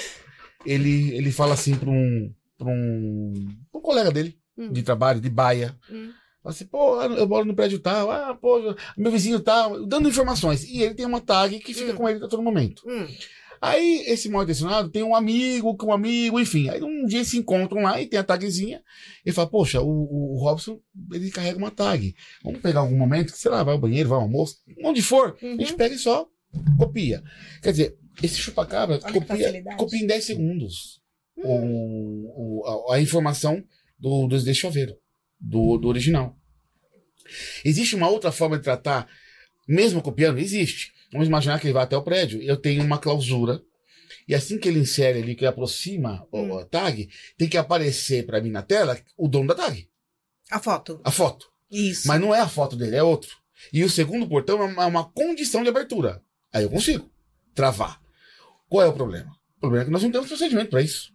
ele, 0.65 1.15
ele 1.15 1.31
fala 1.31 1.53
assim 1.55 1.75
para 1.77 1.91
um, 1.91 2.33
pra 2.57 2.67
um, 2.69 3.35
um 3.75 3.81
colega 3.81 4.11
dele 4.11 4.39
Hum. 4.59 4.73
de 4.73 4.83
trabalho, 4.83 5.21
de 5.21 5.29
baia. 5.29 5.77
Hum. 5.91 6.11
Fala 6.43 6.55
assim, 6.55 6.65
pô, 6.65 7.03
eu 7.03 7.29
moro 7.29 7.45
no 7.45 7.55
prédio 7.55 7.79
tal, 7.79 8.11
ah, 8.11 8.35
pô, 8.35 8.75
meu 8.97 9.13
vizinho 9.13 9.39
tal, 9.39 9.85
dando 9.87 10.09
informações. 10.09 10.65
E 10.65 10.81
ele 10.81 10.95
tem 10.95 11.05
uma 11.05 11.21
tag 11.21 11.59
que 11.59 11.75
fica 11.75 11.93
Hum. 11.93 11.97
com 11.97 12.09
ele 12.09 12.25
a 12.25 12.29
todo 12.29 12.43
momento. 12.43 12.83
Hum. 12.89 13.07
Aí, 13.61 14.05
esse 14.07 14.29
mal 14.29 14.43
intencionado 14.43 14.91
tem 14.91 15.03
um 15.03 15.15
amigo 15.15 15.77
com 15.77 15.87
um 15.87 15.93
amigo, 15.93 16.39
enfim. 16.41 16.69
Aí 16.69 16.83
um 16.83 17.07
dia 17.07 17.25
se 17.25 17.37
encontram 17.39 17.83
lá 17.83 18.01
e 18.01 18.07
tem 18.07 18.19
a 18.19 18.25
tagzinha. 18.25 18.83
E 19.25 19.33
fala, 19.33 19.49
poxa, 19.49 19.81
o, 19.81 19.89
o 20.35 20.39
Robson, 20.39 20.81
ele 21.13 21.31
carrega 21.31 21.59
uma 21.59 21.71
tag. 21.71 22.15
Vamos 22.45 22.61
pegar 22.61 22.81
algum 22.81 22.97
momento, 22.97 23.33
que, 23.33 23.39
sei 23.39 23.51
lá, 23.51 23.63
vai 23.63 23.75
ao 23.75 23.81
banheiro, 23.81 24.09
vai 24.09 24.17
ao 24.19 24.23
almoço, 24.25 24.57
onde 24.85 25.03
for, 25.03 25.37
a 25.43 25.47
gente 25.47 25.73
Uhum. 25.73 25.77
pega 25.77 25.95
e 25.95 25.99
só 25.99 26.27
copia. 26.79 27.23
Quer 27.63 27.71
dizer, 27.73 27.99
esse 28.23 28.37
chupacabra 28.39 28.99
Olha 29.03 29.13
copia, 29.13 29.63
copia 29.77 30.01
em 30.03 30.07
10 30.07 30.25
segundos 30.25 31.01
Hum. 31.39 31.43
o, 31.45 32.61
o- 32.63 32.91
a, 32.93 32.95
a 32.97 33.01
informação 33.01 33.63
do, 33.99 34.27
do 34.27 34.43
desse 34.43 34.61
chaveiro, 34.61 34.95
do, 35.41 35.77
do 35.77 35.89
original. 35.89 36.35
Existe 37.65 37.95
uma 37.97 38.09
outra 38.09 38.31
forma 38.33 38.57
de 38.57 38.63
tratar, 38.65 39.07
mesmo 39.69 40.01
copiando? 40.01 40.39
Existe. 40.39 40.93
Vamos 41.13 41.29
imaginar 41.29 41.61
que 41.61 41.67
ele 41.67 41.73
vai 41.75 41.85
até 41.85 41.97
o 41.97 42.03
prédio. 42.03 42.41
Eu 42.43 42.57
tenho 42.57 42.83
uma 42.83 42.99
clausura. 42.99 43.63
E 44.29 44.35
assim 44.35 44.59
que 44.59 44.69
ele 44.69 44.81
insere 44.81 45.21
ali, 45.23 45.35
que 45.35 45.43
ele 45.43 45.49
aproxima 45.49 46.27
o- 46.33 46.39
Hum. 46.41 46.59
a 46.59 46.65
tag, 46.65 47.09
tem 47.39 47.49
que 47.49 47.57
aparecer 47.57 48.27
para 48.27 48.41
mim 48.41 48.51
na 48.51 48.63
tela 48.63 48.99
o 49.17 49.29
dono 49.29 49.47
da 49.49 49.55
tag, 49.55 49.89
A 50.51 50.59
foto. 50.59 51.01
a 51.05 51.11
foto. 51.11 51.47
Isso. 51.71 52.07
Mas 52.09 52.21
não 52.21 52.35
é 52.35 52.41
a 52.41 52.49
foto 52.49 52.75
dele, 52.77 52.97
é 52.97 53.03
outro. 53.03 53.37
E 53.73 53.83
o 53.85 53.91
segundo 53.91 54.29
portão 54.29 54.61
é 54.63 54.65
uma, 54.67 54.83
é 54.83 54.87
uma 54.87 55.05
condição 55.05 55.63
de 55.63 55.69
abertura. 55.69 56.23
Aí 56.53 56.65
eu 56.65 56.71
consigo 56.71 57.09
travar. 57.55 58.01
Qual 58.69 58.85
é 58.85 58.89
o 58.89 58.93
problema? 58.93 59.31
O 59.57 59.61
problema 59.61 59.83
é 59.83 59.87
que 59.87 59.93
nós 59.93 60.03
não 60.03 60.11
temos 60.11 60.29
procedimento 60.29 60.71
para 60.71 60.83
isso. 60.83 61.13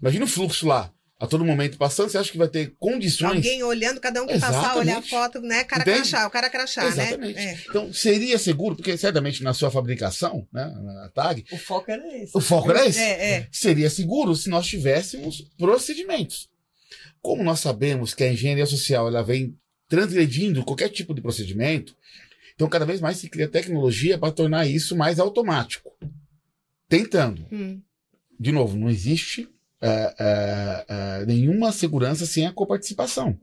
Imagina 0.00 0.24
o 0.24 0.28
fluxo 0.28 0.66
lá, 0.66 0.92
a 1.24 1.26
todo 1.26 1.44
momento 1.44 1.76
passando, 1.76 2.08
você 2.08 2.18
acha 2.18 2.30
que 2.30 2.38
vai 2.38 2.48
ter 2.48 2.74
condições. 2.78 3.36
Alguém 3.36 3.62
olhando, 3.62 4.00
cada 4.00 4.22
um 4.22 4.26
que 4.26 4.38
passar, 4.38 4.76
olhar 4.76 4.96
a 4.96 4.98
Exatamente. 4.98 5.10
foto, 5.10 5.40
né? 5.40 5.64
Cara 5.64 5.82
Entende? 5.82 6.08
crachá, 6.10 6.26
o 6.26 6.30
cara 6.30 6.50
crachá, 6.50 6.86
Exatamente. 6.86 7.34
né? 7.34 7.44
É. 7.44 7.58
Então, 7.68 7.92
seria 7.92 8.38
seguro, 8.38 8.76
porque 8.76 8.96
certamente 8.96 9.42
na 9.42 9.52
sua 9.54 9.70
fabricação, 9.70 10.46
né, 10.52 10.64
na 10.82 11.08
tag, 11.08 11.44
O 11.50 11.56
foco 11.56 11.90
era 11.90 12.16
esse. 12.16 12.36
o 12.36 12.40
foco 12.40 12.70
era 12.70 12.86
esse. 12.86 13.00
É, 13.00 13.30
é. 13.32 13.48
Seria 13.50 13.90
seguro 13.90 14.34
se 14.34 14.48
nós 14.48 14.66
tivéssemos 14.66 15.40
procedimentos. 15.58 16.48
Como 17.20 17.42
nós 17.42 17.60
sabemos 17.60 18.14
que 18.14 18.22
a 18.22 18.32
engenharia 18.32 18.66
social 18.66 19.08
ela 19.08 19.22
vem 19.22 19.56
transgredindo 19.88 20.64
qualquer 20.64 20.88
tipo 20.88 21.14
de 21.14 21.20
procedimento, 21.22 21.96
então 22.54 22.68
cada 22.68 22.84
vez 22.84 23.00
mais 23.00 23.16
se 23.16 23.28
cria 23.28 23.48
tecnologia 23.48 24.18
para 24.18 24.32
tornar 24.32 24.66
isso 24.66 24.96
mais 24.96 25.18
automático. 25.18 25.90
Tentando. 26.88 27.46
Hum. 27.50 27.80
De 28.38 28.52
novo, 28.52 28.76
não 28.76 28.90
existe 28.90 29.48
é, 29.86 30.84
é, 30.88 31.26
nenhuma 31.26 31.72
segurança 31.72 32.26
sem 32.26 32.46
a 32.46 32.52
coparticipação. 32.52 33.38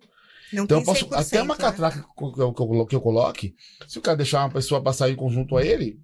Não 0.52 0.64
Então 0.66 0.80
eu 0.80 0.84
tem 0.84 0.86
posso, 0.86 1.06
100%, 1.08 1.14
até 1.14 1.42
uma 1.42 1.56
né? 1.56 1.62
catraca 1.62 2.02
que 2.02 2.24
eu, 2.42 2.54
que, 2.54 2.62
eu, 2.62 2.86
que 2.86 2.96
eu 2.96 3.02
coloque, 3.02 3.56
se 3.88 4.00
o 4.00 4.02
cara 4.02 4.18
deixar 4.18 4.40
uma 4.44 4.52
pessoa 4.52 4.82
passar 4.82 5.10
em 5.10 5.16
conjunto 5.16 5.56
a 5.58 5.64
ele, 5.66 6.00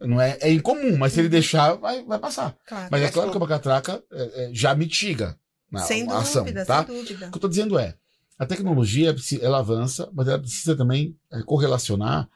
não 0.00 0.20
é, 0.20 0.36
é 0.40 0.52
incomum, 0.52 0.96
mas 0.98 1.12
se 1.12 1.20
ele 1.20 1.28
Uhum. 1.28 1.30
deixar, 1.30 1.74
vai, 1.74 2.04
vai 2.04 2.18
passar. 2.18 2.54
Claro. 2.66 2.88
Mas 2.90 3.02
é 3.02 3.10
claro 3.10 3.30
que 3.30 3.36
uma 3.36 3.48
catraca 3.48 4.02
é, 4.12 4.50
já 4.52 4.74
mitiga 4.74 5.38
na 5.70 5.80
Sem 5.80 6.08
a 6.10 6.18
ação, 6.18 6.44
dúvida, 6.44 6.66
tá? 6.66 6.84
sem 6.84 6.94
dúvida. 6.94 7.26
O 7.26 7.30
que 7.30 7.36
eu 7.36 7.38
estou 7.38 7.50
dizendo 7.50 7.78
é, 7.78 7.94
a 8.38 8.44
tecnologia 8.44 9.14
ela 9.40 9.58
avança, 9.58 10.10
mas 10.12 10.28
ela 10.28 10.38
precisa 10.38 10.76
também 10.76 11.16
correlacionar 11.46 12.28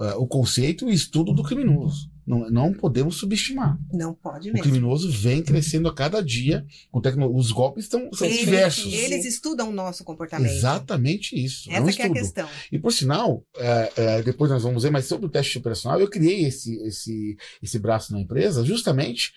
é, 0.00 0.14
o 0.14 0.26
conceito 0.26 0.86
e 0.86 0.88
o 0.88 0.94
estudo 0.94 1.34
do 1.34 1.42
criminoso. 1.42 2.10
Não, 2.26 2.48
não 2.50 2.72
podemos 2.72 3.16
subestimar. 3.16 3.76
Não 3.92 4.14
pode 4.14 4.50
O 4.50 4.52
mesmo. 4.52 4.62
criminoso 4.62 5.10
vem 5.10 5.42
crescendo 5.42 5.88
a 5.88 5.94
cada 5.94 6.22
dia. 6.22 6.64
Com 6.90 7.00
tecno... 7.00 7.34
Os 7.34 7.50
golpes 7.50 7.84
estão, 7.84 8.08
são 8.12 8.26
Eles- 8.26 8.38
diversos. 8.40 8.92
Eles 8.92 9.24
estudam 9.24 9.70
o 9.70 9.72
nosso 9.72 10.04
comportamento. 10.04 10.52
Exatamente 10.52 11.34
isso. 11.36 11.70
é 11.70 11.80
um 11.80 11.88
Essa 11.88 11.96
que 11.96 12.02
é 12.02 12.06
a 12.06 12.12
questão. 12.12 12.48
E 12.70 12.78
por 12.78 12.92
sinal, 12.92 13.44
é, 13.56 13.92
é, 13.96 14.22
depois 14.22 14.50
nós 14.50 14.62
vamos 14.62 14.82
ver, 14.84 14.90
mas 14.90 15.06
sobre 15.06 15.26
o 15.26 15.28
teste 15.28 15.58
operacional, 15.58 16.00
eu 16.00 16.08
criei 16.08 16.44
esse, 16.44 16.76
esse, 16.86 17.36
esse 17.62 17.78
braço 17.78 18.12
na 18.12 18.20
empresa 18.20 18.64
justamente 18.64 19.32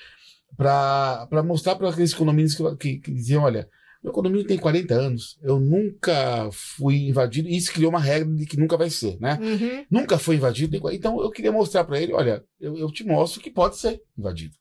para 0.56 1.43
mostrar 1.43 1.76
para 1.76 1.89
aqueles 1.89 2.13
condomínios 2.13 2.56
que, 2.56 2.76
que, 2.78 2.98
que 3.00 3.12
diziam: 3.12 3.43
olha, 3.43 3.67
meu 4.06 4.13
condomínio 4.13 4.48
tem 4.48 4.58
40 4.58 4.94
anos, 4.94 5.38
eu 5.41 5.60
nunca 5.60 6.50
fui 6.52 7.08
invadido, 7.08 7.50
e 7.50 7.58
isso 7.58 7.74
criou 7.74 7.89
uma 7.89 8.00
regra 8.00 8.34
de 8.34 8.46
que 8.46 8.58
nunca 8.58 8.78
vai 8.78 8.89
ser, 8.89 9.18
né? 9.20 9.38
Uhum. 9.41 9.86
Nunca 9.89 10.18
foi 10.18 10.36
invadido, 10.36 10.72
tem 10.72 10.80
40. 10.80 10.98
então 10.98 11.22
eu 11.22 11.30
queria 11.30 11.52
mostrar 11.52 11.84
para 11.84 12.00
ele: 12.00 12.13
olha, 12.13 12.44
eu, 12.60 12.78
eu 12.78 12.91
te 12.91 13.04
mostro 13.04 13.41
que 13.41 13.52
pode 13.52 13.78
ser 13.78 14.00
invadido. 14.18 14.54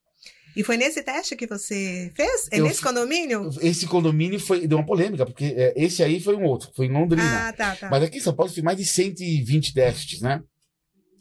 E 0.57 0.63
foi 0.63 0.77
nesse 0.77 1.03
teste 1.03 1.35
que 1.35 1.47
você 1.47 2.13
fez? 2.15 2.49
É 2.51 2.61
Eu 2.61 2.65
nesse 2.65 2.81
condomínio? 2.81 3.51
Esse 3.61 3.87
condomínio 3.87 4.39
foi, 4.39 4.67
deu 4.67 4.79
uma 4.79 4.87
polêmica, 4.87 5.27
porque 5.27 5.47
é, 5.57 5.75
esse 5.77 6.03
aí 6.03 6.21
foi 6.21 6.37
um 6.37 6.45
outro, 6.45 6.71
foi 6.75 6.87
em 6.87 6.93
Londrina. 6.93 7.49
Ah, 7.49 7.53
tá, 7.53 7.75
tá. 7.75 7.91
Mas 7.91 8.05
aqui 8.05 8.19
em 8.19 8.21
São 8.21 8.35
Paulo 8.35 8.53
tem 8.53 8.63
mais 8.63 8.79
de 8.79 8.85
120 8.85 9.75
testes, 9.75 10.21
né? 10.21 10.43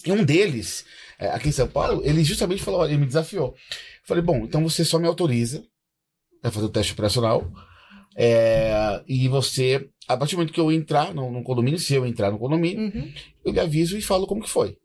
E 0.05 0.11
um 0.11 0.24
deles, 0.24 0.86
é, 1.17 1.30
aqui 1.30 1.49
em 1.49 1.53
São 1.53 1.67
Paulo, 1.67 2.01
ele 2.05 2.24
justamente 2.24 2.61
falou, 2.61 2.82
olha, 2.82 2.91
ele 2.91 2.99
me 2.99 3.07
desafiou. 3.07 3.47
Eu 3.47 3.55
falei, 4.05 4.21
bom, 4.21 4.43
então 4.43 4.61
você 4.61 4.86
só 4.86 4.99
me 4.99 5.07
autoriza 5.07 5.63
a 6.43 6.51
fazer 6.51 6.65
o 6.65 6.69
teste 6.69 6.93
operacional. 6.93 7.49
É, 8.16 9.01
e 9.07 9.28
você, 9.28 9.88
a 10.07 10.16
partir 10.18 10.36
do 10.36 10.39
momento 10.39 10.53
que 10.53 10.59
eu 10.59 10.72
entrar 10.72 11.14
no, 11.14 11.32
no 11.32 11.43
condomínio, 11.43 11.80
se 11.80 11.93
eu 11.93 12.05
entrar 12.05 12.32
no 12.32 12.38
condomínio, 12.39 12.84
Uhum. 12.93 13.11
eu 13.45 13.51
lhe 13.51 13.59
aviso 13.59 13.97
e 13.97 14.01
falo 14.01 14.28
como 14.28 14.41
que 14.43 14.49
foi. 14.49 14.78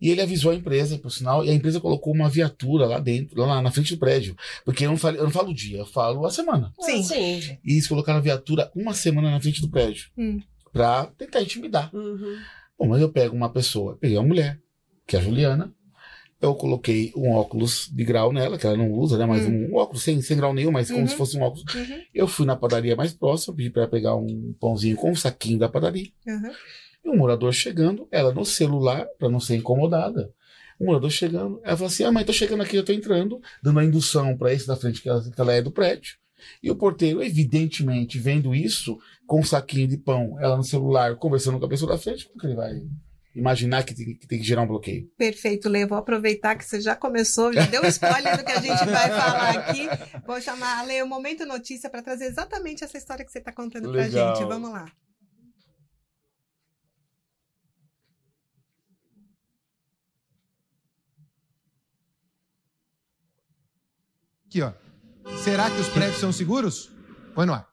E 0.00 0.10
ele 0.10 0.20
avisou 0.22 0.52
a 0.52 0.54
empresa, 0.54 0.96
por 0.96 1.10
sinal, 1.10 1.44
e 1.44 1.50
a 1.50 1.52
empresa 1.54 1.80
colocou 1.80 2.14
uma 2.14 2.28
viatura 2.28 2.86
lá 2.86 3.00
dentro, 3.00 3.36
lá 3.40 3.60
na 3.60 3.70
frente 3.72 3.94
do 3.94 3.98
prédio. 3.98 4.36
Porque 4.64 4.86
eu 4.86 4.90
não 4.90 4.96
falo, 4.96 5.16
eu 5.16 5.24
não 5.24 5.30
falo 5.30 5.50
o 5.50 5.54
dia, 5.54 5.78
eu 5.78 5.86
falo 5.86 6.24
a 6.24 6.30
semana. 6.30 6.72
Sim. 6.80 7.00
Ah, 7.00 7.02
sim. 7.02 7.58
E 7.64 7.72
eles 7.72 7.88
colocaram 7.88 8.18
a 8.20 8.22
viatura 8.22 8.70
uma 8.76 8.94
semana 8.94 9.28
na 9.30 9.40
frente 9.40 9.60
do 9.60 9.68
prédio. 9.68 10.08
Hum. 10.16 10.40
Pra 10.72 11.06
tentar 11.18 11.42
intimidar. 11.42 11.90
Uhum. 11.92 12.36
Bom, 12.78 12.86
mas 12.86 13.00
eu 13.02 13.10
pego 13.10 13.34
uma 13.34 13.50
pessoa, 13.50 13.96
peguei 14.00 14.16
uma 14.16 14.26
mulher, 14.28 14.60
que 15.04 15.16
é 15.16 15.18
a 15.18 15.22
Juliana. 15.22 15.74
Eu 16.40 16.54
coloquei 16.54 17.12
um 17.16 17.32
óculos 17.32 17.90
de 17.92 18.04
grau 18.04 18.32
nela, 18.32 18.56
que 18.56 18.64
ela 18.66 18.76
não 18.76 18.92
usa, 18.92 19.18
né? 19.18 19.26
Mas 19.26 19.44
um 19.44 19.74
óculos 19.74 20.02
sem, 20.04 20.20
sem 20.22 20.36
grau 20.36 20.54
nenhum, 20.54 20.70
mas 20.70 20.88
como 20.88 21.02
Uhum. 21.02 21.08
se 21.08 21.16
fosse 21.16 21.36
um 21.36 21.42
óculos. 21.42 21.64
Uhum, 21.74 22.00
Eu 22.14 22.28
fui 22.28 22.46
na 22.46 22.54
padaria 22.54 22.94
mais 22.94 23.12
próxima, 23.12 23.56
pedi 23.56 23.70
pra 23.70 23.82
ela 23.82 23.90
pegar 23.90 24.14
um 24.14 24.54
pãozinho 24.60 24.94
com 24.96 25.10
um 25.10 25.16
saquinho 25.16 25.58
da 25.58 25.68
padaria. 25.68 26.08
uhum. 26.26 26.50
E 27.04 27.08
um 27.08 27.16
morador 27.16 27.52
chegando, 27.52 28.06
ela 28.10 28.32
no 28.32 28.44
celular, 28.44 29.06
pra 29.18 29.28
não 29.28 29.40
ser 29.40 29.56
incomodada. 29.56 30.32
O 30.78 30.84
morador 30.86 31.10
chegando, 31.10 31.60
ela 31.64 31.76
falou 31.76 31.88
assim: 31.88 32.04
Ah, 32.04 32.12
mãe, 32.12 32.24
tô 32.24 32.32
chegando 32.32 32.62
aqui, 32.62 32.76
eu 32.76 32.84
tô 32.84 32.92
entrando, 32.92 33.40
dando 33.62 33.80
a 33.80 33.84
indução 33.84 34.36
pra 34.36 34.52
esse 34.52 34.66
da 34.66 34.76
frente, 34.76 35.02
que 35.02 35.08
ela, 35.08 35.20
que 35.28 35.40
ela 35.40 35.52
é 35.52 35.60
do 35.62 35.72
prédio. 35.72 36.14
E 36.62 36.70
o 36.70 36.76
porteiro, 36.76 37.20
evidentemente, 37.20 38.16
vendo 38.18 38.54
isso, 38.54 38.96
com 39.26 39.40
um 39.40 39.44
saquinho 39.44 39.88
de 39.88 39.96
pão, 39.96 40.38
ela 40.40 40.56
no 40.56 40.62
celular, 40.62 41.16
conversando 41.16 41.58
com 41.58 41.66
a 41.66 41.68
pessoa 41.68 41.90
da 41.90 41.98
frente, 41.98 42.26
como 42.28 42.38
que 42.38 42.46
ele 42.46 42.54
vai 42.54 42.80
imaginar 43.34 43.84
que 43.84 43.94
tem 43.94 44.16
que, 44.16 44.26
tem 44.26 44.38
que 44.38 44.44
gerar 44.44 44.62
um 44.62 44.66
bloqueio? 44.66 45.08
Perfeito, 45.16 45.68
Lê. 45.68 45.86
Vou 45.86 45.98
aproveitar 45.98 46.56
que 46.56 46.64
você 46.64 46.80
já 46.80 46.96
começou, 46.96 47.52
já 47.52 47.66
deu 47.66 47.84
spoiler 47.86 48.36
do 48.36 48.44
que 48.44 48.52
a 48.52 48.60
gente 48.60 48.84
vai 48.84 49.08
falar 49.08 49.50
aqui. 49.58 49.88
Vou 50.26 50.40
chamar 50.40 50.80
a 50.80 50.82
Lê, 50.82 51.02
o 51.02 51.06
Momento 51.06 51.46
Notícia, 51.46 51.88
para 51.88 52.02
trazer 52.02 52.26
exatamente 52.26 52.84
essa 52.84 52.96
história 52.96 53.24
que 53.24 53.30
você 53.30 53.38
está 53.38 53.52
contando 53.52 53.90
para 53.90 54.02
Legal. 54.02 54.36
gente. 54.36 54.46
Vamos 54.46 54.70
lá. 54.70 54.86
Aqui, 64.46 64.62
ó. 64.62 64.72
Será 65.44 65.70
que 65.70 65.78
os 65.78 65.88
prédios 65.88 66.18
são 66.18 66.32
seguros? 66.32 66.90
Põe 67.34 67.46
no 67.46 67.52
ar. 67.52 67.68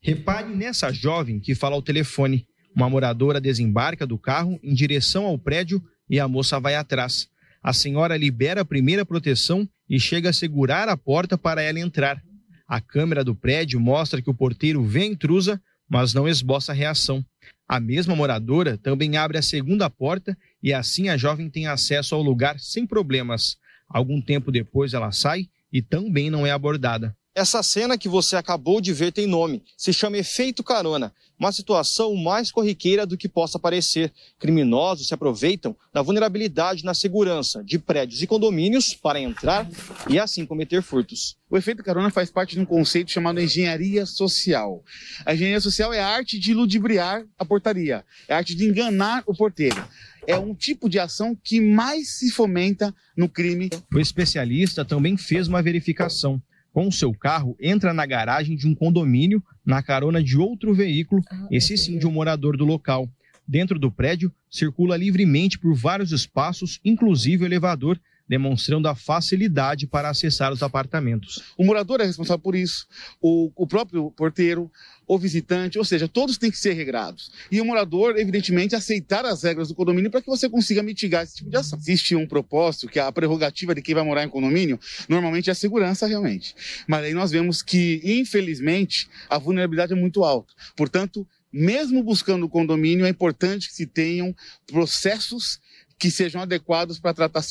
Repare 0.00 0.48
nessa 0.54 0.90
jovem 0.90 1.38
que 1.38 1.54
fala 1.54 1.74
ao 1.74 1.82
telefone. 1.82 2.48
Uma 2.76 2.90
moradora 2.90 3.40
desembarca 3.40 4.06
do 4.06 4.18
carro 4.18 4.60
em 4.62 4.74
direção 4.74 5.24
ao 5.24 5.38
prédio 5.38 5.82
e 6.10 6.20
a 6.20 6.28
moça 6.28 6.60
vai 6.60 6.74
atrás. 6.74 7.26
A 7.62 7.72
senhora 7.72 8.18
libera 8.18 8.60
a 8.60 8.66
primeira 8.66 9.06
proteção 9.06 9.66
e 9.88 9.98
chega 9.98 10.28
a 10.28 10.32
segurar 10.32 10.86
a 10.86 10.96
porta 10.96 11.38
para 11.38 11.62
ela 11.62 11.80
entrar. 11.80 12.22
A 12.68 12.78
câmera 12.78 13.24
do 13.24 13.34
prédio 13.34 13.80
mostra 13.80 14.20
que 14.20 14.28
o 14.28 14.34
porteiro 14.34 14.84
vê 14.84 15.00
a 15.00 15.06
intrusa, 15.06 15.58
mas 15.88 16.12
não 16.12 16.28
esboça 16.28 16.74
reação. 16.74 17.24
A 17.66 17.80
mesma 17.80 18.14
moradora 18.14 18.76
também 18.76 19.16
abre 19.16 19.38
a 19.38 19.42
segunda 19.42 19.88
porta 19.88 20.36
e 20.62 20.70
assim 20.70 21.08
a 21.08 21.16
jovem 21.16 21.48
tem 21.48 21.66
acesso 21.66 22.14
ao 22.14 22.22
lugar 22.22 22.60
sem 22.60 22.86
problemas. 22.86 23.56
Algum 23.88 24.20
tempo 24.20 24.52
depois 24.52 24.92
ela 24.92 25.12
sai 25.12 25.48
e 25.72 25.80
também 25.80 26.28
não 26.28 26.46
é 26.46 26.50
abordada. 26.50 27.16
Essa 27.36 27.62
cena 27.62 27.98
que 27.98 28.08
você 28.08 28.34
acabou 28.34 28.80
de 28.80 28.94
ver 28.94 29.12
tem 29.12 29.26
nome. 29.26 29.62
Se 29.76 29.92
chama 29.92 30.16
efeito 30.16 30.64
carona. 30.64 31.12
Uma 31.38 31.52
situação 31.52 32.16
mais 32.16 32.50
corriqueira 32.50 33.04
do 33.04 33.14
que 33.14 33.28
possa 33.28 33.58
parecer. 33.58 34.10
Criminosos 34.38 35.08
se 35.08 35.12
aproveitam 35.12 35.76
da 35.92 36.00
vulnerabilidade 36.00 36.82
na 36.82 36.94
segurança 36.94 37.62
de 37.62 37.78
prédios 37.78 38.22
e 38.22 38.26
condomínios 38.26 38.94
para 38.94 39.20
entrar 39.20 39.68
e 40.08 40.18
assim 40.18 40.46
cometer 40.46 40.80
furtos. 40.80 41.36
O 41.50 41.58
efeito 41.58 41.84
carona 41.84 42.08
faz 42.08 42.30
parte 42.30 42.54
de 42.54 42.60
um 42.62 42.64
conceito 42.64 43.10
chamado 43.10 43.38
engenharia 43.38 44.06
social. 44.06 44.82
A 45.26 45.34
engenharia 45.34 45.60
social 45.60 45.92
é 45.92 46.00
a 46.00 46.08
arte 46.08 46.38
de 46.38 46.54
ludibriar 46.54 47.22
a 47.38 47.44
portaria, 47.44 48.02
é 48.26 48.32
a 48.32 48.38
arte 48.38 48.54
de 48.54 48.64
enganar 48.64 49.22
o 49.26 49.34
porteiro. 49.34 49.86
É 50.26 50.38
um 50.38 50.54
tipo 50.54 50.88
de 50.88 50.98
ação 50.98 51.36
que 51.44 51.60
mais 51.60 52.16
se 52.16 52.30
fomenta 52.30 52.94
no 53.14 53.28
crime. 53.28 53.68
O 53.92 54.00
especialista 54.00 54.86
também 54.86 55.18
fez 55.18 55.48
uma 55.48 55.60
verificação. 55.60 56.40
Com 56.76 56.90
seu 56.90 57.14
carro, 57.14 57.56
entra 57.58 57.94
na 57.94 58.04
garagem 58.04 58.54
de 58.54 58.68
um 58.68 58.74
condomínio 58.74 59.42
na 59.64 59.82
carona 59.82 60.22
de 60.22 60.36
outro 60.36 60.74
veículo, 60.74 61.22
esse 61.50 61.74
sim 61.74 61.96
de 61.96 62.06
um 62.06 62.10
morador 62.10 62.54
do 62.54 62.66
local. 62.66 63.08
Dentro 63.48 63.78
do 63.78 63.90
prédio, 63.90 64.30
circula 64.50 64.94
livremente 64.94 65.58
por 65.58 65.74
vários 65.74 66.12
espaços, 66.12 66.78
inclusive 66.84 67.44
o 67.44 67.46
elevador, 67.46 67.98
demonstrando 68.28 68.88
a 68.88 68.94
facilidade 68.94 69.86
para 69.86 70.10
acessar 70.10 70.52
os 70.52 70.62
apartamentos. 70.62 71.42
O 71.56 71.64
morador 71.64 72.00
é 72.00 72.04
responsável 72.04 72.40
por 72.40 72.54
isso, 72.54 72.86
o, 73.20 73.50
o 73.54 73.66
próprio 73.66 74.10
porteiro, 74.10 74.70
o 75.06 75.18
visitante, 75.18 75.78
ou 75.78 75.84
seja, 75.84 76.08
todos 76.08 76.36
têm 76.36 76.50
que 76.50 76.58
ser 76.58 76.72
regrados. 76.72 77.30
E 77.50 77.60
o 77.60 77.64
morador, 77.64 78.18
evidentemente, 78.18 78.74
aceitar 78.74 79.24
as 79.24 79.44
regras 79.44 79.68
do 79.68 79.74
condomínio 79.74 80.10
para 80.10 80.20
que 80.20 80.26
você 80.26 80.48
consiga 80.48 80.82
mitigar 80.82 81.22
esse 81.22 81.36
tipo 81.36 81.50
de 81.50 81.56
ação. 81.56 81.78
Existe 81.78 82.16
um 82.16 82.26
propósito, 82.26 82.88
que 82.88 82.98
é 82.98 83.02
a 83.02 83.12
prerrogativa 83.12 83.74
de 83.74 83.82
quem 83.82 83.94
vai 83.94 84.02
morar 84.02 84.24
em 84.24 84.28
condomínio, 84.28 84.80
normalmente 85.08 85.48
é 85.48 85.52
a 85.52 85.54
segurança, 85.54 86.06
realmente. 86.06 86.54
Mas 86.88 87.04
aí 87.04 87.14
nós 87.14 87.30
vemos 87.30 87.62
que, 87.62 88.00
infelizmente, 88.04 89.08
a 89.30 89.38
vulnerabilidade 89.38 89.92
é 89.92 89.96
muito 89.96 90.24
alta. 90.24 90.52
Portanto, 90.74 91.26
mesmo 91.52 92.02
buscando 92.02 92.44
o 92.44 92.48
condomínio, 92.48 93.06
é 93.06 93.08
importante 93.08 93.68
que 93.68 93.74
se 93.74 93.86
tenham 93.86 94.34
processos 94.66 95.60
que 95.98 96.10
sejam 96.10 96.42
adequados 96.42 96.98
para 96.98 97.14
tratar 97.14 97.42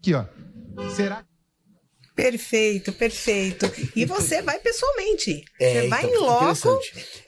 Aqui, 0.00 0.14
ó. 0.14 0.24
Será 0.90 1.24
Perfeito, 2.14 2.92
perfeito. 2.92 3.66
E 3.96 4.04
você 4.04 4.42
vai 4.42 4.58
pessoalmente. 4.58 5.42
É, 5.58 5.82
você 5.82 5.88
vai 5.88 6.04
então, 6.04 6.14
em 6.14 6.18
loco. 6.18 6.80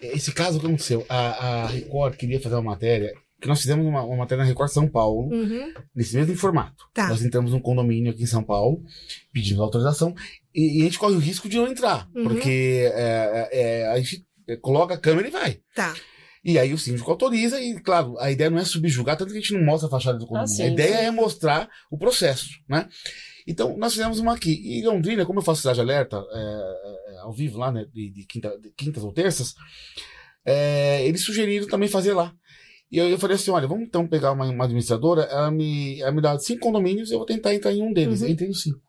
Esse 0.02 0.32
caso 0.32 0.60
que 0.60 0.66
aconteceu, 0.66 1.06
a, 1.08 1.62
a 1.62 1.66
Record 1.66 2.16
queria 2.16 2.38
fazer 2.40 2.56
uma 2.56 2.72
matéria, 2.72 3.10
que 3.40 3.48
nós 3.48 3.60
fizemos 3.60 3.86
uma, 3.86 4.02
uma 4.02 4.16
matéria 4.18 4.44
na 4.44 4.48
Record 4.48 4.70
São 4.70 4.86
Paulo, 4.86 5.32
Uhum, 5.32 5.72
nesse 5.94 6.14
mesmo 6.14 6.36
formato. 6.36 6.84
Tá. 6.92 7.08
Nós 7.08 7.24
entramos 7.24 7.52
num 7.52 7.60
condomínio 7.60 8.12
aqui 8.12 8.22
em 8.24 8.26
São 8.26 8.42
Paulo, 8.44 8.82
pedimos 9.32 9.60
autorização, 9.62 10.14
e, 10.54 10.78
e 10.78 10.82
a 10.82 10.84
gente 10.84 10.98
corre 10.98 11.14
o 11.14 11.18
risco 11.20 11.48
de 11.48 11.56
não 11.56 11.68
entrar, 11.68 12.06
Uhum. 12.14 12.24
porque 12.24 12.90
é, 12.92 13.48
é, 13.50 13.88
a 13.88 13.98
gente 13.98 14.26
coloca 14.60 14.92
a 14.94 14.98
câmera 14.98 15.26
e 15.26 15.30
vai. 15.30 15.58
Tá. 15.74 15.94
E 16.44 16.58
aí 16.58 16.72
o 16.72 16.78
síndico 16.78 17.10
autoriza, 17.10 17.60
e 17.60 17.78
claro, 17.80 18.18
a 18.18 18.30
ideia 18.30 18.50
não 18.50 18.58
é 18.58 18.64
subjugar, 18.64 19.16
tanto 19.16 19.30
que 19.30 19.38
a 19.38 19.40
gente 19.40 19.54
não 19.54 19.64
mostra 19.64 19.86
a 19.86 19.90
fachada 19.90 20.18
do 20.18 20.26
condomínio. 20.26 20.56
sim, 20.56 20.62
a 20.64 20.66
ideia 20.66 20.98
sim. 20.98 21.04
é 21.04 21.10
mostrar 21.10 21.68
o 21.90 21.96
processo, 21.96 22.48
né? 22.68 22.88
Então, 23.46 23.76
nós 23.76 23.92
fizemos 23.92 24.18
uma 24.18 24.34
aqui. 24.34 24.60
E 24.64 24.84
Londrina, 24.84 25.24
como 25.24 25.38
eu 25.38 25.44
faço 25.44 25.62
cidade 25.62 25.80
alerta, 25.80 26.16
é, 26.16 27.14
é, 27.14 27.18
ao 27.18 27.32
vivo 27.32 27.58
lá, 27.58 27.70
né, 27.70 27.86
de, 27.92 28.10
de 28.10 28.26
quinta- 28.26 28.58
de 28.58 28.70
quintas 28.70 29.02
ou 29.04 29.12
terças, 29.12 29.54
é, 30.44 31.06
eles 31.06 31.22
sugeriram 31.22 31.66
também 31.66 31.88
fazer 31.88 32.12
lá. 32.12 32.32
E 32.90 32.98
eu, 32.98 33.08
eu 33.08 33.18
falei 33.18 33.36
assim, 33.36 33.50
olha, 33.50 33.66
vamos 33.66 33.84
então 33.84 34.06
pegar 34.06 34.32
uma, 34.32 34.44
uma 34.44 34.64
administradora, 34.64 35.22
ela 35.22 35.50
me, 35.50 36.00
ela 36.00 36.12
me 36.12 36.20
dá 36.20 36.38
cinco 36.38 36.60
condomínios, 36.60 37.10
eu 37.10 37.18
vou 37.18 37.26
tentar 37.26 37.54
entrar 37.54 37.72
em 37.72 37.82
um 37.82 37.92
deles. 37.92 38.20
Uhum. 38.20 38.26
Eu 38.26 38.32
entrei 38.32 38.48
no 38.48 38.54
cinco. 38.54 38.80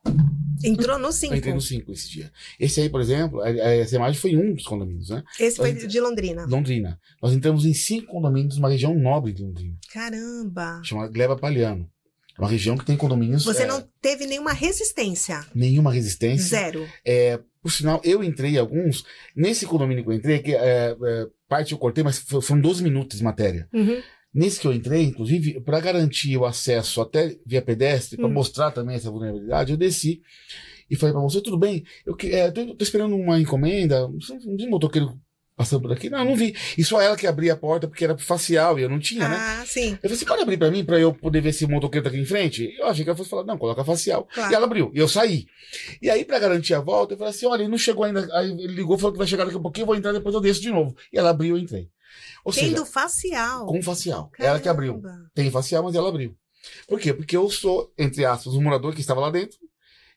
Entrou 0.63 0.99
no 0.99 1.07
Eu 1.07 1.11
5. 1.11 1.35
entrei 1.35 1.53
no 1.53 1.61
cinco 1.61 1.91
esse 1.91 2.09
dia. 2.09 2.31
Esse 2.59 2.81
aí, 2.81 2.89
por 2.89 2.99
exemplo, 3.01 3.41
a, 3.41 3.45
a, 3.47 3.75
essa 3.75 3.95
imagem 3.95 4.19
foi 4.19 4.35
um 4.35 4.53
dos 4.53 4.65
condomínios, 4.65 5.09
né? 5.09 5.23
Esse 5.39 5.57
foi 5.57 5.73
Nós- 5.73 5.87
de 5.87 5.99
Londrina. 5.99 6.45
Londrina. 6.45 6.99
Nós 7.21 7.33
entramos 7.33 7.65
em 7.65 7.73
cinco 7.73 8.07
condomínios 8.11 8.57
numa 8.57 8.69
região 8.69 8.93
nobre 8.93 9.31
de 9.31 9.41
Londrina, 9.43 9.75
Caramba. 9.91 10.81
chamada 10.83 11.11
Gleba 11.11 11.35
Palhano. 11.37 11.89
É 12.37 12.41
uma 12.41 12.49
região 12.49 12.75
que 12.77 12.83
tem 12.85 12.97
condomínios. 12.97 13.45
Você 13.45 13.61
é, 13.63 13.67
não 13.67 13.87
teve 14.01 14.25
nenhuma 14.25 14.51
resistência. 14.53 15.45
Nenhuma 15.53 15.91
resistência. 15.93 16.47
Zero. 16.57 16.89
É, 17.05 17.39
por 17.61 17.71
sinal, 17.71 18.01
eu 18.03 18.23
entrei 18.23 18.55
em 18.55 18.57
alguns. 18.57 19.05
Nesse 19.35 19.67
condomínio 19.67 20.03
que 20.03 20.09
eu 20.09 20.13
entrei, 20.15 20.39
que 20.39 20.55
é, 20.55 20.95
é, 20.99 21.27
parte 21.47 21.73
eu 21.73 21.77
cortei, 21.77 22.03
mas 22.03 22.17
fo- 22.17 22.41
foram 22.41 22.59
12 22.59 22.81
minutos 22.83 23.19
de 23.19 23.23
matéria. 23.23 23.69
Uhum. 23.71 24.01
Nesse 24.33 24.59
que 24.59 24.67
eu 24.67 24.73
entrei, 24.73 25.03
inclusive, 25.03 25.59
para 25.61 25.79
garantir 25.79 26.35
o 26.37 26.45
acesso 26.45 27.01
até 27.01 27.37
via 27.45 27.61
pedestre, 27.61 28.17
para 28.17 28.27
Hum. 28.27 28.31
mostrar 28.33 28.71
também 28.71 28.95
essa 28.95 29.11
vulnerabilidade, 29.11 29.71
eu 29.71 29.77
desci 29.77 30.21
e 30.89 30.95
falei 30.95 31.13
para 31.13 31.21
você: 31.21 31.39
tudo 31.41 31.57
bem, 31.57 31.83
eu 32.05 32.15
é, 32.23 32.49
tô, 32.49 32.73
tô 32.75 32.83
esperando 32.83 33.15
uma 33.15 33.39
encomenda, 33.39 34.07
você 34.07 34.33
não 34.33 34.57
vi 34.57 34.65
um 34.65 34.71
motoqueiro 34.71 35.19
passando 35.55 35.83
por 35.83 35.91
aqui? 35.91 36.09
Não, 36.09 36.25
não 36.25 36.35
vi. 36.35 36.55
E 36.77 36.83
só 36.83 36.99
ela 36.99 37.15
que 37.15 37.27
abria 37.27 37.53
a 37.53 37.55
porta 37.55 37.87
porque 37.87 38.03
era 38.03 38.17
facial 38.17 38.79
e 38.79 38.81
eu 38.81 38.89
não 38.89 38.99
tinha, 38.99 39.27
né? 39.29 39.37
Ah, 39.39 39.63
sim. 39.67 39.91
Eu 39.91 40.09
falei, 40.09 40.17
você 40.17 40.25
pode 40.25 40.41
abrir 40.41 40.57
pra 40.57 40.71
mim, 40.71 40.83
pra 40.83 40.99
eu 40.99 41.13
poder 41.13 41.41
ver 41.41 41.53
se 41.53 41.63
o 41.65 41.69
motoqueiro 41.69 42.03
tá 42.03 42.09
aqui 42.09 42.19
em 42.19 42.25
frente? 42.25 42.75
Eu 42.77 42.87
achei 42.87 43.03
que 43.03 43.09
ela 43.09 43.17
fosse 43.17 43.29
falar, 43.29 43.43
não, 43.43 43.57
coloca 43.57 43.83
facial. 43.85 44.27
Claro. 44.33 44.51
E 44.51 44.55
ela 44.55 44.65
abriu, 44.65 44.91
e 44.93 44.97
eu 44.97 45.07
saí. 45.07 45.45
E 46.01 46.09
aí, 46.09 46.25
pra 46.25 46.39
garantir 46.39 46.73
a 46.73 46.79
volta, 46.79 47.13
eu 47.13 47.17
falei 47.17 47.31
assim, 47.31 47.45
olha, 47.45 47.61
ele 47.61 47.69
não 47.69 47.77
chegou 47.77 48.03
ainda. 48.03 48.27
Aí 48.35 48.49
ele 48.49 48.73
ligou, 48.73 48.97
falou 48.97 49.11
que 49.13 49.19
vai 49.19 49.27
chegar 49.27 49.45
daqui 49.45 49.57
a 49.57 49.61
pouquinho, 49.61 49.83
eu 49.83 49.87
vou 49.87 49.95
entrar, 49.95 50.11
depois 50.11 50.33
eu 50.33 50.41
desço 50.41 50.61
de 50.61 50.71
novo. 50.71 50.95
E 51.11 51.19
ela 51.19 51.29
abriu, 51.29 51.55
eu 51.55 51.61
entrei. 51.61 51.87
Ou 52.45 52.51
Tendo 52.53 52.69
seja, 52.79 52.85
facial. 52.85 53.65
com 53.65 53.81
facial. 53.81 54.31
Ela 54.37 54.59
que 54.59 54.67
abriu. 54.69 55.01
Caramba. 55.01 55.31
Tem 55.33 55.49
facial, 55.51 55.83
mas 55.83 55.95
ela 55.95 56.09
abriu. 56.09 56.35
Por 56.87 56.99
quê? 56.99 57.13
Porque 57.13 57.35
eu 57.35 57.49
sou, 57.49 57.91
entre 57.97 58.25
aspas, 58.25 58.53
um 58.53 58.61
morador 58.61 58.93
que 58.93 59.01
estava 59.01 59.19
lá 59.21 59.29
dentro. 59.29 59.57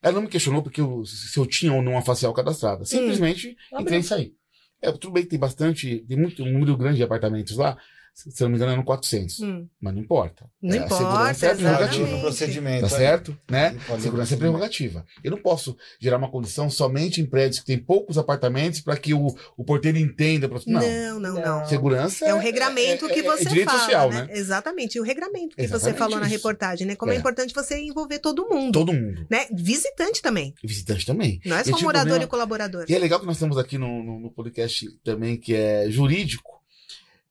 Ela 0.03 0.15
não 0.15 0.23
me 0.23 0.29
questionou 0.29 0.63
porque 0.63 0.81
eu- 0.81 1.05
se 1.05 1.37
eu 1.39 1.47
tinha 1.47 1.73
ou 1.73 1.83
não 1.83 1.93
uma 1.93 2.03
facial 2.03 2.33
cadastrada. 2.33 2.85
Simplesmente 2.85 3.57
Abriu. 3.73 3.81
entrei 3.83 3.99
e 4.01 4.03
saí. 4.05 4.35
É, 4.83 4.93
tudo 4.93 5.13
bem 5.13 5.23
que 5.25 5.31
tem 5.31 5.39
bastante, 5.39 6.05
tem 6.07 6.17
muito, 6.19 6.43
um 6.43 6.53
número 6.53 6.77
grande 6.77 6.99
de 6.99 7.03
apartamentos 7.03 7.57
lá. 7.57 7.77
Se 8.17 8.43
não 8.43 8.49
me 8.49 8.57
engano, 8.57 8.73
é 8.73 8.77
no 8.77 8.83
400. 8.85 9.41
Hum, 9.41 9.67
Mas 9.79 9.93
não 9.95 10.01
importa. 10.01 10.47
Não 10.63 10.75
É, 10.75 10.79
a 10.79 10.85
importa, 10.87 11.05
segurança 11.05 11.47
é 11.47 11.55
prerrogativa. 11.55 12.07
no 12.09 12.21
procedimento. 12.21 12.81
Tá 12.81 12.89
certo? 12.89 13.39
Né? 13.51 13.77
Segurança 14.01 14.35
é 14.35 14.37
prerrogativa. 14.39 15.07
Eu 15.23 15.31
não 15.33 15.39
posso 15.39 15.77
gerar 16.01 16.17
uma 16.17 16.31
condição 16.31 16.71
somente 16.71 17.21
em 17.21 17.27
prédios 17.27 17.61
que 17.61 17.67
tem 17.67 17.79
poucos 17.79 18.17
apartamentos 18.17 18.81
para 18.81 18.97
que 18.97 19.13
o, 19.13 19.27
o 19.57 19.63
porteiro 19.65 19.99
entenda. 19.99 20.49
pra- 20.49 20.61
Não. 20.67 20.81
Não, 20.81 21.21
não, 21.21 21.35
não. 21.61 21.67
Segurança 21.67 22.25
É 22.25 22.33
o 22.33 22.39
regramento 22.39 23.05
é- 23.05 23.13
que 23.13 23.21
é- 23.21 23.23
você 23.23 23.43
é 23.45 23.49
direito 23.49 23.67
fala, 23.69 23.79
social, 23.81 24.11
né? 24.11 24.23
né? 24.23 24.29
Exatamente, 24.39 24.95
e 24.97 25.01
o 25.01 25.05
regramento 25.05 25.55
que 25.55 25.63
você 25.63 25.75
Exatamente 25.75 25.99
falou 25.99 26.19
na 26.19 26.27
isso. 26.27 26.37
reportagem, 26.37 26.87
né? 26.87 26.97
Como 26.97 27.13
é. 27.13 27.17
É. 27.17 27.19
importante 27.19 27.53
você 27.55 27.79
envolver 27.79 28.19
todo 28.19 28.49
mundo, 28.49 28.73
Todo 28.73 28.93
mundo. 28.95 29.27
né? 29.31 29.47
Visitante 29.53 30.23
também, 30.23 30.55
E 30.65 30.67
visitante 30.67 31.05
também. 31.05 31.39
não 31.45 31.57
é 31.57 31.65
só 31.65 31.71
morador 31.81 31.93
problema- 32.07 32.25
e 32.25 32.27
colaborador. 32.27 32.85
E 32.89 32.95
é 32.95 32.99
legal 32.99 33.21
que 33.21 33.27
nós 33.27 33.39
temos 33.39 33.59
aqui 33.59 33.77
no, 33.77 34.03
no, 34.03 34.19
no 34.21 34.31
podcast 34.31 34.87
também, 35.05 35.37
que 35.37 35.55
é 35.55 35.91
jurídico. 35.91 36.56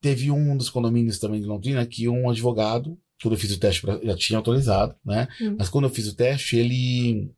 Teve 0.06 0.30
um 0.30 0.56
dos 0.56 0.70
condomínios 0.70 1.18
também 1.18 1.42
de 1.42 1.48
Londrina 1.48 1.84
que 1.86 2.08
um 2.08 2.30
advogado, 2.30 2.96
quando 3.22 3.34
eu 3.34 3.40
fiz 3.40 3.52
o 3.52 3.60
teste, 3.60 3.82
pra- 3.82 4.00
já 4.04 4.16
tinha 4.16 4.38
autorizado, 4.38 4.94
né? 5.04 5.28
Hum. 5.42 5.56
Mas 5.58 5.68
quando 5.68 5.86
eu 5.86 5.90
fiz 5.90 6.08
o 6.08 6.16
teste, 6.16 6.56
ele, 6.58 7.32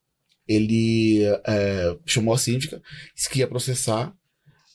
ele 0.45 1.24
é, 1.45 1.95
chamou 2.05 2.34
a 2.34 2.38
síndica, 2.38 2.82
disse 3.15 3.30
que 3.30 3.39
ia 3.39 3.47
processar 3.47 4.13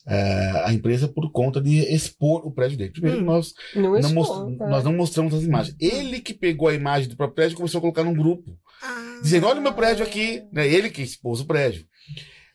é, 0.06 0.62
a 0.64 0.72
empresa 0.72 1.06
por 1.06 1.30
conta 1.30 1.60
de 1.60 1.80
expor 1.94 2.46
o 2.46 2.50
prédio 2.50 2.78
dele. 2.78 2.90
Primeiro, 2.92 3.20
Hum. 3.20 3.24
nós, 3.24 3.52
Não 3.74 3.82
não 3.82 3.98
expor, 3.98 4.56
tá? 4.56 4.68
nós 4.68 4.84
não 4.84 4.92
mostramos 4.94 5.34
as 5.34 5.42
imagens. 5.42 5.76
Ele 5.78 6.18
que 6.20 6.32
pegou 6.34 6.68
a 6.68 6.74
imagem 6.74 7.08
do 7.10 7.16
próprio 7.16 7.34
prédio 7.36 7.54
e 7.54 7.56
começou 7.56 7.78
a 7.78 7.82
colocar 7.82 8.02
num 8.04 8.14
grupo 8.14 8.58
Ah, 8.82 9.20
dizendo: 9.22 9.46
olha 9.46 9.60
o 9.60 9.62
meu 9.62 9.74
prédio 9.74 10.04
aqui, 10.04 10.42
né? 10.50 10.66
Ele 10.66 10.88
que 10.90 11.02
expôs 11.02 11.40
o 11.40 11.44
prédio. 11.44 11.86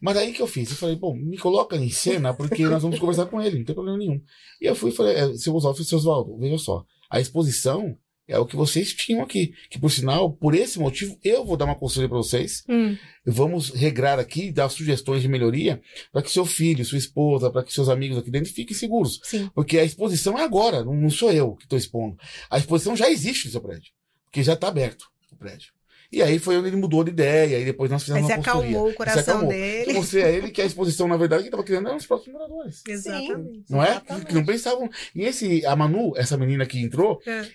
Mas 0.01 0.17
aí 0.17 0.33
que 0.33 0.41
eu 0.41 0.47
fiz, 0.47 0.69
eu 0.69 0.75
falei, 0.75 0.95
bom, 0.95 1.15
me 1.15 1.37
coloca 1.37 1.75
em 1.75 1.89
cena 1.89 2.33
porque 2.33 2.63
nós 2.63 2.81
vamos 2.81 2.99
conversar 2.99 3.25
com 3.25 3.41
ele, 3.41 3.59
não 3.59 3.65
tem 3.65 3.75
problema 3.75 3.97
nenhum. 3.97 4.21
E 4.61 4.65
eu 4.65 4.75
fui 4.75 4.91
e 4.91 4.93
falei, 4.93 5.15
é, 5.15 5.33
seu 5.35 5.55
Oswaldo, 5.55 5.83
seu 5.83 5.97
Oswaldo, 5.97 6.37
veja 6.37 6.57
só, 6.57 6.85
a 7.09 7.19
exposição 7.19 7.97
é 8.27 8.37
o 8.37 8.45
que 8.45 8.57
vocês 8.57 8.93
tinham 8.93 9.21
aqui, 9.21 9.53
que 9.69 9.79
por 9.79 9.89
sinal, 9.89 10.33
por 10.33 10.53
esse 10.53 10.77
motivo, 10.77 11.17
eu 11.23 11.45
vou 11.45 11.55
dar 11.55 11.65
uma 11.65 11.75
consultoria 11.75 12.09
para 12.09 12.17
vocês, 12.17 12.63
hum, 12.67 12.97
vamos 13.25 13.69
regrar 13.69 14.19
aqui, 14.19 14.51
dar 14.51 14.67
sugestões 14.67 15.21
de 15.21 15.29
melhoria 15.29 15.81
para 16.11 16.21
que 16.21 16.29
seu 16.29 16.45
filho, 16.45 16.83
sua 16.83 16.97
esposa, 16.97 17.49
para 17.49 17.63
que 17.63 17.73
seus 17.73 17.87
amigos 17.87 18.17
aqui 18.17 18.29
dentro 18.29 18.51
fiquem 18.51 18.75
seguros. 18.75 19.21
sim. 19.23 19.49
Porque 19.55 19.79
a 19.79 19.83
exposição 19.83 20.37
é 20.37 20.43
agora, 20.43 20.83
não, 20.83 20.93
não 20.93 21.09
sou 21.09 21.31
eu 21.31 21.55
que 21.55 21.63
estou 21.63 21.77
expondo. 21.77 22.17
A 22.49 22.57
exposição 22.57 22.95
já 22.95 23.09
existe 23.09 23.45
no 23.45 23.51
seu 23.51 23.61
prédio, 23.61 23.91
porque 24.25 24.43
já 24.43 24.53
está 24.53 24.67
aberto 24.67 25.05
o 25.31 25.35
prédio. 25.37 25.76
E 26.11 26.21
aí 26.21 26.39
foi 26.39 26.57
onde 26.57 26.69
ele 26.69 26.77
mudou 26.77 27.03
de 27.03 27.11
ideia, 27.11 27.59
e 27.59 27.65
depois 27.65 27.91
nós 27.91 28.01
fizemos 28.03 28.27
você 28.27 28.33
uma 28.33 28.37
consultoria. 28.37 28.69
acalmou 28.69 28.87
o 28.87 28.91
Você 28.91 28.95
coração 28.97 29.21
acalmou. 29.35 29.49
dele. 29.49 29.91
Eu 29.91 29.95
mostrei 29.95 30.23
a 30.23 30.29
ele 30.29 30.51
que 30.51 30.61
a 30.61 30.65
exposição, 30.65 31.07
na 31.07 31.17
verdade, 31.17 31.43
que 31.43 31.47
estava 31.49 31.63
criando 31.63 31.87
eram 31.87 31.97
os 31.97 32.05
próprios 32.05 32.31
moradores. 32.33 32.81
Exatamente. 32.87 33.63
Não 33.69 33.83
é? 33.83 33.89
Exatamente. 33.91 34.25
Que 34.27 34.33
não 34.33 34.45
pensavam. 34.45 34.89
E 35.13 35.23
esse, 35.23 35.65
a 35.65 35.75
Manu, 35.75 36.13
essa 36.15 36.37
menina 36.37 36.65
que 36.65 36.79
entrou, 36.79 37.21
É. 37.25 37.45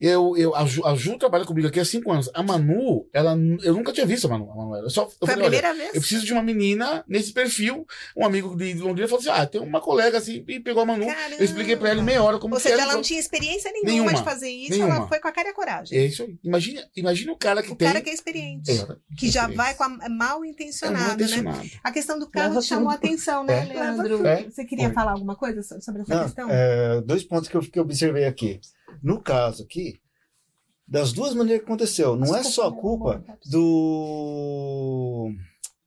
eu, 0.00 0.36
eu, 0.36 0.54
a, 0.54 0.64
Ju, 0.66 0.84
a 0.86 0.94
Ju 0.94 1.16
trabalha 1.18 1.44
comigo 1.44 1.66
aqui 1.68 1.80
há 1.80 1.84
cinco 1.84 2.12
anos. 2.12 2.28
A 2.34 2.42
Manu, 2.42 3.08
ela, 3.12 3.36
eu 3.62 3.72
nunca 3.74 3.92
tinha 3.92 4.04
visto 4.04 4.26
a 4.26 4.28
Manu. 4.30 4.50
A 4.50 4.54
Manu 4.54 4.76
eu 4.84 4.90
só, 4.90 5.04
eu 5.04 5.08
Foi 5.10 5.28
a 5.28 5.32
falei, 5.32 5.48
olha, 5.48 5.58
primeira 5.58 5.74
vez? 5.74 5.94
eu 5.94 6.00
preciso 6.00 6.24
de 6.26 6.32
uma 6.32 6.42
menina 6.42 7.02
nesse 7.08 7.32
perfil. 7.32 7.86
Um 8.16 8.24
amigo 8.26 8.54
de 8.56 8.74
Londrina 8.74 9.08
falou 9.08 9.20
assim: 9.20 9.30
ah, 9.30 9.46
tem 9.46 9.60
uma 9.60 9.80
colega 9.80 10.18
assim, 10.18 10.44
e 10.46 10.60
pegou 10.60 10.82
a 10.82 10.86
Manu. 10.86 11.06
Caramba. 11.06 11.36
Eu 11.38 11.44
expliquei 11.44 11.76
pra 11.76 11.90
ela 11.90 12.02
meia 12.02 12.22
hora 12.22 12.38
como 12.38 12.54
Ou 12.54 12.58
que 12.58 12.62
seja, 12.64 12.74
era. 12.74 12.82
ela 12.84 12.94
não 12.94 13.02
tinha 13.02 13.18
experiência 13.18 13.70
nenhuma, 13.72 13.90
Nenhuma. 13.90 14.14
de 14.14 14.22
fazer 14.24 14.50
isso, 14.50 14.72
Nenhuma. 14.72 14.96
ela 14.96 15.08
foi 15.08 15.18
com 15.18 15.28
a 15.28 15.32
cara 15.32 15.48
e 15.48 15.50
a 15.50 15.54
coragem. 15.54 15.98
É 15.98 16.04
isso 16.04 16.22
aí. 16.22 16.38
Imagina, 16.44 16.82
imagina 16.94 17.32
o 17.32 17.36
cara 17.36 17.62
que 17.62 17.72
o 17.72 17.76
tem. 17.76 17.88
cara 17.88 18.00
que 18.00 18.10
é 18.10 18.14
experiente. 18.14 18.70
É, 18.70 18.86
que 19.16 19.30
já 19.30 19.48
vai 19.48 19.74
com 19.74 19.84
a 19.84 19.88
mal 19.88 20.00
É 20.02 20.08
mal 20.08 20.44
intencionado, 20.44 21.06
né? 21.08 21.14
intencionado. 21.14 21.70
A 21.82 21.90
questão 21.92 22.18
do 22.18 22.28
carro 22.28 22.60
te 22.60 22.66
chamou 22.66 22.90
a 22.90 22.94
atenção, 22.94 23.44
né, 23.44 23.62
É. 23.62 23.72
Leandro? 23.72 24.26
É. 24.26 24.42
Você 24.44 24.64
queria 24.64 24.88
Oi. 24.88 24.92
falar 24.92 25.12
alguma 25.12 25.36
coisa 25.36 25.62
so- 25.62 25.80
sobre 25.80 26.02
essa 26.02 26.14
Não, 26.14 26.22
questão? 26.24 26.48
é, 26.50 27.00
dois 27.02 27.22
pontos 27.24 27.48
que 27.48 27.56
eu, 27.56 27.60
que 27.60 27.78
eu 27.78 27.82
observei 27.82 28.24
aqui. 28.26 28.60
No 29.02 29.20
caso 29.20 29.62
aqui, 29.64 30.00
das 30.86 31.12
duas 31.12 31.34
maneiras 31.34 31.62
que 31.62 31.66
aconteceu, 31.66 32.16
não 32.16 32.34
é 32.36 32.42
só 32.42 32.70
culpa 32.70 33.24
do 33.50 35.30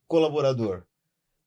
colaborador, 0.08 0.84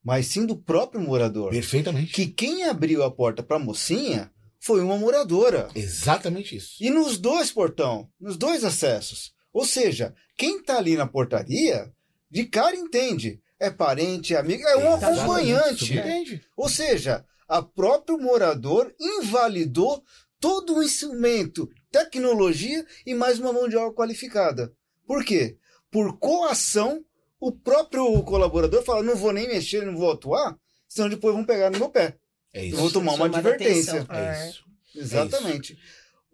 mas 0.02 0.26
sim 0.26 0.46
do 0.46 0.56
próprio 0.56 1.00
morador. 1.00 1.50
Perfeitamente. 1.50 2.12
Que 2.12 2.26
quem 2.26 2.64
abriu 2.64 3.02
a 3.02 3.10
porta 3.10 3.42
para 3.42 3.56
a 3.56 3.60
mocinha 3.60 4.30
foi 4.58 4.80
uma 4.80 4.96
moradora. 4.96 5.68
Exatamente 5.74 6.56
isso. 6.56 6.76
E 6.80 6.88
nos 6.88 7.18
dois 7.18 7.50
portão, 7.50 8.08
nos 8.20 8.36
dois 8.36 8.64
acessos. 8.64 9.32
Ou 9.52 9.66
seja, 9.66 10.14
quem 10.36 10.62
tá 10.62 10.78
ali 10.78 10.96
na 10.96 11.06
portaria, 11.06 11.92
de 12.30 12.44
cara 12.44 12.74
entende. 12.74 13.40
É 13.60 13.70
parente, 13.70 14.34
é 14.34 14.38
amigo, 14.38 14.66
é 14.66 14.76
um 14.76 14.96
Exatamente. 14.96 15.20
acompanhante. 15.20 15.98
Entende? 15.98 16.42
Ou 16.56 16.68
seja, 16.68 17.24
a 17.46 17.62
próprio 17.62 18.18
morador 18.18 18.92
invalidou 18.98 20.02
todo 20.42 20.74
o 20.74 20.82
instrumento, 20.82 21.70
tecnologia 21.90 22.84
e 23.06 23.14
mais 23.14 23.38
uma 23.38 23.52
mão 23.52 23.68
de 23.68 23.76
obra 23.76 23.94
qualificada. 23.94 24.74
Por 25.06 25.24
quê? 25.24 25.56
Por 25.88 26.18
coação, 26.18 27.04
o 27.38 27.52
próprio 27.52 28.20
colaborador 28.24 28.82
fala: 28.82 29.04
não 29.04 29.14
vou 29.14 29.32
nem 29.32 29.46
mexer, 29.46 29.86
não 29.86 29.96
vou 29.96 30.10
atuar, 30.10 30.58
senão 30.88 31.08
depois 31.08 31.32
vão 31.32 31.44
pegar 31.46 31.70
no 31.70 31.78
meu 31.78 31.88
pé. 31.88 32.16
É 32.52 32.60
Eu 32.64 32.68
isso. 32.68 32.76
vou 32.76 32.90
tomar 32.90 33.14
uma 33.14 33.26
advertência. 33.26 34.02
atenção. 34.02 34.16
É 34.16 34.48
isso. 34.50 34.64
Exatamente. 34.94 35.78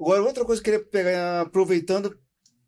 Agora, 0.01 0.23
outra 0.23 0.45
coisa 0.45 0.63
que 0.63 0.71
eu 0.71 0.81
queria 0.81 0.89
pegar, 0.89 1.43
aproveitando 1.43 2.19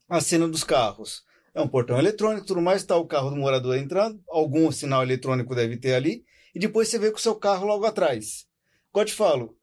a 0.09 0.20
cena 0.20 0.47
dos 0.47 0.62
carros. 0.62 1.22
É 1.55 1.61
um 1.61 1.66
portão 1.66 1.99
eletrônico, 1.99 2.47
tudo 2.47 2.61
mais, 2.61 2.82
está 2.82 2.97
o 2.97 3.07
carro 3.07 3.30
do 3.30 3.36
morador 3.36 3.76
entrando, 3.76 4.22
algum 4.28 4.70
sinal 4.70 5.03
eletrônico 5.03 5.53
deve 5.53 5.76
ter 5.76 5.95
ali, 5.95 6.24
e 6.55 6.61
depois 6.61 6.86
você 6.86 6.97
vê 6.97 7.11
com 7.11 7.16
o 7.16 7.20
seu 7.20 7.34
carro 7.34 7.66
logo 7.66 7.84
atrás. 7.84 8.47
Igual 8.91 9.03
eu 9.03 9.07
te 9.07 9.14
falo, 9.14 9.57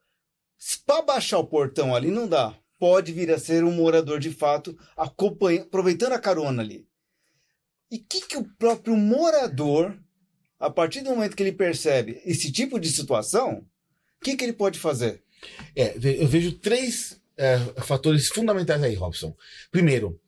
para 0.86 1.02
baixar 1.02 1.40
o 1.40 1.48
portão 1.48 1.96
ali 1.96 2.10
não 2.10 2.28
dá. 2.28 2.58
Pode 2.80 3.12
vir 3.12 3.32
a 3.32 3.40
ser 3.40 3.64
um 3.64 3.72
morador 3.72 4.20
de 4.20 4.32
fato, 4.32 4.78
aproveitando 4.96 6.14
a 6.14 6.20
carona 6.20 6.62
ali. 6.62 6.88
E 7.90 7.98
que, 7.98 8.22
que 8.22 8.38
o 8.38 8.44
próprio 8.58 8.96
morador, 8.96 9.98
a 10.60 10.70
partir 10.70 11.02
do 11.02 11.10
momento 11.10 11.36
que 11.36 11.42
ele 11.42 11.52
percebe 11.52 12.22
esse 12.26 12.52
tipo 12.52 12.80
de 12.80 12.90
situação, 12.90 13.66
o 14.20 14.24
que, 14.24 14.36
que 14.36 14.44
ele 14.44 14.54
pode 14.54 14.78
fazer? 14.78 15.24
É, 15.76 15.96
eu 15.96 16.28
vejo 16.28 16.52
três 16.54 17.22
é, 17.38 17.58
fatores 17.84 18.28
fundamentais 18.28 18.82
aí, 18.84 18.96
Robson. 18.96 19.36
Primeiro, 19.72 20.20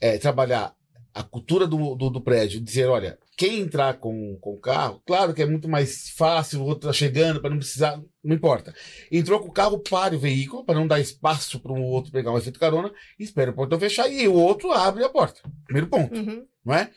é, 0.00 0.18
trabalhar 0.18 0.74
a 1.14 1.22
cultura 1.22 1.66
do, 1.66 1.94
do, 1.94 2.10
do 2.10 2.20
prédio, 2.20 2.60
dizer, 2.60 2.88
olha, 2.88 3.18
quem 3.36 3.60
entrar 3.60 3.94
com, 3.98 4.38
com 4.40 4.54
o 4.54 4.58
carro, 4.60 5.02
claro 5.06 5.34
que 5.34 5.42
é 5.42 5.46
muito 5.46 5.68
mais 5.68 6.10
fácil, 6.16 6.60
o 6.62 6.64
outro 6.64 6.88
tá 6.88 6.92
chegando, 6.92 7.40
para 7.40 7.50
não 7.50 7.58
precisar, 7.58 8.00
não 8.24 8.34
importa. 8.34 8.74
Entrou 9.12 9.38
com 9.40 9.48
o 9.48 9.52
carro, 9.52 9.78
pare 9.78 10.16
o 10.16 10.18
veículo, 10.18 10.64
para 10.64 10.74
não 10.76 10.86
dar 10.86 11.00
espaço 11.00 11.60
para 11.60 11.72
o 11.72 11.82
outro 11.82 12.10
pegar 12.10 12.32
um 12.32 12.38
efeito 12.38 12.58
carona, 12.58 12.90
espera 13.18 13.50
o 13.50 13.54
portão 13.54 13.78
fechar 13.78 14.08
e 14.10 14.26
o 14.26 14.34
outro 14.34 14.72
abre 14.72 15.04
a 15.04 15.08
porta. 15.08 15.40
Primeiro 15.64 15.86
ponto, 15.88 16.14
Uhum. 16.14 16.46
não 16.64 16.74
é? 16.74 16.90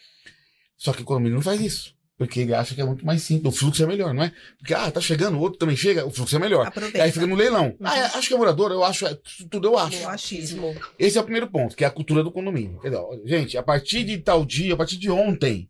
Só 0.78 0.94
que 0.94 1.02
o 1.02 1.06
condomínio 1.06 1.36
não 1.36 1.42
faz 1.42 1.60
isso. 1.60 1.98
Porque 2.18 2.42
ele 2.42 2.54
acha 2.54 2.76
que 2.76 2.82
é 2.82 2.86
muito 2.86 3.06
mais 3.06 3.22
simples, 3.24 3.54
o 3.54 3.58
fluxo 3.58 3.82
é 3.82 3.86
melhor, 3.88 4.14
não 4.14 4.24
é? 4.24 4.34
Porque, 4.58 4.74
ah, 4.74 4.92
tá 4.92 5.00
chegando, 5.00 5.38
o 5.38 5.40
outro 5.40 5.58
também 5.58 5.78
chega, 5.78 6.06
o 6.06 6.12
fluxo 6.12 6.36
é 6.36 6.40
melhor. 6.40 6.68
Aproveita. 6.68 7.02
Aí 7.02 7.14
fica 7.14 7.26
no 7.26 7.34
leilão. 7.34 7.68
Uhum. 7.68 7.78
Ah, 7.82 7.98
é, 7.98 8.02
acho 8.18 8.28
que 8.28 8.34
é 8.34 8.38
morador, 8.38 8.72
eu 8.72 8.84
acho, 8.84 9.08
é, 9.08 9.18
tudo 9.50 9.70
eu 9.70 9.78
acho. 9.78 10.02
No 10.04 10.10
achismo. 10.10 10.76
Esse 10.98 11.18
é 11.18 11.22
o 11.22 11.24
primeiro 11.24 11.48
ponto, 11.50 11.78
que 11.78 11.84
é 11.86 11.88
a 11.88 11.92
cultura 11.92 12.22
do 12.22 12.30
condomínio. 12.30 12.78
Ó, 12.84 13.18
gente, 13.26 13.58
a 13.58 13.64
partir 13.64 14.04
de 14.04 14.18
tal 14.18 14.44
dia, 14.46 14.74
a 14.74 14.78
partir 14.78 14.98
de 14.98 15.10
ontem, 15.10 15.70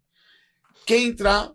quem 0.89 1.05
entrar, 1.05 1.51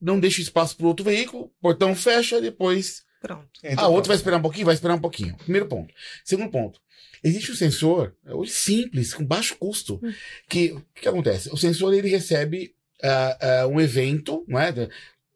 não 0.00 0.20
deixa 0.20 0.40
espaço 0.40 0.76
para 0.76 0.86
outro 0.86 1.04
veículo, 1.04 1.52
portão 1.60 1.96
fecha, 1.96 2.40
depois 2.40 3.02
Pronto. 3.20 3.48
Entra 3.64 3.84
a 3.84 3.88
outra 3.88 4.10
vai 4.10 4.16
esperar 4.16 4.36
um 4.36 4.42
pouquinho, 4.42 4.66
vai 4.66 4.74
esperar 4.76 4.94
um 4.94 5.00
pouquinho. 5.00 5.36
Primeiro 5.38 5.66
ponto. 5.66 5.92
Segundo 6.24 6.48
ponto. 6.52 6.80
Existe 7.24 7.50
um 7.50 7.56
sensor, 7.56 8.14
é 8.24 8.32
hoje 8.32 8.52
simples, 8.52 9.12
com 9.12 9.24
baixo 9.24 9.56
custo, 9.58 9.98
Hum. 10.00 10.12
que 10.48 10.70
o 10.70 10.80
que, 10.94 11.02
que 11.02 11.08
acontece? 11.08 11.50
O 11.52 11.56
sensor 11.56 11.92
ele 11.92 12.08
recebe 12.08 12.76
ah, 13.02 13.38
ah, 13.40 13.66
um 13.66 13.80
evento, 13.80 14.44
não 14.46 14.60
é? 14.60 14.72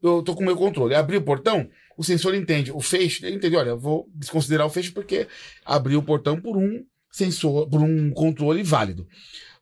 Eu 0.01 0.23
tô 0.23 0.37
com 0.37 0.43
o 0.43 0.47
meu 0.47 0.55
controle. 0.55 0.95
Abri 0.95 1.17
o 1.17 1.23
portão, 1.23 1.69
o 1.97 2.05
sensor 2.05 2.37
entende 2.37 2.71
o 2.71 2.81
feixe, 2.81 3.27
ele 3.27 3.35
entende, 3.35 3.57
olha, 3.57 3.71
eu 3.71 3.79
vou 3.81 4.09
desconsiderar 4.15 4.65
o 4.65 4.71
feixe 4.71 4.93
porque 4.93 5.27
abriu 5.65 5.99
o 5.99 6.05
portão 6.05 6.41
por 6.41 6.57
um 6.57 6.85
sensor, 7.11 7.69
por 7.69 7.81
um 7.81 8.13
controle 8.13 8.63
válido. 8.63 9.09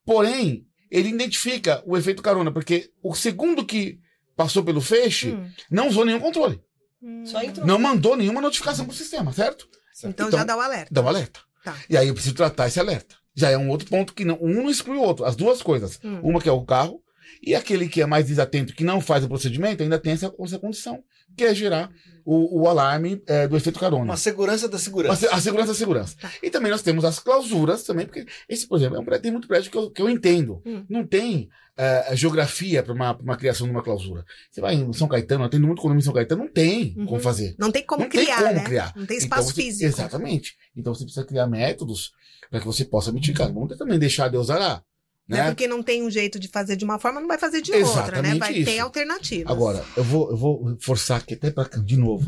Porém, 0.05 0.67
ele 0.91 1.09
identifica 1.09 1.83
o 1.87 1.97
efeito 1.97 2.23
carona, 2.23 2.51
porque 2.53 2.91
o 3.03 3.15
segundo 3.15 3.65
que 3.65 3.99
passou 4.37 4.65
pelo 4.65 4.81
feixe 4.81 5.33
Hum. 5.33 5.51
não 5.71 5.89
usou 5.89 6.05
nenhum 6.05 6.21
controle. 6.21 6.61
Hum. 7.03 7.25
Só 7.27 7.43
entrou. 7.43 7.67
Não 7.67 7.79
mandou 7.79 8.17
nenhuma 8.17 8.41
notificação 8.41 8.85
pro 8.87 8.95
sistema, 8.95 9.33
certo? 9.33 9.69
Então, 9.99 10.27
Então- 10.29 10.39
já 10.39 10.45
dá 10.45 10.57
o 10.57 10.61
alerta. 10.61 10.89
Dá 10.93 11.03
um 11.03 11.09
alerta. 11.09 11.41
Tá. 11.63 11.77
E 11.91 11.97
aí 11.97 12.09
eu 12.09 12.15
preciso 12.15 12.35
tratar 12.35 12.69
esse 12.69 12.81
alerta. 12.81 13.15
Já 13.35 13.51
é 13.51 13.57
um 13.59 13.69
outro 13.69 13.87
ponto 13.89 14.13
que 14.15 14.25
não, 14.25 14.39
um 14.41 14.63
não 14.63 14.71
exclui 14.71 14.97
o 14.97 15.03
outro. 15.03 15.25
As 15.25 15.37
duas 15.37 15.63
coisas. 15.63 16.01
Hum. 16.03 16.21
Uma 16.23 16.41
que 16.41 16.49
é 16.49 16.53
o 16.53 16.65
carro 16.65 17.03
E 17.43 17.55
aquele 17.55 17.89
que 17.89 18.03
é 18.03 18.07
mais 18.07 18.27
desatento, 18.27 18.75
que 18.75 18.83
não 18.83 19.01
faz 19.01 19.25
o 19.25 19.29
procedimento, 19.29 19.83
ainda 19.83 19.99
tem 20.01 20.13
essa, 20.13 20.35
essa 20.41 20.59
condição, 20.59 21.03
que 21.37 21.45
é 21.45 21.55
gerar 21.55 21.91
o, 22.25 22.63
o 22.63 22.69
alarme 22.69 23.23
é, 23.27 23.49
do 23.49 23.57
efeito 23.57 23.79
carona. 23.81 24.05
Uma 24.05 24.17
segurança 24.17 24.69
da 24.69 24.79
segurança. 24.79 25.17
se- 25.29 25.35
A 25.35 25.41
segurança 25.41 25.69
da 25.73 25.79
segurança. 25.79 26.17
E 26.43 26.51
também 26.51 26.71
nós 26.71 26.83
temos 26.83 27.05
as 27.05 27.19
clausuras 27.19 27.83
também, 27.83 28.07
porque 28.07 28.27
esse, 28.49 28.67
por 28.69 28.77
exemplo, 28.79 28.97
é 28.97 29.01
um 29.01 29.05
prédio, 29.05 29.23
tem 29.23 29.33
muito 29.33 29.49
prédio 29.49 29.71
que 29.71 29.77
eu, 29.79 29.91
que 29.91 30.03
eu 30.03 30.09
entendo. 30.09 30.63
Hum. 30.67 30.85
Não 30.89 31.07
tem 31.07 31.49
eh, 31.77 32.15
geografia 32.15 32.83
para 32.83 32.93
uma, 32.93 33.15
pra 33.15 33.23
uma 33.25 33.37
criação 33.37 33.67
de 33.67 33.73
uma 33.73 33.83
clausura. 33.83 34.25
Você 34.51 34.61
vai 34.61 34.75
em 34.75 34.93
São 34.93 35.09
Caetano, 35.09 35.45
atende 35.45 35.65
muito 35.67 35.81
condomínio 35.81 36.03
em 36.03 36.05
São 36.05 36.13
Caetano, 36.13 36.45
não 36.45 36.53
tem 36.53 36.95
Uhum. 36.99 37.07
como 37.07 37.21
fazer. 37.21 37.55
Não 37.59 37.71
tem 37.73 37.85
como 37.87 38.03
Não 38.03 38.11
tem 38.11 38.21
criar, 38.23 38.37
como 38.43 38.53
né? 38.55 38.65
criar. 38.65 38.93
Não 38.95 39.07
tem 39.07 39.17
espaço 39.17 39.43
Então 39.43 39.55
você- 39.55 39.63
físico. 39.63 39.85
Exatamente. 39.87 40.57
Então 40.77 40.95
você 40.95 41.05
precisa 41.05 41.25
criar 41.27 41.47
métodos 41.47 42.13
para 42.51 42.61
que 42.61 42.67
você 42.67 42.85
possa 42.85 43.11
mitigar. 43.13 43.51
Tem 43.53 43.77
também 43.79 43.99
deixar 43.99 44.29
Deus 44.29 44.51
arar. 44.51 44.83
Não 45.31 45.39
é 45.39 45.43
Né? 45.43 45.49
porque 45.51 45.69
não 45.69 45.83
tem 45.83 46.03
um 46.03 46.11
jeito 46.11 46.39
de 46.41 46.49
fazer 46.49 46.75
de 46.77 46.85
uma 46.85 46.99
forma, 46.99 47.21
não 47.21 47.29
vai 47.29 47.39
fazer 47.39 47.63
de 47.63 47.71
outra, 47.73 47.87
né? 47.87 47.91
Exatamente 48.03 48.39
Vai 48.41 48.53
ter 48.53 48.73
isso. 48.73 48.83
alternativas. 48.83 49.53
Agora, 49.53 49.85
eu 49.97 50.03
vou, 50.05 50.31
eu 50.31 50.37
vou 50.37 50.77
forçar 50.81 51.19
aqui 51.19 51.35
até 51.35 51.51
para 51.51 51.69
de 51.81 51.97
novo. 51.97 52.27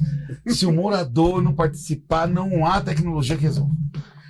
Se 0.48 0.64
o 0.64 0.72
morador 0.72 1.42
não 1.42 1.53
participar, 1.55 2.28
não 2.28 2.64
há 2.64 2.80
tecnologia 2.80 3.36
que 3.36 3.42
resolva. 3.42 3.74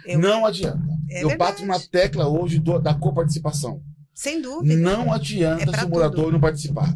Eu- 0.06 0.18
Não 0.18 0.44
adianta. 0.46 0.82
É 1.10 1.22
eu 1.22 1.28
verdade. 1.28 1.52
bato 1.52 1.66
na 1.66 1.78
tecla 1.78 2.26
hoje 2.26 2.58
do- 2.58 2.78
da 2.80 2.94
coparticipação. 2.94 3.80
Sem 4.14 4.40
dúvida. 4.42 4.74
Não 4.76 5.12
adianta 5.12 5.70
É 5.70 5.78
se 5.78 5.84
o 5.84 5.88
morador 5.88 6.24
tudo. 6.24 6.32
não 6.32 6.40
participar. 6.40 6.92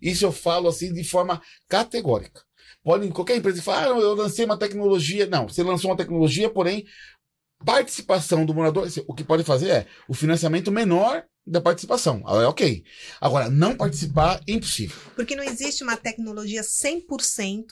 Isso 0.00 0.24
eu 0.24 0.30
falo 0.32 0.68
assim 0.68 0.92
de 0.92 1.02
forma 1.04 1.42
categórica. 1.68 2.40
Pode 2.82 3.08
qualquer 3.08 3.36
empresa 3.36 3.60
falar, 3.60 3.84
ah, 3.86 3.88
eu 3.98 4.14
lancei 4.14 4.44
uma 4.44 4.56
tecnologia. 4.56 5.26
Não, 5.26 5.48
você 5.48 5.62
lançou 5.62 5.90
uma 5.90 5.96
tecnologia, 5.96 6.48
porém, 6.48 6.84
participação 7.64 8.44
do 8.44 8.54
morador, 8.54 8.86
assim, 8.86 9.02
o 9.06 9.14
que 9.14 9.24
pode 9.24 9.44
fazer 9.44 9.68
é 9.68 9.86
o 10.08 10.14
financiamento 10.14 10.70
menor 10.70 11.24
da 11.46 11.60
participação. 11.60 12.22
É 12.26 12.46
ok. 12.46 12.84
Agora, 13.20 13.48
não 13.48 13.76
participar, 13.76 14.40
impossível. 14.46 14.96
Porque 15.16 15.34
não 15.34 15.42
existe 15.42 15.82
uma 15.82 15.96
tecnologia 15.96 16.62
100% 16.62 17.66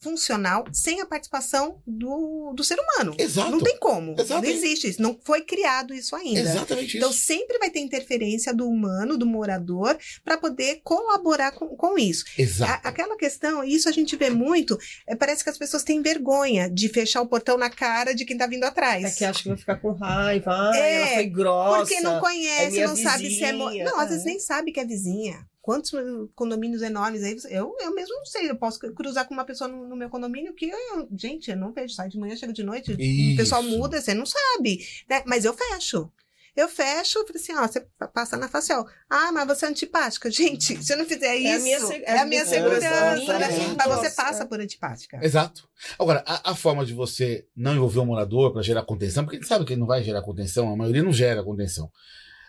funcional 0.00 0.64
sem 0.72 1.00
a 1.00 1.06
participação 1.06 1.80
do, 1.86 2.52
do 2.54 2.62
ser 2.62 2.78
humano. 2.78 3.14
Exato. 3.18 3.50
Não 3.50 3.60
tem 3.60 3.76
como. 3.78 4.14
Exato. 4.18 4.42
Não 4.42 4.48
existe 4.50 4.88
isso. 4.88 5.02
Não 5.02 5.18
foi 5.24 5.42
criado 5.42 5.92
isso 5.92 6.14
ainda. 6.14 6.40
Exatamente 6.40 6.96
Então 6.96 7.10
isso. 7.10 7.20
sempre 7.20 7.58
vai 7.58 7.70
ter 7.70 7.80
interferência 7.80 8.54
do 8.54 8.68
humano, 8.68 9.16
do 9.18 9.26
morador, 9.26 9.98
para 10.24 10.38
poder 10.38 10.80
colaborar 10.84 11.52
com, 11.52 11.68
com 11.76 11.98
isso. 11.98 12.24
Exato. 12.38 12.86
A- 12.86 12.88
aquela 12.90 13.16
questão, 13.16 13.64
isso 13.64 13.88
a 13.88 13.92
gente 13.92 14.14
vê 14.16 14.30
muito, 14.30 14.78
é, 15.06 15.16
parece 15.16 15.42
que 15.42 15.50
as 15.50 15.58
pessoas 15.58 15.82
têm 15.82 16.00
vergonha 16.00 16.70
de 16.70 16.88
fechar 16.88 17.20
o 17.20 17.26
portão 17.26 17.58
na 17.58 17.68
cara 17.70 18.14
de 18.14 18.24
quem 18.24 18.36
tá 18.38 18.46
vindo 18.46 18.64
atrás. 18.64 19.04
É 19.04 19.10
que 19.10 19.24
acha 19.24 19.42
que 19.42 19.48
vai 19.48 19.58
ficar 19.58 19.76
com 19.76 19.92
raiva. 19.92 20.52
Ai, 20.52 20.80
É, 20.80 20.94
ela 20.94 21.06
foi 21.14 21.26
grossa. 21.26 21.78
Porque 21.78 22.00
não 22.00 22.16
é 22.18 22.20
conhece, 22.20 22.70
minha 22.72 22.88
não 22.88 22.96
sabe 22.96 23.30
se 23.30 23.42
é. 23.44 23.52
mo- 23.52 23.66
vizinha, 23.66 23.84
Não, 23.84 23.98
às 23.98 24.06
é. 24.06 24.10
vezes 24.10 24.24
nem 24.24 24.38
sabe 24.38 24.72
que 24.72 24.80
é 24.80 24.84
vizinha. 24.84 25.44
Quantos 25.68 25.90
condomínios 26.34 26.80
enormes 26.80 27.22
aí? 27.22 27.36
Eu, 27.50 27.76
eu 27.78 27.94
mesmo 27.94 28.14
não 28.16 28.24
sei. 28.24 28.48
Eu 28.48 28.56
posso 28.56 28.78
cruzar 28.94 29.28
com 29.28 29.34
uma 29.34 29.44
pessoa 29.44 29.68
no, 29.68 29.86
no 29.86 29.94
meu 29.94 30.08
condomínio 30.08 30.54
que, 30.54 30.70
eu- 30.70 31.06
gente, 31.14 31.50
eu 31.50 31.58
não 31.58 31.74
vejo. 31.74 31.92
Sai 31.92 32.08
de 32.08 32.16
manhã, 32.18 32.34
chega 32.36 32.54
de 32.54 32.62
noite, 32.62 32.92
o 32.94 33.36
pessoal 33.36 33.62
Isso. 33.62 33.76
muda, 33.76 34.00
você 34.00 34.14
não 34.14 34.24
sabe. 34.24 34.78
né? 35.10 35.22
Mas 35.26 35.44
eu 35.44 35.52
fecho. 35.52 36.10
Eu 36.56 36.70
fecho, 36.70 37.18
eu 37.18 37.26
falei 37.26 37.42
assim, 37.42 37.54
ó, 37.54 37.66
você 37.68 37.86
passa 38.14 38.34
na 38.38 38.48
facial. 38.48 38.88
Ah, 39.10 39.30
mas 39.30 39.46
você 39.46 39.66
é 39.66 39.68
antipática. 39.68 40.30
Gente, 40.32 40.82
se 40.82 40.90
eu 40.90 40.96
não 40.96 41.04
fizer 41.04 41.26
É 41.26 41.30
a 41.52 41.56
isso, 41.56 41.64
minha 41.64 41.80
se- 41.80 42.02
é 42.02 42.18
a 42.18 42.24
minha 42.24 42.40
é, 42.40 42.46
segurança. 42.46 42.80
né? 42.80 43.22
exatamente. 43.22 43.76
Mas 43.76 43.86
você 43.88 44.10
passa 44.12 44.46
por 44.46 44.58
antipática. 44.60 45.20
Exato. 45.22 45.68
Agora, 45.98 46.24
a, 46.26 46.52
a 46.52 46.54
forma 46.54 46.86
de 46.86 46.94
você 46.94 47.46
não 47.54 47.74
envolver 47.74 47.98
o 48.00 48.06
morador 48.06 48.54
para 48.54 48.62
gerar 48.62 48.84
contenção, 48.84 49.22
porque 49.22 49.36
gente 49.36 49.46
sabe 49.48 49.66
que 49.66 49.74
ele 49.74 49.80
não 49.80 49.86
vai 49.86 50.02
gerar 50.02 50.22
contenção, 50.22 50.72
a 50.72 50.76
maioria 50.78 51.02
não 51.02 51.12
gera 51.12 51.44
contenção. 51.44 51.92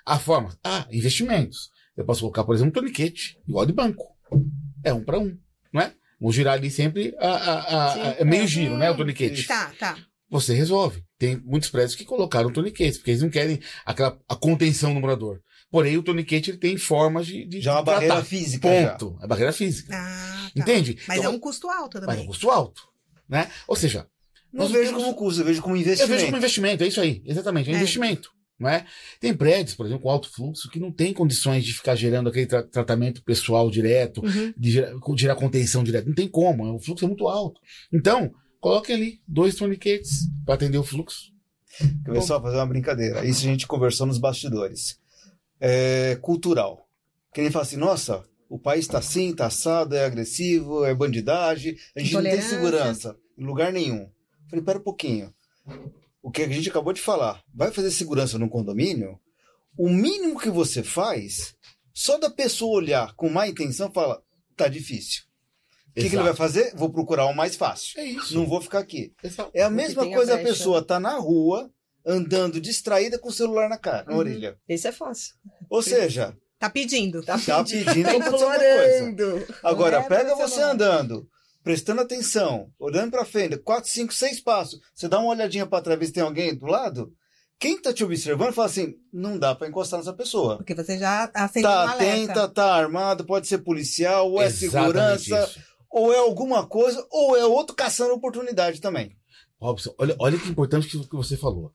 A 0.05 0.17
forma, 0.17 0.57
ah, 0.63 0.88
investimentos. 0.89 1.70
Eu 1.99 2.05
posso 2.05 2.21
colocar, 2.21 2.43
por 2.45 2.55
exemplo, 2.55 2.69
um 2.69 2.73
toniquete, 2.73 3.37
igual 3.47 3.65
de 3.65 3.73
banco. 3.73 4.05
É 4.83 4.93
um 4.93 5.03
para 5.03 5.19
um, 5.19 5.37
não 5.73 5.81
é? 5.81 5.93
Vou 6.19 6.31
girar 6.31 6.53
ali 6.53 6.71
sempre 6.71 7.13
a, 7.19 7.27
a- 7.27 7.59
a- 7.89 7.93
Sim, 7.93 7.99
a- 8.01 8.15
é 8.19 8.23
meio 8.25 8.43
é. 8.43 8.47
giro, 8.47 8.77
né? 8.77 8.89
O 8.89 8.95
toniquete. 8.95 9.45
Tá, 9.45 9.71
tá. 9.77 9.97
Você 10.29 10.53
resolve. 10.53 11.03
Tem 11.17 11.35
muitos 11.43 11.69
prédios 11.69 11.95
que 11.95 12.05
colocaram 12.05 12.51
toniquetes, 12.53 12.97
porque 12.97 13.11
eles 13.11 13.21
não 13.21 13.29
querem 13.29 13.59
aquela 13.85 14.17
a 14.29 14.35
contenção 14.35 14.93
do 14.93 14.99
morador. 15.01 15.41
Porém, 15.71 15.97
o 15.97 16.03
toniquete 16.03 16.51
ele 16.51 16.57
tem 16.57 16.77
formas 16.77 17.27
de, 17.27 17.45
de 17.45 17.59
Já 17.61 17.71
é 17.71 17.73
uma 17.75 17.83
tratar. 17.83 17.99
barreira 17.99 18.23
física. 18.25 18.81
já. 18.81 18.89
Ponto. 18.95 19.19
É 19.21 19.27
barreira 19.27 19.51
física. 19.51 19.93
Ah, 19.93 20.49
tá. 20.55 20.61
Entende? 20.61 20.97
Mas 21.07 21.17
Então, 21.19 21.31
é 21.31 21.35
um 21.35 21.39
custo 21.39 21.69
alto 21.69 21.97
mas 21.97 22.03
é 22.03 22.05
um 22.07 22.09
também. 22.11 22.27
custo 22.27 22.49
alto. 22.49 22.81
Né? 23.27 23.49
Ou 23.67 23.75
seja, 23.75 24.07
Não 24.51 24.63
Nós 24.63 24.71
vejo 24.71 24.85
temos- 24.89 25.03
como 25.03 25.15
custo, 25.15 25.41
eu 25.41 25.45
vejo 25.45 25.61
como 25.61 25.75
eu 25.75 25.81
investimento. 25.81 26.11
vejo 26.13 26.25
como 26.25 26.37
investimento, 26.37 26.83
é 26.83 26.87
isso 26.87 26.99
aí, 27.01 27.21
exatamente, 27.25 27.69
é, 27.69 27.73
É. 27.73 27.75
investimento. 27.75 28.31
Não 28.60 28.70
é? 28.70 28.86
Tem 29.22 29.34
prédios, 29.34 29.74
por 29.76 29.86
exemplo, 29.86 30.03
com 30.03 30.10
alto 30.10 30.30
fluxo, 30.32 30.70
que 30.70 30.80
não 30.80 30.91
tem 30.91 31.14
condições 31.14 31.64
de 31.64 31.74
ficar 31.74 31.95
gerando 31.95 32.28
aquele 32.30 32.45
tra- 32.45 32.64
tratamento 32.64 33.24
pessoal 33.24 33.72
direto, 33.72 34.22
Uhum. 34.22 34.53
de 34.57 34.72
gerar, 34.72 34.93
gerar 35.16 35.36
contenção 35.36 35.84
direta. 35.84 36.07
Não 36.07 36.16
tem 36.16 36.28
como, 36.28 36.76
o 36.76 36.80
fluxo 36.80 37.05
é 37.05 37.07
muito 37.07 37.28
alto. 37.30 37.62
Então, 37.93 38.32
coloque 38.60 38.91
ali 38.91 39.22
dois 39.26 39.55
toniquetes 39.55 40.28
para 40.45 40.55
atender 40.55 40.78
o 40.78 40.84
fluxo. 40.84 41.32
Ver 42.05 42.22
só 42.22 42.41
fazer 42.41 42.57
uma 42.57 42.66
brincadeira? 42.68 43.26
Isso 43.26 43.41
a 43.45 43.49
gente 43.49 43.66
conversou 43.66 44.05
nos 44.05 44.18
bastidores. 44.18 44.99
É 45.60 46.18
cultural. 46.22 46.86
Que 47.34 47.41
nem 47.41 47.51
fala 47.51 47.64
assim, 47.64 47.78
nossa, 47.78 48.26
o 48.49 48.60
país 48.60 48.88
tá 48.88 48.97
assim, 48.97 49.34
tá 49.34 49.45
assado, 49.45 49.95
é 49.95 50.03
agressivo, 50.03 50.84
é 50.84 50.93
bandidagem, 50.93 51.78
a 51.95 51.99
gente 52.01 52.14
não 52.14 52.24
tem 52.24 52.41
segurança 52.41 53.16
em 53.38 53.45
lugar 53.45 53.72
nenhum. 53.72 54.10
Falei, 54.49 54.66
pera 54.66 54.80
um 54.80 54.84
pouquinho. 54.84 55.32
O 56.22 56.30
que 56.32 56.41
a 56.41 56.47
gente 56.47 56.70
acabou 56.70 56.93
de 56.93 57.01
falar, 57.01 57.41
vai 57.53 57.72
fazer 57.72 57.91
segurança 57.91 58.38
no 58.38 58.49
condomínio? 58.49 59.20
O 59.78 59.88
mínimo 59.89 60.39
que 60.39 60.49
você 60.49 60.84
faz, 60.84 61.55
só 61.93 62.17
da 62.17 62.30
pessoa 62.30 62.78
olhar 62.78 63.13
com 63.15 63.30
má 63.30 63.47
intenção, 63.47 63.91
fala, 63.91 64.22
tá 64.55 64.67
difícil. 64.67 65.24
O 65.89 65.93
que, 66.01 66.09
que 66.09 66.15
ele 66.15 66.24
vai 66.24 66.36
fazer? 66.36 66.74
Vou 66.76 66.89
procurar 66.91 67.26
o 67.26 67.34
mais 67.36 67.55
fácil. 67.55 67.99
É 67.99 68.05
isso. 68.05 68.36
Não 68.36 68.45
vou 68.45 68.61
ficar 68.61 68.80
aqui. 68.80 69.13
Exato. 69.24 69.49
É 69.53 69.63
a 69.63 69.70
mesma 69.70 70.05
coisa 70.09 70.34
a 70.34 70.38
brecha. 70.38 70.49
pessoa 70.51 70.84
tá 70.84 70.99
na 70.99 71.17
rua, 71.17 71.72
andando 72.05 72.59
distraída 72.61 73.17
com 73.17 73.30
o 73.30 73.34
celular 73.34 73.67
na 73.70 73.78
cara, 73.78 74.03
na 74.05 74.13
Uhum. 74.13 74.20
orelha. 74.20 74.57
Esse 74.67 74.88
é 74.88 74.91
fácil. 74.91 75.36
Ou 75.70 75.82
seja, 75.82 76.36
Tá 76.57 76.70
pedindo. 76.70 77.24
Tá 77.24 77.39
tá 77.39 77.63
pedindo, 77.63 77.86
pedindo 77.86 78.05
tá 78.05 78.11
alguma 78.11 78.32
coisa. 78.55 79.09
implorando. 79.09 79.47
Agora, 79.63 79.97
é 79.97 80.03
pega 80.03 80.36
você 80.36 80.55
celular. 80.55 80.72
andando, 80.74 81.30
prestando 81.64 82.01
atenção, 82.01 82.72
olhando 82.80 83.12
pra 83.12 83.26
frente, 83.26 83.57
4, 83.57 83.89
5, 83.89 84.14
6 84.14 84.41
passos. 84.41 84.80
Você 84.93 85.07
dá 85.07 85.20
uma 85.20 85.30
olhadinha 85.32 85.66
pra 85.66 85.82
trás, 85.82 85.99
ver 85.99 86.05
se 86.07 86.14
tem 86.14 86.24
alguém 86.24 86.55
do 86.55 86.66
lado. 86.66 87.12
Quem 87.60 87.82
tá 87.82 87.93
te 87.93 88.03
observando 88.03 88.53
fala 88.53 88.68
assim: 88.68 88.93
não 89.12 89.38
dá 89.38 89.53
pra 89.53 89.68
encostar 89.68 89.99
nessa 89.99 90.14
pessoa. 90.14 90.57
Porque 90.57 90.74
você 90.74 90.97
já 90.97 91.30
acendeu 91.34 91.70
um 91.70 91.74
Tá 91.74 91.91
alerta. 91.91 92.32
atenta, 92.32 92.47
tá 92.49 92.74
armado, 92.76 93.26
pode 93.26 93.47
ser 93.47 93.57
policial, 93.60 94.32
ou 94.32 94.41
é 94.41 94.45
Exatamente 94.45 95.24
segurança, 95.24 95.43
isso. 95.49 95.60
ou 95.91 96.14
é 96.14 96.18
alguma 96.18 96.66
coisa, 96.66 97.05
ou 97.12 97.36
é 97.36 97.45
outro 97.45 97.76
caçando 97.76 98.14
oportunidade 98.14 98.80
também. 98.80 99.16
Robson, 99.60 99.93
olha, 99.97 100.16
olha 100.20 100.39
que 100.39 100.47
importante 100.47 100.88
que, 100.88 100.97
que 101.05 101.16
você 101.16 101.36
falou. 101.36 101.74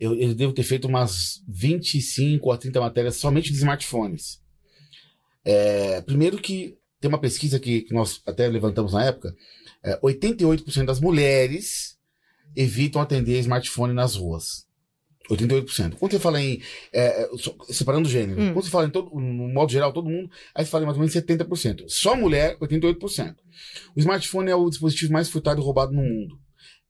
Eu, 0.00 0.14
eu 0.18 0.34
devo 0.34 0.52
ter 0.54 0.62
feito 0.62 0.88
umas 0.88 1.42
25 1.46 2.50
a 2.50 2.56
30 2.56 2.80
matérias 2.80 3.16
somente 3.16 3.50
de 3.52 3.58
smartphones. 3.58 4.40
É, 5.44 6.00
primeiro 6.02 6.38
que 6.38 6.78
tem 7.00 7.08
uma 7.08 7.20
pesquisa 7.20 7.58
que, 7.60 7.82
que 7.82 7.94
nós 7.94 8.20
até 8.26 8.48
levantamos 8.48 8.92
na 8.92 9.04
época, 9.04 9.34
é, 9.84 9.98
88% 10.00 10.84
das 10.84 11.00
mulheres 11.00 11.96
evitam 12.56 13.00
atender 13.00 13.38
smartphone 13.40 13.92
nas 13.92 14.14
ruas. 14.16 14.66
88%. 15.30 15.96
Quando 15.98 16.12
você 16.12 16.18
fala 16.18 16.40
em. 16.40 16.60
é, 16.92 17.22
é, 17.24 17.28
separando 17.70 18.08
o 18.08 18.10
gênero, 18.10 18.40
Hum. 18.40 18.52
quando 18.54 18.64
você 18.64 18.70
fala 18.70 18.86
em 18.86 18.90
todo, 18.90 19.10
no 19.14 19.48
modo 19.52 19.70
geral, 19.70 19.92
todo 19.92 20.08
mundo, 20.08 20.30
aí 20.54 20.64
você 20.64 20.70
fala 20.70 20.84
em 20.84 20.86
mais 20.86 20.96
ou 20.96 21.00
menos 21.00 21.14
70%. 21.14 21.84
Só 21.86 22.16
mulher, 22.16 22.56
88%. 22.58 23.34
O 23.94 24.00
smartphone 24.00 24.50
é 24.50 24.54
o 24.54 24.70
dispositivo 24.70 25.12
mais 25.12 25.28
furtado 25.28 25.60
e 25.60 25.64
roubado 25.64 25.92
no 25.92 26.02
mundo. 26.02 26.38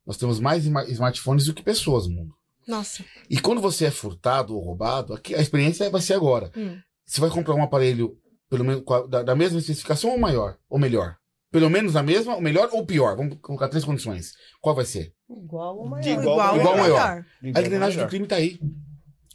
Nós 0.07 0.17
temos 0.17 0.39
mais 0.39 0.63
sma- 0.65 0.85
smartphones 0.85 1.47
do 1.47 1.53
que 1.55 1.63
pessoas 1.65 2.07
no 2.07 2.15
mundo. 2.15 2.35
Nossa. 2.67 3.05
E 3.29 3.41
quando 3.41 3.61
você 3.61 3.87
é 3.87 3.91
furtado 3.91 4.55
ou 4.55 4.63
roubado, 4.63 5.15
aqui 5.15 5.35
a 5.35 5.41
experiência 5.41 5.91
vai 5.91 6.01
ser 6.01 6.15
agora. 6.15 6.53
Hum. 6.57 6.79
Você 7.05 7.21
vai 7.21 7.31
comprar 7.31 7.55
um 7.55 7.63
aparelho 7.63 8.17
pelo 8.49 8.65
menos 8.65 8.83
da, 9.09 9.23
da 9.23 9.35
mesma 9.37 9.59
especificação 9.59 10.11
ou 10.11 10.19
maior? 10.19 10.57
Ou 10.69 10.79
melhor? 10.79 11.17
Pelo 11.51 11.71
menos 11.71 11.97
a 11.97 12.03
mesma, 12.03 12.35
ou 12.35 12.41
melhor 12.43 12.69
ou 12.73 12.85
pior? 12.85 13.17
Vamos 13.17 13.39
colocar 13.41 13.69
três 13.69 13.85
condições. 13.85 14.33
Qual 14.61 14.75
vai 14.75 14.85
ser? 14.85 15.15
Igual 15.31 15.79
ou 15.79 15.87
maior. 15.89 16.03
De 16.03 16.11
igual 16.11 16.25
Igual, 16.35 16.57
Igual 16.57 16.73
ou 16.75 16.81
maior. 16.81 17.25
melhor. 17.41 17.57
A 17.57 17.61
engrenagem 17.61 18.03
do 18.03 18.09
crime 18.09 18.27
tá 18.27 18.37
aí. 18.37 18.59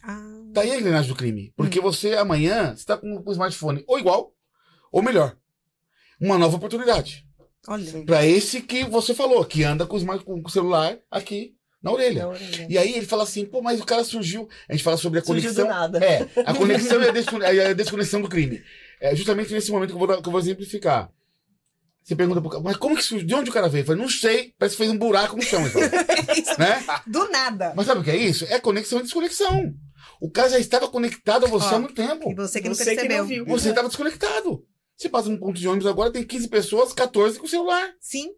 Ah, 0.03 0.29
Tá 0.53 0.61
aí 0.61 0.71
a 0.71 0.77
engrenagem 0.79 1.09
do 1.09 1.15
crime. 1.17 1.51
Porque 1.55 1.79
você 1.79 2.13
amanhã 2.13 2.73
está 2.73 2.95
com 2.97 3.23
o 3.25 3.31
smartphone 3.31 3.83
ou 3.87 3.97
igual 3.97 4.31
ou 4.91 5.01
melhor. 5.01 5.35
Uma 6.21 6.37
nova 6.37 6.57
oportunidade. 6.57 7.25
olha. 7.67 8.03
Pra 8.05 8.23
esse 8.25 8.61
que 8.61 8.83
você 8.83 9.15
falou, 9.15 9.43
que 9.43 9.63
anda 9.63 9.85
com 9.87 9.95
o, 9.95 9.99
smart, 9.99 10.23
com 10.23 10.39
o 10.45 10.49
celular 10.49 10.95
aqui 11.09 11.55
na 11.81 11.91
orelha. 11.91 12.21
Na 12.23 12.29
orelha. 12.29 12.67
E 12.69 12.77
aí 12.77 12.93
ele 12.95 13.05
fala 13.07 13.23
assim, 13.23 13.43
pô, 13.45 13.61
mas 13.63 13.81
o 13.81 13.85
cara 13.85 14.03
surgiu. 14.03 14.47
A 14.69 14.73
gente 14.73 14.83
fala 14.83 14.97
sobre 14.97 15.19
a 15.19 15.23
Surgiu 15.23 15.49
conexão. 15.51 15.65
do 15.65 15.69
nada. 15.73 16.05
É, 16.05 16.29
a 16.45 16.53
conexão 16.53 17.01
e 17.01 17.09
a, 17.09 17.11
descone- 17.11 17.43
a 17.45 17.73
desconexão 17.73 18.21
do 18.21 18.29
crime. 18.29 18.61
É 19.03 19.13
justamente 19.15 19.53
nesse 19.53 19.69
momento 19.69 19.89
que 19.89 19.95
eu 19.95 19.99
vou, 20.07 20.21
que 20.21 20.27
eu 20.27 20.31
vou 20.31 20.39
exemplificar. 20.39 21.11
Você 22.01 22.15
pergunta 22.15 22.39
pro 22.41 22.49
cara, 22.49 22.63
mas 22.63 22.77
como 22.77 22.95
que? 22.95 23.23
De 23.23 23.35
onde 23.35 23.49
o 23.49 23.53
cara 23.53 23.67
veio? 23.67 23.81
Eu 23.81 23.85
falei, 23.87 24.01
não 24.01 24.09
sei, 24.09 24.53
parece 24.57 24.75
que 24.77 24.81
fez 24.83 24.89
um 24.91 24.97
buraco 24.97 25.35
no 25.35 25.41
chão. 25.41 25.63
Fala, 25.65 25.87
né? 26.57 26.85
Do 27.05 27.29
nada. 27.29 27.73
Mas 27.75 27.85
sabe 27.85 27.99
o 27.99 28.03
que 28.03 28.11
é 28.11 28.15
isso? 28.15 28.45
É 28.45 28.59
conexão 28.59 28.99
e 28.99 29.03
desconexão. 29.03 29.73
O 30.21 30.29
cara 30.31 30.49
já 30.49 30.59
estava 30.59 30.87
conectado 30.87 31.45
a 31.45 31.49
você 31.49 31.65
Ó, 31.67 31.75
há 31.75 31.79
muito 31.79 31.95
tempo. 31.95 32.31
E 32.31 32.35
você 32.35 32.61
que 32.61 32.67
não 32.69 32.75
Você 32.75 32.85
que 32.91 32.95
percebeu. 32.95 33.17
não 33.19 33.25
viu. 33.27 33.45
Você 33.45 33.69
estava 33.69 33.87
desconectado. 33.89 34.65
Você 34.97 35.09
passa 35.09 35.27
num 35.29 35.37
ponto 35.37 35.59
de 35.59 35.67
ônibus 35.67 35.87
agora, 35.87 36.11
tem 36.11 36.23
15 36.23 36.47
pessoas, 36.47 36.93
14 36.93 37.39
com 37.39 37.45
o 37.45 37.49
celular. 37.49 37.93
Sim. 37.99 38.29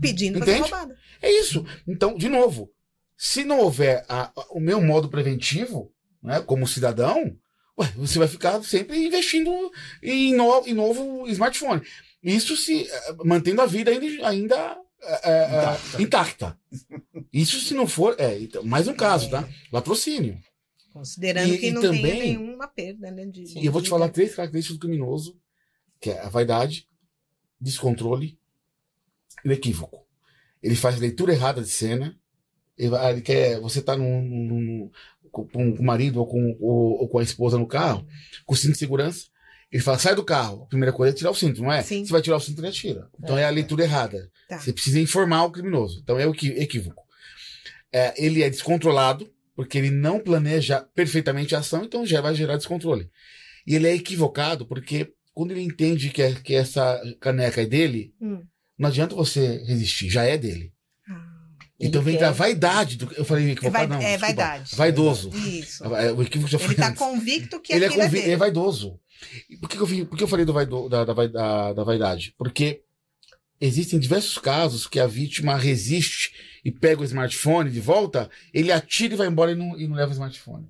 Pedindo 0.00 0.38
pra 0.38 0.46
ser 0.46 0.52
Entende? 0.58 0.70
roubada. 0.70 0.96
É 1.20 1.30
isso. 1.40 1.64
Então, 1.86 2.16
de 2.16 2.28
novo, 2.28 2.70
se 3.16 3.44
não 3.44 3.58
houver 3.60 4.04
a- 4.08 4.30
a- 4.36 4.46
o 4.50 4.60
meu 4.60 4.80
modo 4.80 5.08
preventivo, 5.08 5.92
né, 6.22 6.40
como 6.40 6.66
cidadão, 6.66 7.36
ué, 7.78 7.86
você 7.96 8.18
vai 8.18 8.28
ficar 8.28 8.62
sempre 8.62 8.96
investindo 9.04 9.50
em, 10.02 10.34
no- 10.34 10.66
em 10.66 10.74
novo 10.74 11.26
smartphone. 11.28 11.82
Isso 12.22 12.56
se 12.56 12.88
eh, 12.88 13.14
mantendo 13.24 13.60
a 13.60 13.66
vida 13.66 13.90
ainda, 13.90 14.28
ainda 14.28 14.78
eh, 15.02 15.48
Intacta. 15.98 16.02
intacta. 16.02 16.58
Isso 17.32 17.60
se 17.60 17.74
não 17.74 17.86
for. 17.86 18.14
É, 18.18 18.38
então, 18.40 18.62
mais 18.64 18.88
um 18.88 18.94
caso, 18.94 19.28
tá? 19.30 19.46
Latrocínio. 19.72 20.38
Considerando 20.92 21.52
E- 21.52 21.58
que 21.58 21.66
e 21.66 21.70
não 21.72 21.82
também- 21.82 22.02
tenha 22.02 22.14
nenhuma 22.24 22.68
perda, 22.68 23.10
né? 23.10 23.26
De, 23.26 23.58
E 23.58 23.66
eu 23.66 23.72
vou 23.72 23.82
te 23.82 23.88
falar 23.90 24.08
três 24.08 24.34
características 24.34 24.78
do 24.78 24.80
criminoso, 24.80 25.36
que 26.00 26.10
é 26.10 26.20
a 26.20 26.28
vaidade, 26.28 26.88
descontrole 27.60 28.38
e 29.44 29.48
o 29.48 29.52
equívoco. 29.52 30.06
Ele 30.62 30.76
faz 30.76 30.98
leitura 30.98 31.32
errada 31.32 31.60
de 31.60 31.68
cena. 31.68 32.18
Ele, 32.78 33.20
quer. 33.20 33.60
Você 33.60 33.82
tá 33.82 33.96
num, 33.96 34.22
num- 34.22 34.60
num- 34.60 34.90
com, 35.34 35.46
com 35.48 35.82
o 35.82 35.82
marido 35.82 36.20
ou 36.20 36.26
com, 36.26 36.56
ou, 36.60 37.00
ou 37.02 37.08
com 37.08 37.18
a 37.18 37.22
esposa 37.22 37.58
no 37.58 37.66
carro, 37.66 38.06
com 38.46 38.54
cinto 38.54 38.72
de 38.72 38.78
segurança. 38.78 39.26
Ele 39.72 39.82
fala, 39.82 39.98
sai 39.98 40.14
do 40.14 40.22
carro. 40.24 40.62
A 40.62 40.66
primeira 40.66 40.92
coisa 40.92 41.12
é 41.12 41.16
tirar 41.16 41.30
o 41.32 41.34
cinto, 41.34 41.60
não 41.60 41.72
é? 41.72 41.82
Sim. 41.82 42.04
Você 42.04 42.12
vai 42.12 42.22
tirar 42.22 42.36
o 42.36 42.40
cinto, 42.40 42.60
ele 42.60 42.68
atira. 42.68 43.08
Então 43.18 43.36
é, 43.36 43.44
a 43.44 43.50
leitura 43.50 43.82
errada. 43.82 44.30
Tá. 44.48 44.58
Você 44.60 44.72
precisa 44.72 45.00
informar 45.00 45.44
o 45.44 45.50
criminoso. 45.50 46.00
Então 46.02 46.18
é 46.18 46.26
o 46.26 46.30
equívoco. 46.34 47.02
É, 47.92 48.14
ele 48.24 48.42
é 48.42 48.50
descontrolado, 48.50 49.28
porque 49.56 49.78
ele 49.78 49.90
não 49.90 50.18
planeja 50.20 50.80
perfeitamente 50.94 51.54
a 51.54 51.58
ação, 51.60 51.84
então 51.84 52.04
já 52.06 52.20
vai 52.20 52.34
gerar 52.34 52.56
descontrole. 52.56 53.08
E 53.66 53.74
ele 53.74 53.86
é 53.88 53.94
equivocado, 53.94 54.66
porque 54.66 55.12
quando 55.32 55.52
ele 55.52 55.62
entende 55.62 56.10
que, 56.10 56.22
é- 56.22 56.34
que 56.34 56.54
essa 56.54 57.00
caneca 57.20 57.62
é 57.62 57.66
dele, 57.66 58.12
Hum. 58.20 58.42
não 58.78 58.88
adianta 58.88 59.14
você 59.14 59.58
resistir, 59.64 60.08
já 60.10 60.24
é 60.24 60.36
dele. 60.36 60.72
Então 61.80 62.00
vem 62.02 62.14
quer. 62.16 62.20
da 62.22 62.30
vaidade. 62.32 62.96
Do, 62.96 63.12
eu 63.14 63.24
falei 63.24 63.48
é, 63.48 63.50
equivocado, 63.50 63.88
vai- 63.88 63.98
não. 63.98 64.04
é 64.06 64.16
desculpa. 64.16 64.26
vaidade. 64.26 64.76
Vaidoso. 64.76 65.30
Isso. 65.34 65.84
É, 65.96 66.12
O 66.12 66.22
equívoco 66.22 66.50
já 66.50 66.58
foi 66.58 66.68
Ele 66.68 66.76
tá 66.76 66.88
antes. 66.88 66.98
convicto 66.98 67.60
que 67.60 67.72
ele 67.72 67.84
é, 67.84 67.88
é, 67.88 67.90
convi- 67.90 68.18
ele 68.18 68.30
é 68.32 68.36
vaidoso. 68.36 69.00
Por 69.60 69.68
que, 69.68 69.76
eu, 69.78 69.86
vi- 69.86 70.04
por 70.04 70.16
que 70.16 70.22
eu 70.24 70.28
falei 70.28 70.44
do 70.44 70.52
vaido, 70.52 70.88
da, 70.88 71.04
da, 71.04 71.12
da- 71.26 71.72
da 71.72 71.84
vaidade? 71.84 72.34
Porque 72.38 72.82
existem 73.60 73.98
diversos 73.98 74.38
casos 74.38 74.86
que 74.86 75.00
a 75.00 75.06
vítima 75.06 75.56
resiste 75.56 76.32
e 76.64 76.70
pega 76.70 77.00
o 77.00 77.04
smartphone 77.04 77.70
de 77.70 77.80
volta, 77.80 78.30
ele 78.52 78.70
atira 78.70 79.14
e 79.14 79.16
vai 79.16 79.26
embora 79.26 79.52
e 79.52 79.54
não, 79.54 79.78
e 79.78 79.86
não 79.88 79.96
leva 79.96 80.10
o 80.10 80.12
smartphone. 80.14 80.68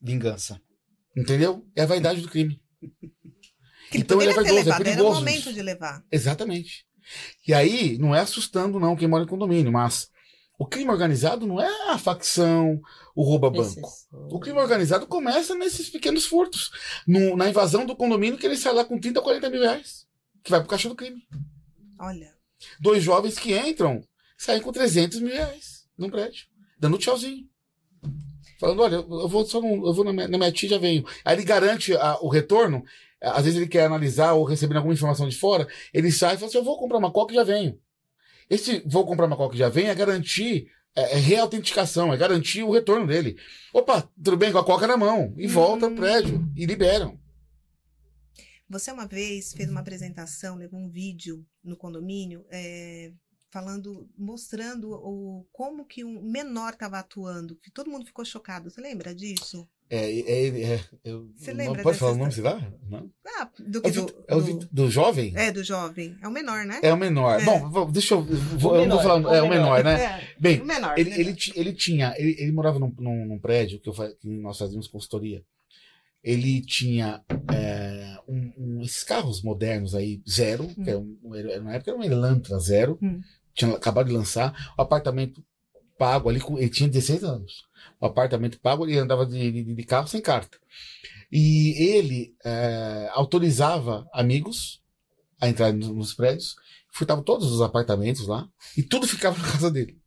Vingança. 0.00 0.60
Entendeu? 1.16 1.66
É 1.74 1.82
a 1.82 1.86
vaidade 1.86 2.20
do 2.20 2.28
crime. 2.28 2.60
Que 3.90 3.96
ele 3.96 4.02
Então 4.04 4.20
ele 4.22 4.30
é 4.30 4.34
vaidoso, 4.34 4.54
é 4.56 4.62
levado, 4.62 4.80
era 4.80 4.82
o 4.82 4.84
perigoso 4.94 5.18
momento 5.20 5.40
isso. 5.40 5.52
de 5.52 5.62
levar. 5.62 6.04
Exatamente. 6.12 6.86
E 7.46 7.52
aí, 7.52 7.98
não 7.98 8.14
é 8.14 8.20
assustando, 8.20 8.78
não, 8.78 8.94
quem 8.94 9.08
mora 9.08 9.24
em 9.24 9.26
condomínio, 9.26 9.72
mas 9.72 10.08
o 10.60 10.66
crime 10.66 10.90
organizado 10.90 11.46
não 11.46 11.60
é 11.60 11.90
a 11.90 11.96
facção, 11.98 12.80
o 13.16 13.22
rouba-banco. 13.22 13.80
O 14.30 14.38
crime 14.38 14.58
organizado 14.58 15.06
começa 15.06 15.54
nesses 15.54 15.88
pequenos 15.88 16.26
furtos. 16.26 16.70
No- 17.06 17.36
na 17.36 17.48
invasão 17.48 17.86
do 17.86 17.96
condomínio, 17.96 18.38
que 18.38 18.46
ele 18.46 18.56
sai 18.56 18.72
lá 18.74 18.84
com 18.84 18.98
30 19.00 19.20
ou 19.20 19.24
40 19.24 19.48
mil 19.50 19.60
reais. 19.62 20.06
Que 20.44 20.50
vai 20.50 20.60
pro 20.60 20.68
caixa 20.68 20.88
do 20.88 20.94
crime. 20.94 21.22
Olha. 21.98 22.32
Dois 22.80 23.02
jovens 23.02 23.38
que 23.38 23.56
entram, 23.56 24.02
saem 24.36 24.60
com 24.60 24.70
300 24.72 25.18
mil 25.20 25.32
reais 25.32 25.84
num 25.96 26.10
prédio. 26.10 26.44
Dando 26.78 26.98
tchauzinho. 26.98 27.46
Falando, 28.58 28.82
olha, 28.82 28.96
eu 28.96 29.28
vou 29.28 29.44
só 29.46 29.60
num- 29.60 29.86
eu 29.86 29.94
vou 29.94 30.04
na 30.04 30.12
minha, 30.12 30.28
na 30.28 30.36
minha 30.38 30.52
tia 30.52 30.66
e 30.66 30.70
já 30.70 30.78
venho. 30.78 31.04
Aí 31.24 31.34
ele 31.36 31.44
garante 31.44 31.94
a- 31.96 32.18
o 32.20 32.28
retorno. 32.28 32.84
Às 33.22 33.44
vezes 33.44 33.58
ele 33.58 33.68
quer 33.68 33.84
analisar 33.86 34.32
ou 34.34 34.44
receber 34.44 34.76
alguma 34.76 34.94
informação 34.94 35.28
de 35.28 35.36
fora. 35.36 35.66
Ele 35.92 36.10
sai 36.12 36.34
e 36.34 36.36
fala 36.36 36.48
assim: 36.48 36.58
eu 36.58 36.64
vou 36.64 36.78
comprar 36.78 36.98
uma 36.98 37.10
coca 37.10 37.32
e 37.32 37.36
já 37.36 37.44
venho. 37.44 37.78
Esse 38.50 38.82
vou 38.86 39.06
comprar 39.06 39.26
uma 39.26 39.36
coca 39.36 39.54
e 39.54 39.58
já 39.58 39.68
venho 39.68 39.88
é 39.88 39.94
garantir 39.94 40.68
é, 40.94 41.12
é 41.12 41.16
reautenticação, 41.16 42.12
é 42.12 42.16
garantir 42.16 42.62
o 42.64 42.72
retorno 42.72 43.06
dele. 43.06 43.36
Opa, 43.72 44.02
tudo 44.22 44.36
bem, 44.36 44.50
com 44.52 44.58
a 44.58 44.64
coca 44.64 44.86
na 44.86 44.96
mão. 44.96 45.32
E 45.38 45.46
volta 45.46 45.86
Hum. 45.86 45.90
ao 45.90 45.94
prédio. 45.96 46.52
E 46.56 46.66
liberam. 46.66 47.18
Você 48.68 48.92
uma 48.92 49.06
vez 49.06 49.52
fez 49.52 49.68
uma 49.68 49.80
apresentação, 49.80 50.56
levou 50.56 50.78
um 50.78 50.90
vídeo 50.90 51.44
no 51.62 51.76
condomínio, 51.76 52.44
é, 52.50 53.12
falando, 53.50 54.08
mostrando 54.16 54.90
o, 54.92 55.44
como 55.52 55.84
que 55.84 56.04
um 56.04 56.22
menor 56.22 56.74
estava 56.74 56.98
atuando, 56.98 57.56
que 57.56 57.70
todo 57.70 57.90
mundo 57.90 58.06
ficou 58.06 58.24
chocado. 58.24 58.70
Você 58.70 58.80
lembra 58.80 59.14
disso? 59.14 59.68
É, 59.92 60.20
é, 60.20 60.46
é, 60.48 60.74
é, 60.74 60.80
eu- 61.04 61.28
Você 61.36 61.52
não 61.52 61.64
lembra 61.64 61.82
pode 61.82 61.98
falar 61.98 62.12
o 62.12 62.16
nome, 62.16 62.30
sei 62.32 62.44
lá? 62.44 62.60
Não? 62.88 63.10
Ah, 63.26 63.50
do 63.58 63.78
É 63.84 63.90
que 63.90 63.98
o, 63.98 64.06
do, 64.06 64.24
é 64.28 64.34
o 64.36 64.38
do- 64.38 64.44
Vitor- 64.46 64.68
do 64.70 64.90
jovem? 64.90 65.32
é, 65.34 65.50
do 65.50 65.64
jovem. 65.64 66.16
É 66.22 66.28
o 66.28 66.30
menor, 66.30 66.64
né? 66.64 66.78
É 66.82 66.94
o 66.94 66.96
menor. 66.96 67.40
É. 67.40 67.44
Bom, 67.44 67.90
deixa 67.90 68.14
eu. 68.14 68.22
Vou, 68.22 68.72
O 68.72 68.76
eu 68.76 68.86
não 68.86 68.96
vou 69.02 69.04
menor, 69.16 69.22
falar. 69.22 69.36
É 69.36 69.42
o 69.42 69.46
o 69.46 69.48
menor, 69.48 69.82
né? 69.82 70.00
É, 70.00 70.28
Bem, 70.38 70.60
o 70.60 70.64
menor. 70.64 70.96
ele, 70.96 71.10
né? 71.10 71.16
ele, 71.20 71.36
ele 71.56 71.72
tinha. 71.72 72.14
Ele, 72.16 72.36
ele 72.38 72.52
morava 72.52 72.78
num, 72.78 72.94
num, 73.00 73.26
num 73.26 73.38
prédio 73.40 73.80
que, 73.80 73.88
eu, 73.88 73.92
que 73.92 74.28
nós 74.28 74.56
fazíamos 74.58 74.86
consultoria. 74.86 75.42
Ele 76.22 76.60
tinha 76.62 77.20
é, 77.52 78.16
um, 78.28 78.52
um- 78.58 78.82
esses 78.82 79.02
carros 79.02 79.42
modernos 79.42 79.94
aí, 79.94 80.20
zero, 80.28 80.64
Hum. 80.64 80.84
que 80.84 80.90
era 80.90 80.98
um, 81.00 81.34
era- 81.34 81.60
na 81.62 81.74
época 81.74 81.90
era 81.90 81.98
um 81.98 82.04
Elantra 82.04 82.58
zero. 82.60 82.96
Hum. 83.02 83.20
Tinha 83.54 83.74
acabado 83.74 84.06
de 84.06 84.12
lançar. 84.12 84.72
O 84.78 84.82
apartamento 84.82 85.42
pago 86.00 86.30
ali, 86.30 86.40
ele 86.56 86.70
tinha 86.70 86.88
16 86.88 87.22
anos. 87.24 87.64
O 88.00 88.06
apartamento 88.06 88.58
pago, 88.58 88.86
ele 88.86 88.98
andava 88.98 89.26
de, 89.26 89.52
de, 89.52 89.74
de 89.74 89.82
carro 89.84 90.08
sem 90.08 90.22
carta. 90.22 90.58
E 91.30 91.74
ele 91.78 92.34
é, 92.42 93.10
autorizava 93.12 94.08
amigos 94.14 94.80
a 95.38 95.46
entrar 95.46 95.74
nos, 95.74 95.88
nos 95.88 96.14
prédios, 96.14 96.56
furtava 96.90 97.22
todos 97.22 97.52
os 97.52 97.60
apartamentos 97.60 98.26
lá, 98.26 98.48
e 98.76 98.82
tudo 98.82 99.06
ficava 99.06 99.36
na 99.36 99.52
casa 99.52 99.70
dele. 99.70 99.98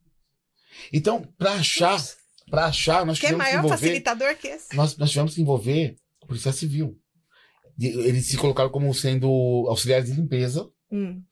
Então, 0.92 1.22
para 1.38 1.52
achar, 1.52 2.02
para 2.50 2.66
achar, 2.66 3.06
nós 3.06 3.20
Que 3.20 3.26
é 3.26 3.28
tivemos 3.28 3.46
que 3.46 3.52
maior 3.52 3.64
envolver, 3.64 3.78
facilitador 3.78 4.36
que 4.36 4.48
esse. 4.48 4.74
nós, 4.76 4.96
nós 4.96 5.10
tivemos 5.10 5.34
que 5.34 5.40
envolver 5.40 5.96
a 6.22 6.26
Polícia 6.26 6.52
Civil. 6.52 6.98
Eles 7.78 8.26
se 8.26 8.36
colocaram 8.36 8.70
como 8.70 8.92
sendo 8.92 9.28
auxiliares 9.68 10.08
de 10.10 10.20
limpeza 10.20 10.68
Hum. 10.92 11.22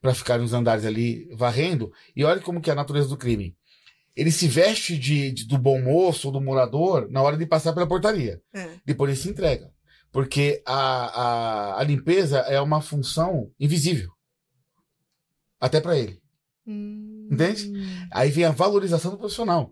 para 0.00 0.14
ficar 0.14 0.38
nos 0.38 0.52
andares 0.52 0.84
ali 0.84 1.28
varrendo. 1.34 1.90
E 2.14 2.22
olha 2.24 2.40
como 2.40 2.60
que 2.60 2.70
é 2.70 2.72
a 2.72 2.76
natureza 2.76 3.08
do 3.08 3.16
crime. 3.16 3.56
Ele 4.18 4.32
se 4.32 4.48
veste 4.48 4.98
de, 4.98 5.30
de- 5.30 5.46
do 5.46 5.56
bom 5.56 5.80
moço 5.80 6.26
ou 6.26 6.32
do 6.32 6.40
morador 6.40 7.08
na 7.10 7.22
hora 7.22 7.36
de 7.36 7.46
passar 7.46 7.72
pela 7.72 7.86
portaria. 7.86 8.40
É. 8.52 8.68
Depois 8.84 9.10
ele 9.12 9.20
se 9.20 9.28
entrega. 9.28 9.70
Porque 10.10 10.60
a, 10.66 10.74
a, 11.76 11.80
a 11.80 11.84
limpeza 11.84 12.38
é 12.40 12.60
uma 12.60 12.80
função 12.80 13.50
invisível. 13.60 14.10
Até 15.60 15.80
para 15.80 15.96
ele. 15.98 16.20
Hum. 16.66 17.28
Entende? 17.30 17.70
Aí 18.10 18.30
vem 18.30 18.44
a 18.44 18.50
valorização 18.50 19.10
do 19.10 19.18
profissional. 19.18 19.70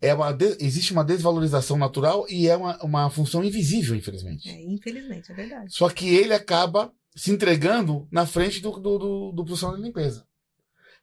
É 0.00 0.14
uma 0.14 0.32
de- 0.32 0.56
existe 0.60 0.92
uma 0.92 1.04
desvalorização 1.04 1.76
natural 1.76 2.24
e 2.28 2.48
é 2.48 2.56
uma, 2.56 2.82
uma 2.82 3.10
função 3.10 3.42
invisível, 3.44 3.94
infelizmente. 3.96 4.48
É, 4.48 4.62
infelizmente, 4.62 5.30
é 5.30 5.34
verdade. 5.34 5.74
Só 5.74 5.88
que 5.88 6.08
ele 6.14 6.32
acaba 6.34 6.92
se 7.16 7.30
entregando 7.30 8.08
na 8.10 8.26
frente 8.26 8.60
do, 8.60 8.70
do, 8.72 8.98
do, 8.98 9.32
do 9.32 9.44
profissional 9.44 9.76
de 9.76 9.82
limpeza. 9.82 10.24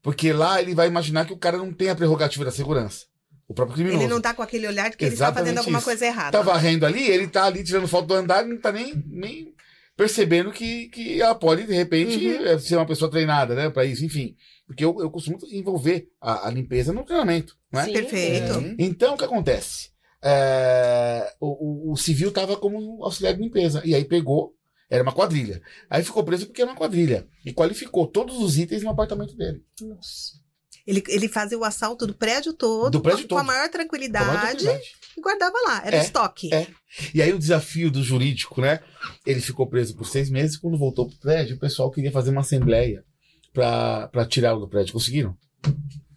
Porque 0.01 0.33
lá 0.33 0.61
ele 0.61 0.73
vai 0.73 0.87
imaginar 0.87 1.25
que 1.25 1.33
o 1.33 1.37
cara 1.37 1.57
não 1.57 1.71
tem 1.71 1.89
a 1.89 1.95
prerrogativa 1.95 2.43
da 2.45 2.51
segurança. 2.51 3.05
O 3.47 3.53
próprio 3.53 3.75
criminoso. 3.75 4.03
Ele 4.03 4.09
não 4.13 4.21
tá 4.21 4.33
com 4.33 4.41
aquele 4.41 4.67
olhar 4.67 4.89
de 4.89 4.97
que 4.97 5.03
ele 5.05 5.13
está 5.13 5.25
Exatamente 5.25 5.43
fazendo 5.45 5.57
alguma 5.59 5.77
isso. 5.79 5.85
coisa 5.85 6.05
errada. 6.05 6.31
tá 6.37 6.41
varrendo 6.43 6.85
ali, 6.85 7.05
ele 7.07 7.27
tá 7.27 7.43
ali 7.45 7.63
tirando 7.63 7.87
foto 7.87 8.07
do 8.07 8.13
andar 8.13 8.45
e 8.45 8.49
não 8.49 8.57
tá 8.57 8.71
nem, 8.71 8.93
nem 9.07 9.53
percebendo 9.95 10.51
que, 10.51 10.87
que 10.87 11.21
ela 11.21 11.35
pode, 11.35 11.65
de 11.67 11.73
repente, 11.73 12.25
Uhum. 12.27 12.45
eh, 12.45 12.57
ser 12.59 12.77
uma 12.77 12.85
pessoa 12.87 13.11
treinada, 13.11 13.53
né, 13.53 13.69
pra 13.69 13.83
isso, 13.85 14.05
enfim. 14.05 14.35
Porque 14.65 14.83
eu, 14.85 14.95
eu 15.01 15.11
costumo 15.11 15.37
envolver 15.51 16.07
a, 16.21 16.47
a 16.47 16.49
limpeza 16.51 16.93
no 16.93 17.03
treinamento, 17.03 17.55
é? 17.73 17.83
Sim. 17.83 17.93
Perfeito. 17.93 18.53
Uhum. 18.53 18.75
Então, 18.79 19.13
o 19.15 19.17
que 19.17 19.25
acontece? 19.25 19.89
É, 20.23 21.33
o, 21.39 21.89
o- 21.89 21.91
o 21.91 21.97
civil 21.97 22.29
estava 22.29 22.55
como 22.55 23.03
auxiliar 23.03 23.33
de 23.33 23.41
limpeza. 23.41 23.81
E 23.83 23.93
aí 23.93 24.05
pegou, 24.05 24.53
era 24.91 25.01
uma 25.01 25.11
quadrilha. 25.13 25.61
Aí 25.89 26.03
ficou 26.03 26.23
preso 26.23 26.45
porque 26.45 26.61
era 26.61 26.69
uma 26.69 26.77
quadrilha. 26.77 27.27
E 27.45 27.51
qualificou 27.53 28.05
todos 28.05 28.37
os 28.37 28.57
itens 28.59 28.83
no 28.83 28.89
apartamento 28.91 29.35
dele. 29.35 29.63
Nossa. 29.81 30.39
Ele, 30.85 31.03
ele 31.07 31.27
fazia 31.27 31.57
o 31.57 31.63
assalto 31.63 32.05
do 32.07 32.13
prédio 32.13 32.53
todo, 32.53 32.91
Do 32.91 33.01
prédio 33.01 33.23
com, 33.23 33.29
com 33.29 33.35
a 33.35 33.39
todo. 33.39 33.47
maior 33.47 33.59
Com 33.59 33.61
a 33.61 33.61
maior 33.61 33.71
tranquilidade 33.71 34.57
tranquilidade. 34.57 34.83
e 35.17 35.21
guardava 35.21 35.53
lá. 35.65 35.81
Era 35.85 35.97
É, 35.97 36.01
estoque. 36.01 36.53
é. 36.53 36.67
E 37.13 37.21
aí 37.21 37.31
o 37.33 37.39
desafio 37.39 37.89
do 37.91 38.03
jurídico, 38.03 38.59
né? 38.59 38.79
Ele 39.25 39.39
ficou 39.39 39.65
preso 39.67 39.95
por 39.95 40.05
seis 40.07 40.29
meses. 40.29 40.57
Quando 40.57 40.77
voltou 40.77 41.07
pro 41.07 41.17
prédio, 41.19 41.55
o 41.55 41.59
pessoal 41.59 41.89
queria 41.91 42.11
fazer 42.11 42.31
uma 42.31 42.41
assembleia 42.41 43.05
pra 43.53 44.25
tirá-lo 44.27 44.59
do 44.59 44.67
prédio. 44.67 44.91
Conseguiram? 44.93 45.37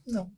Não. 0.07 0.29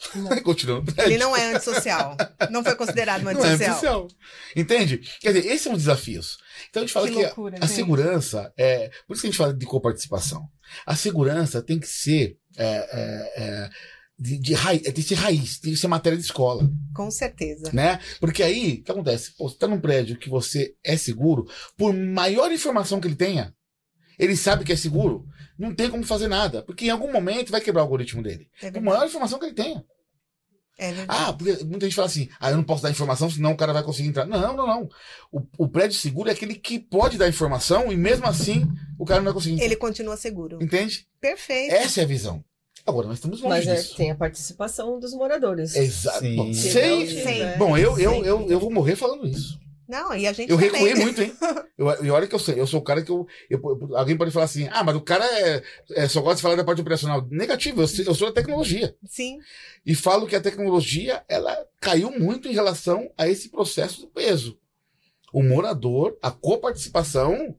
Prédio. 0.14 0.84
Ele 0.98 1.18
não 1.18 1.36
é 1.36 1.54
antissocial. 1.54 2.16
não 2.50 2.64
foi 2.64 2.74
considerado 2.74 3.20
um 3.20 3.24
Não 3.24 3.30
é 3.30 3.34
antissocial. 3.34 4.04
antissocial. 4.04 4.08
Entende? 4.56 4.98
Quer 5.20 5.32
dizer, 5.32 5.48
esses 5.48 5.62
são 5.62 5.72
os 5.72 5.78
desafios. 5.80 6.38
Então 6.68 6.82
a 6.82 6.86
gente 6.86 6.92
fala 6.94 7.08
Que 7.08 7.14
que, 7.14 7.20
a- 7.20 7.26
loucura, 7.26 7.56
a, 7.60 7.66
gente. 7.66 7.76
segurança 7.76 8.52
é. 8.56 8.90
Por 9.06 9.12
isso 9.14 9.22
que 9.22 9.28
a 9.28 9.30
gente 9.30 9.38
fala 9.38 9.54
de 9.54 9.66
coparticipação. 9.66 10.48
A 10.86 10.96
segurança 10.96 11.62
tem 11.62 11.78
que 11.78 11.86
ser 11.86 12.36
é, 12.56 12.64
é, 12.66 13.32
é, 13.42 13.70
de, 14.18 14.38
de, 14.38 14.54
raiz, 14.54 14.82
tem 14.82 14.92
que 14.92 15.02
ser 15.02 15.14
raiz, 15.14 15.58
tem 15.58 15.72
que 15.72 15.78
ser 15.78 15.88
matéria 15.88 16.18
de 16.18 16.24
escola, 16.24 16.68
Com 16.94 17.10
certeza. 17.10 17.70
né? 17.72 17.98
Porque 18.20 18.42
aí, 18.42 18.74
o 18.80 18.84
que 18.84 18.90
acontece? 18.92 19.32
Pô, 19.36 19.48
você 19.48 19.56
tá 19.56 19.66
num 19.66 19.80
prédio 19.80 20.18
que 20.18 20.28
você 20.28 20.74
é 20.84 20.96
seguro, 20.96 21.46
por 21.76 21.92
maior 21.94 22.52
informação 22.52 23.00
que 23.00 23.06
ele 23.08 23.16
tenha, 23.16 23.54
ele 24.20 24.36
sabe 24.36 24.64
que 24.64 24.72
é 24.72 24.76
seguro, 24.76 25.26
não 25.58 25.74
tem 25.74 25.90
como 25.90 26.04
fazer 26.04 26.28
nada, 26.28 26.62
porque 26.62 26.86
em 26.86 26.90
algum 26.90 27.10
momento 27.12 27.50
vai 27.50 27.60
quebrar 27.60 27.80
o 27.82 27.84
algoritmo 27.84 28.22
dele. 28.22 28.48
É 28.56 28.56
Por 28.56 28.60
verdade. 28.74 28.84
maior 28.86 29.06
informação 29.06 29.38
que 29.38 29.46
ele 29.46 29.54
tenha. 29.54 29.84
É 30.78 30.92
verdade. 30.92 31.20
Ah, 31.28 31.32
porque 31.32 31.62
muita 31.64 31.84
gente 31.84 31.94
fala 31.94 32.06
assim, 32.06 32.28
ah, 32.40 32.50
eu 32.50 32.56
não 32.56 32.64
posso 32.64 32.82
dar 32.82 32.90
informação, 32.90 33.28
senão 33.28 33.52
o 33.52 33.56
cara 33.56 33.72
vai 33.72 33.82
conseguir 33.82 34.08
entrar. 34.08 34.24
Não, 34.26 34.56
não, 34.56 34.66
não. 34.66 34.88
O, 35.30 35.42
o 35.58 35.68
prédio 35.68 35.98
seguro 35.98 36.30
é 36.30 36.32
aquele 36.32 36.54
que 36.54 36.78
pode 36.78 37.18
dar 37.18 37.28
informação 37.28 37.92
e 37.92 37.96
mesmo 37.96 38.26
assim 38.26 38.66
o 38.98 39.04
cara 39.04 39.18
não 39.20 39.26
vai 39.26 39.34
conseguir 39.34 39.56
entrar. 39.56 39.66
Ele 39.66 39.76
continua 39.76 40.16
seguro. 40.16 40.58
Entende? 40.62 41.06
Perfeito. 41.20 41.74
Essa 41.74 42.00
é 42.00 42.04
a 42.04 42.06
visão. 42.06 42.42
Agora, 42.86 43.08
nós 43.08 43.18
estamos 43.18 43.42
longe 43.42 43.66
Mas 43.66 43.68
é, 43.68 43.74
disso. 43.74 43.94
tem 43.94 44.10
a 44.10 44.14
participação 44.14 44.98
dos 44.98 45.12
moradores. 45.12 45.76
Exato. 45.76 46.20
Sim. 46.20 46.34
Bom, 46.36 46.52
Se 46.54 46.72
sei- 46.72 46.98
não 46.98 47.06
tiver- 47.06 47.58
Bom, 47.58 47.76
eu, 47.76 47.98
eu, 47.98 48.12
Sim. 48.12 48.22
eu, 48.24 48.48
eu 48.50 48.58
vou 48.58 48.70
morrer 48.70 48.96
falando 48.96 49.26
isso. 49.28 49.59
Não, 49.90 50.14
e 50.14 50.26
a 50.26 50.32
gente 50.32 50.48
Eu 50.50 50.56
também. 50.56 50.70
recuei 50.70 50.94
muito, 50.94 51.20
hein? 51.20 51.34
Eu, 51.76 52.04
e 52.04 52.10
olha 52.10 52.26
que 52.26 52.34
eu 52.34 52.38
sei, 52.38 52.60
eu 52.60 52.66
sou 52.66 52.78
o 52.80 52.84
cara 52.84 53.02
que 53.02 53.10
eu, 53.10 53.26
eu- 53.48 53.96
Alguém 53.96 54.14
pode 54.16 54.30
falar 54.30 54.44
assim, 54.44 54.68
ah, 54.70 54.84
mas 54.84 54.94
o 54.94 55.00
cara 55.00 55.24
é, 55.24 55.62
é, 55.92 56.06
só 56.08 56.20
gosta 56.20 56.36
de 56.36 56.42
falar 56.42 56.54
da 56.54 56.62
parte 56.64 56.80
operacional. 56.82 57.26
Negativo, 57.30 57.80
eu, 57.82 57.88
eu 58.06 58.14
sou 58.14 58.28
da 58.28 58.34
tecnologia. 58.34 58.94
Sim, 59.06 59.38
E 59.84 59.94
falo 59.94 60.26
que 60.26 60.36
a 60.36 60.40
tecnologia, 60.42 61.24
ela 61.26 61.56
caiu 61.80 62.10
muito 62.12 62.48
em 62.48 62.52
relação 62.52 63.10
a 63.16 63.26
esse 63.28 63.48
processo 63.48 64.02
do 64.02 64.08
peso. 64.08 64.58
O 65.32 65.42
morador, 65.42 66.18
a 66.22 66.30
coparticipação, 66.30 67.56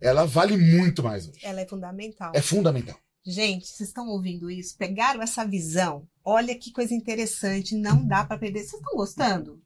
ela 0.00 0.24
vale 0.24 0.56
muito 0.56 1.02
mais 1.02 1.28
hoje. 1.28 1.40
ela 1.42 1.60
é 1.60 1.66
fundamental. 1.66 2.32
É 2.34 2.40
fundamental. 2.40 2.96
Gente, 3.26 3.66
vocês 3.66 3.88
estão 3.88 4.06
ouvindo 4.08 4.50
isso? 4.50 4.76
Pegaram 4.76 5.20
essa 5.22 5.44
visão? 5.44 6.06
Olha 6.24 6.54
que 6.56 6.70
coisa 6.70 6.94
interessante, 6.94 7.74
não 7.74 8.06
dá 8.06 8.22
para 8.24 8.38
perder. 8.38 8.60
Vocês 8.60 8.74
estão 8.74 8.94
gostando? 8.94 9.60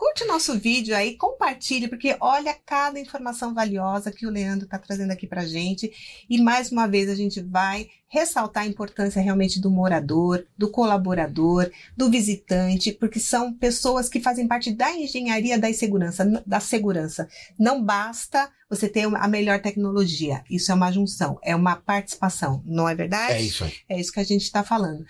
Curte 0.00 0.24
o 0.24 0.28
nosso 0.28 0.58
vídeo 0.58 0.96
aí, 0.96 1.14
compartilhe, 1.14 1.86
porque 1.86 2.16
olha 2.20 2.56
cada 2.64 2.98
informação 2.98 3.52
valiosa 3.52 4.10
que 4.10 4.26
o 4.26 4.30
Leandro 4.30 4.64
está 4.64 4.78
trazendo 4.78 5.10
aqui 5.10 5.26
para 5.26 5.44
gente. 5.44 5.92
E 6.26 6.40
mais 6.40 6.72
uma 6.72 6.86
vez 6.86 7.10
a 7.10 7.14
gente 7.14 7.38
vai 7.42 7.90
ressaltar 8.08 8.62
a 8.62 8.66
importância 8.66 9.20
realmente 9.20 9.60
do 9.60 9.70
morador, 9.70 10.46
do 10.56 10.70
colaborador, 10.70 11.70
do 11.94 12.10
visitante, 12.10 12.92
porque 12.92 13.20
são 13.20 13.52
pessoas 13.52 14.08
que 14.08 14.20
fazem 14.20 14.48
parte 14.48 14.72
da 14.72 14.90
engenharia 14.90 15.58
da 15.58 15.70
segurança, 15.70 16.24
da 16.46 16.60
segurança. 16.60 17.28
Não 17.58 17.84
basta 17.84 18.50
você 18.70 18.88
ter 18.88 19.04
a 19.04 19.28
melhor 19.28 19.60
tecnologia. 19.60 20.42
Isso 20.48 20.72
é 20.72 20.74
uma 20.74 20.90
junção, 20.90 21.38
é 21.42 21.54
uma 21.54 21.76
participação, 21.76 22.62
não 22.64 22.88
é 22.88 22.94
verdade? 22.94 23.34
É 23.34 23.42
isso 23.42 23.64
aí. 23.64 23.74
É 23.86 24.00
isso 24.00 24.12
que 24.12 24.20
a 24.20 24.24
gente 24.24 24.44
está 24.44 24.64
falando. 24.64 25.04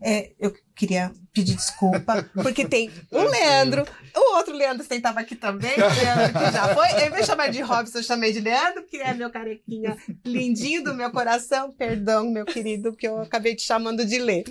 É, 0.00 0.32
eu 0.38 0.54
queria 0.76 1.12
pedir 1.32 1.56
desculpa, 1.56 2.28
porque 2.34 2.64
tem 2.66 2.90
o 3.10 3.22
Leandro, 3.22 3.84
o 4.14 4.36
outro 4.36 4.54
Leandro 4.54 4.86
sentava 4.86 5.20
aqui 5.20 5.34
também, 5.34 5.76
Leandro 5.76 6.38
que 6.38 6.52
já 6.52 6.74
foi. 6.74 6.88
Em 7.04 7.10
vez 7.10 7.22
de 7.22 7.26
chamar 7.26 7.48
de 7.50 7.60
Robson, 7.60 7.98
eu 7.98 8.02
chamei 8.02 8.32
de 8.32 8.40
Leandro, 8.40 8.84
que 8.86 8.98
é 8.98 9.12
meu 9.12 9.30
carequinha 9.30 9.96
lindinho 10.24 10.84
do 10.84 10.94
meu 10.94 11.10
coração. 11.10 11.72
Perdão, 11.72 12.30
meu 12.30 12.44
querido, 12.44 12.94
que 12.94 13.08
eu 13.08 13.20
acabei 13.20 13.54
te 13.54 13.62
chamando 13.62 14.04
de 14.04 14.18
Lê. 14.18 14.44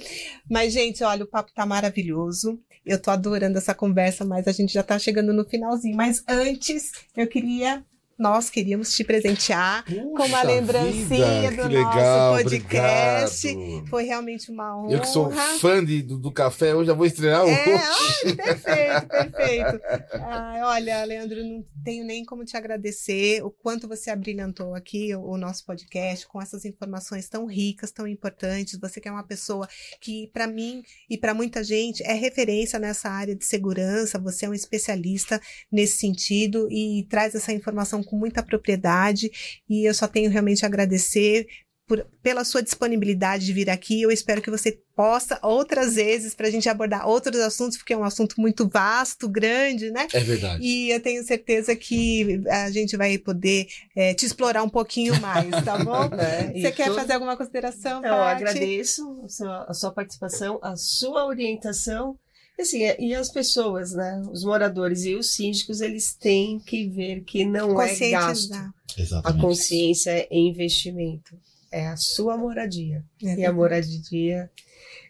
Mas, 0.49 0.73
gente, 0.73 1.03
olha, 1.03 1.23
o 1.23 1.27
papo 1.27 1.51
tá 1.53 1.65
maravilhoso. 1.65 2.59
Eu 2.85 3.01
tô 3.01 3.11
adorando 3.11 3.57
essa 3.57 3.75
conversa, 3.75 4.23
mas 4.23 4.47
a 4.47 4.51
gente 4.51 4.73
já 4.73 4.83
tá 4.83 4.97
chegando 4.97 5.33
no 5.33 5.45
finalzinho. 5.45 5.95
Mas 5.95 6.23
antes, 6.27 6.91
eu 7.15 7.27
queria. 7.27 7.83
Nós 8.17 8.49
queríamos 8.49 8.95
te 8.95 9.03
presentear 9.03 9.85
com 9.85 9.93
uma 9.93 10.25
Puxa 10.25 10.43
lembrancinha 10.43 11.51
vida, 11.51 11.63
do 11.63 11.69
legal, 11.69 12.31
nosso 12.33 12.43
podcast. 12.43 13.47
obrigado. 13.47 13.87
Foi 13.89 14.03
realmente 14.05 14.49
uma 14.49 14.75
honra. 14.75 14.91
Eu 14.93 15.01
que 15.01 15.07
sou 15.07 15.31
fã 15.59 15.85
de, 15.85 16.01
do, 16.01 16.17
do 16.17 16.31
café, 16.31 16.73
hoje 16.73 16.87
já 16.87 16.93
vou 16.95 17.05
estrear 17.05 17.45
o. 17.45 17.47
É, 17.47 17.75
ai, 17.75 18.33
perfeito, 18.33 19.05
perfeito. 19.07 19.81
Ai, 20.13 20.63
olha, 20.63 21.03
Leandro, 21.03 21.43
não 21.43 21.63
tenho 21.83 22.03
nem 22.03 22.25
como 22.25 22.43
te 22.43 22.57
agradecer 22.57 23.43
o 23.43 23.51
quanto 23.51 23.87
você 23.87 24.09
abrilhantou 24.09 24.73
aqui 24.73 25.13
o, 25.13 25.21
o 25.21 25.37
nosso 25.37 25.63
podcast 25.63 26.27
com 26.27 26.41
essas 26.41 26.65
informações 26.65 27.29
tão 27.29 27.45
ricas, 27.45 27.91
tão 27.91 28.07
importantes. 28.07 28.79
Você 28.79 28.99
que 28.99 29.07
é 29.07 29.11
uma 29.11 29.27
pessoa 29.27 29.67
que, 30.01 30.27
para 30.33 30.47
mim 30.47 30.81
e 31.07 31.19
para 31.19 31.35
muita 31.35 31.63
gente, 31.63 32.01
é 32.01 32.13
referência 32.13 32.79
nessa 32.79 33.11
área 33.11 33.35
de 33.35 33.45
segurança. 33.45 34.17
Você 34.17 34.47
é 34.47 34.49
um 34.49 34.55
especialista 34.55 35.39
nesse 35.71 35.97
sentido 35.97 36.67
e 36.71 37.05
traz 37.07 37.35
essa 37.35 37.53
informação 37.53 38.06
com 38.07 38.17
muita 38.17 38.41
propriedade. 38.41 39.29
E 39.69 39.87
eu 39.87 39.93
só 39.93 40.07
tenho 40.07 40.29
realmente 40.31 40.65
a 40.65 40.67
agradecer 40.67 41.45
por- 41.87 42.05
pela 42.21 42.43
sua 42.43 42.61
disponibilidade 42.61 43.45
de 43.45 43.53
vir 43.53 43.69
aqui. 43.69 44.01
Eu 44.01 44.11
espero 44.11 44.41
que 44.41 44.51
você 44.51 44.77
possa 44.93 45.39
outras 45.41 45.95
vezes 45.95 46.35
para 46.35 46.47
a 46.47 46.51
gente 46.51 46.67
abordar 46.67 47.07
outros 47.07 47.39
assuntos, 47.39 47.77
porque 47.77 47.93
é 47.93 47.97
um 47.97 48.03
assunto 48.03 48.41
muito 48.41 48.67
vasto, 48.67 49.29
grande, 49.29 49.89
né? 49.91 50.05
É 50.11 50.19
verdade. 50.19 50.61
E 50.61 50.89
eu 50.91 50.99
tenho 50.99 51.23
certeza 51.23 51.73
que 51.77 52.41
a 52.49 52.69
gente 52.71 52.97
vai 52.97 53.17
poder 53.17 53.67
eh, 53.95 54.13
te 54.13 54.25
explorar 54.25 54.63
um 54.63 54.69
pouquinho 54.69 55.17
mais, 55.21 55.49
tá 55.63 55.77
bom? 55.81 56.09
E 56.53 56.61
Você 56.61 56.71
quer 56.73 56.87
tudo- 56.87 56.95
fazer 56.99 57.13
alguma 57.13 57.37
consideração, 57.37 58.03
Eu 58.03 58.15
agradeço 58.15 59.21
a 59.23 59.29
sua, 59.29 59.65
a 59.69 59.73
sua 59.73 59.91
participação, 59.93 60.59
a 60.61 60.75
sua 60.75 61.25
orientação. 61.25 62.17
E, 62.57 62.61
Assim, 62.61 62.83
é- 62.83 62.97
e 62.99 63.13
as 63.13 63.29
pessoas, 63.29 63.91
né? 63.93 64.23
Os 64.31 64.43
moradores 64.43 65.03
e 65.05 65.13
os 65.15 65.35
síndicos, 65.35 65.79
eles 65.81 66.13
têm 66.15 66.59
que 66.59 66.87
ver 66.87 67.21
que 67.21 67.45
não 67.45 67.79
é 67.81 67.87
gasto. 68.09 68.49
Conscientizar. 68.49 68.73
A 68.97 69.01
Exatamente. 69.01 69.41
consciência 69.41 70.09
é 70.11 70.27
investimento. 70.31 71.37
É 71.71 71.87
a 71.87 71.97
sua 71.97 72.35
moradia. 72.37 73.03
É 73.23 73.35
E 73.35 73.45
a 73.45 73.53
moradia 73.53 74.49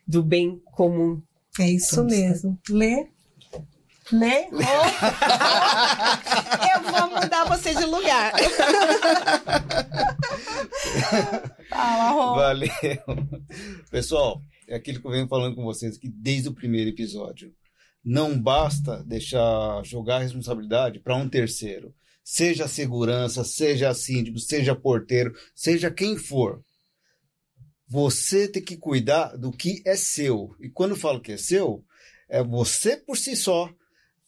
do 0.05 0.21
bem 0.23 0.61
comum. 0.73 1.21
É 1.59 1.69
isso 1.69 1.95
Todos, 1.95 2.11
né? 2.17 2.29
mesmo. 2.29 2.57
Lê. 2.69 3.07
Lê. 4.11 4.41
Rô. 4.43 4.49
Eu 6.75 6.81
vou 6.91 7.09
mudar 7.21 7.45
você 7.45 7.73
de 7.73 7.85
lugar. 7.85 8.33
Fala, 11.69 12.09
Rô. 12.11 12.35
Valeu. 12.35 12.69
Pessoal, 13.89 14.43
é 14.67 14.75
aquilo 14.75 14.99
que 14.99 15.07
eu 15.07 15.11
venho 15.11 15.27
falando 15.29 15.55
com 15.55 15.63
vocês 15.63 15.95
aqui 15.95 16.09
desde 16.09 16.49
o 16.49 16.53
primeiro 16.53 16.89
episódio. 16.89 17.55
Não 18.03 18.39
basta 18.39 19.01
deixar 19.03 19.81
jogar 19.85 20.17
a 20.17 20.23
responsabilidade 20.23 20.99
para 20.99 21.15
um 21.15 21.29
terceiro. 21.29 21.95
Seja 22.21 22.67
segurança, 22.67 23.45
seja 23.45 23.93
síndico, 23.93 24.39
seja 24.39 24.75
porteiro, 24.75 25.33
seja 25.55 25.89
quem 25.89 26.17
for. 26.17 26.61
Você 27.87 28.49
tem 28.49 28.61
que 28.61 28.75
cuidar 28.75 29.37
do 29.37 29.51
que 29.51 29.81
é 29.85 29.95
seu. 29.95 30.53
E 30.59 30.69
quando 30.69 30.91
eu 30.91 30.97
falo 30.97 31.21
que 31.21 31.31
é 31.31 31.37
seu, 31.37 31.85
é 32.27 32.43
você 32.43 32.97
por 32.97 33.17
si 33.17 33.37
só, 33.37 33.73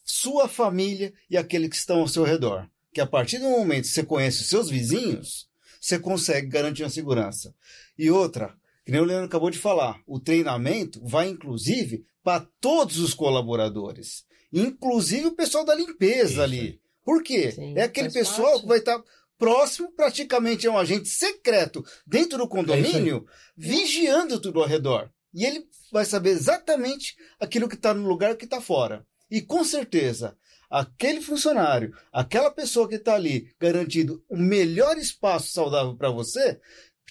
sua 0.06 0.48
família 0.48 1.14
e 1.30 1.36
aqueles 1.36 1.70
que 1.70 1.76
estão 1.76 2.00
ao 2.00 2.08
seu 2.08 2.24
redor. 2.24 2.70
Que 2.94 3.02
a 3.02 3.06
partir 3.06 3.40
do 3.40 3.50
momento 3.50 3.84
que 3.84 3.90
você 3.90 4.04
conhece 4.04 4.42
os 4.42 4.48
seus 4.48 4.70
vizinhos, 4.70 5.50
você 5.82 6.00
consegue 6.00 6.48
garantir 6.48 6.86
a 6.86 6.90
segurança. 6.90 7.54
E 7.98 8.10
outra, 8.10 8.58
que 8.90 8.94
nem 8.94 9.02
o 9.02 9.06
Leandro 9.06 9.28
acabou 9.28 9.52
de 9.52 9.60
falar, 9.60 10.02
o 10.08 10.20
treinamento 10.20 11.00
vai 11.06 11.30
inclusive 11.30 12.04
para 12.24 12.48
todos 12.60 12.98
os 12.98 13.14
colaboradores, 13.14 14.26
inclusive 14.52 15.28
o 15.28 15.36
pessoal 15.36 15.64
da 15.64 15.76
limpeza 15.76 16.32
Isso 16.32 16.42
ali. 16.42 16.82
Por 17.06 17.22
quê? 17.22 17.52
Sim, 17.52 17.78
é 17.78 17.84
aquele 17.84 18.10
pessoal 18.12 18.48
parte. 18.48 18.62
que 18.62 18.68
vai 18.68 18.80
estar 18.80 19.04
próximo, 19.38 19.92
praticamente 19.92 20.66
é 20.66 20.72
um 20.72 20.78
agente 20.78 21.08
secreto 21.08 21.86
dentro 22.06 22.40
do 22.40 22.48
condomínio, 22.48 23.28
vigiando 23.56 24.40
tudo 24.40 24.60
ao 24.60 24.68
redor. 24.68 25.12
E 25.32 25.46
ele 25.46 25.68
vai 25.92 26.04
saber 26.04 26.32
exatamente 26.32 27.16
aquilo 27.40 27.70
que 27.70 27.76
está 27.76 27.94
no 27.94 28.08
lugar 28.08 28.32
e 28.32 28.38
que 28.38 28.46
está 28.46 28.60
fora. 28.60 29.06
E 29.30 29.40
com 29.40 29.64
certeza, 29.64 30.36
aquele 30.68 31.22
funcionário, 31.22 31.96
aquela 32.12 32.50
pessoa 32.50 32.90
que 32.90 32.96
está 32.96 33.14
ali 33.14 33.54
garantindo 33.60 34.24
o 34.28 34.36
melhor 34.36 34.98
espaço 34.98 35.52
saudável 35.52 35.96
para 35.96 36.10
você, 36.10 36.60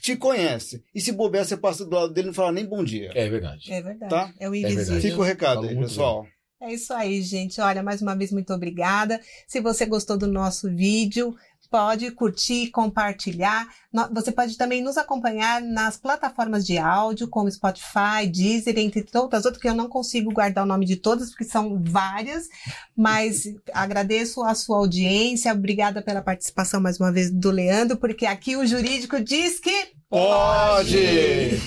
te 0.00 0.16
conhece. 0.16 0.82
E 0.94 1.00
se 1.00 1.12
bobear, 1.12 1.44
você 1.44 1.56
passa 1.56 1.84
do 1.84 1.94
lado 1.94 2.12
dele 2.12 2.26
e 2.26 2.28
não 2.28 2.34
fala 2.34 2.52
nem 2.52 2.66
bom 2.66 2.82
dia. 2.82 3.10
É 3.14 3.28
verdade. 3.28 3.72
É 3.72 3.82
verdade. 3.82 4.10
Tá? 4.10 4.32
É 4.38 4.48
o 4.48 4.52
verdade. 4.52 4.74
invisível. 4.74 5.00
Fica 5.00 5.18
o 5.18 5.24
recado 5.24 5.54
Falou 5.56 5.70
aí, 5.70 5.76
pessoal. 5.78 6.26
É 6.60 6.72
isso 6.72 6.92
aí, 6.92 7.22
gente. 7.22 7.60
Olha, 7.60 7.84
mais 7.84 8.02
uma 8.02 8.16
vez, 8.16 8.32
muito 8.32 8.52
obrigada. 8.52 9.20
Se 9.46 9.60
você 9.60 9.86
gostou 9.86 10.18
do 10.18 10.26
nosso 10.26 10.68
vídeo, 10.68 11.36
pode 11.70 12.10
curtir, 12.10 12.70
compartilhar. 12.70 13.66
Você 14.12 14.32
pode 14.32 14.56
também 14.56 14.82
nos 14.82 14.96
acompanhar 14.96 15.60
nas 15.60 15.96
plataformas 15.96 16.66
de 16.66 16.78
áudio, 16.78 17.28
como 17.28 17.50
Spotify, 17.50 18.26
Deezer, 18.30 18.78
entre 18.78 19.06
outras 19.14 19.44
outras, 19.44 19.60
que 19.62 19.68
eu 19.68 19.74
não 19.74 19.88
consigo 19.88 20.32
guardar 20.32 20.64
o 20.64 20.68
nome 20.68 20.86
de 20.86 20.96
todas, 20.96 21.30
porque 21.30 21.44
são 21.44 21.82
várias. 21.82 22.48
Mas 22.96 23.44
agradeço 23.72 24.42
a 24.42 24.54
sua 24.54 24.78
audiência. 24.78 25.52
Obrigada 25.52 26.02
pela 26.02 26.22
participação 26.22 26.80
mais 26.80 26.98
uma 26.98 27.12
vez 27.12 27.30
do 27.30 27.50
Leandro, 27.50 27.96
porque 27.96 28.26
aqui 28.26 28.56
o 28.56 28.66
jurídico 28.66 29.20
diz 29.20 29.60
que 29.60 29.98
Pode! 30.10 31.60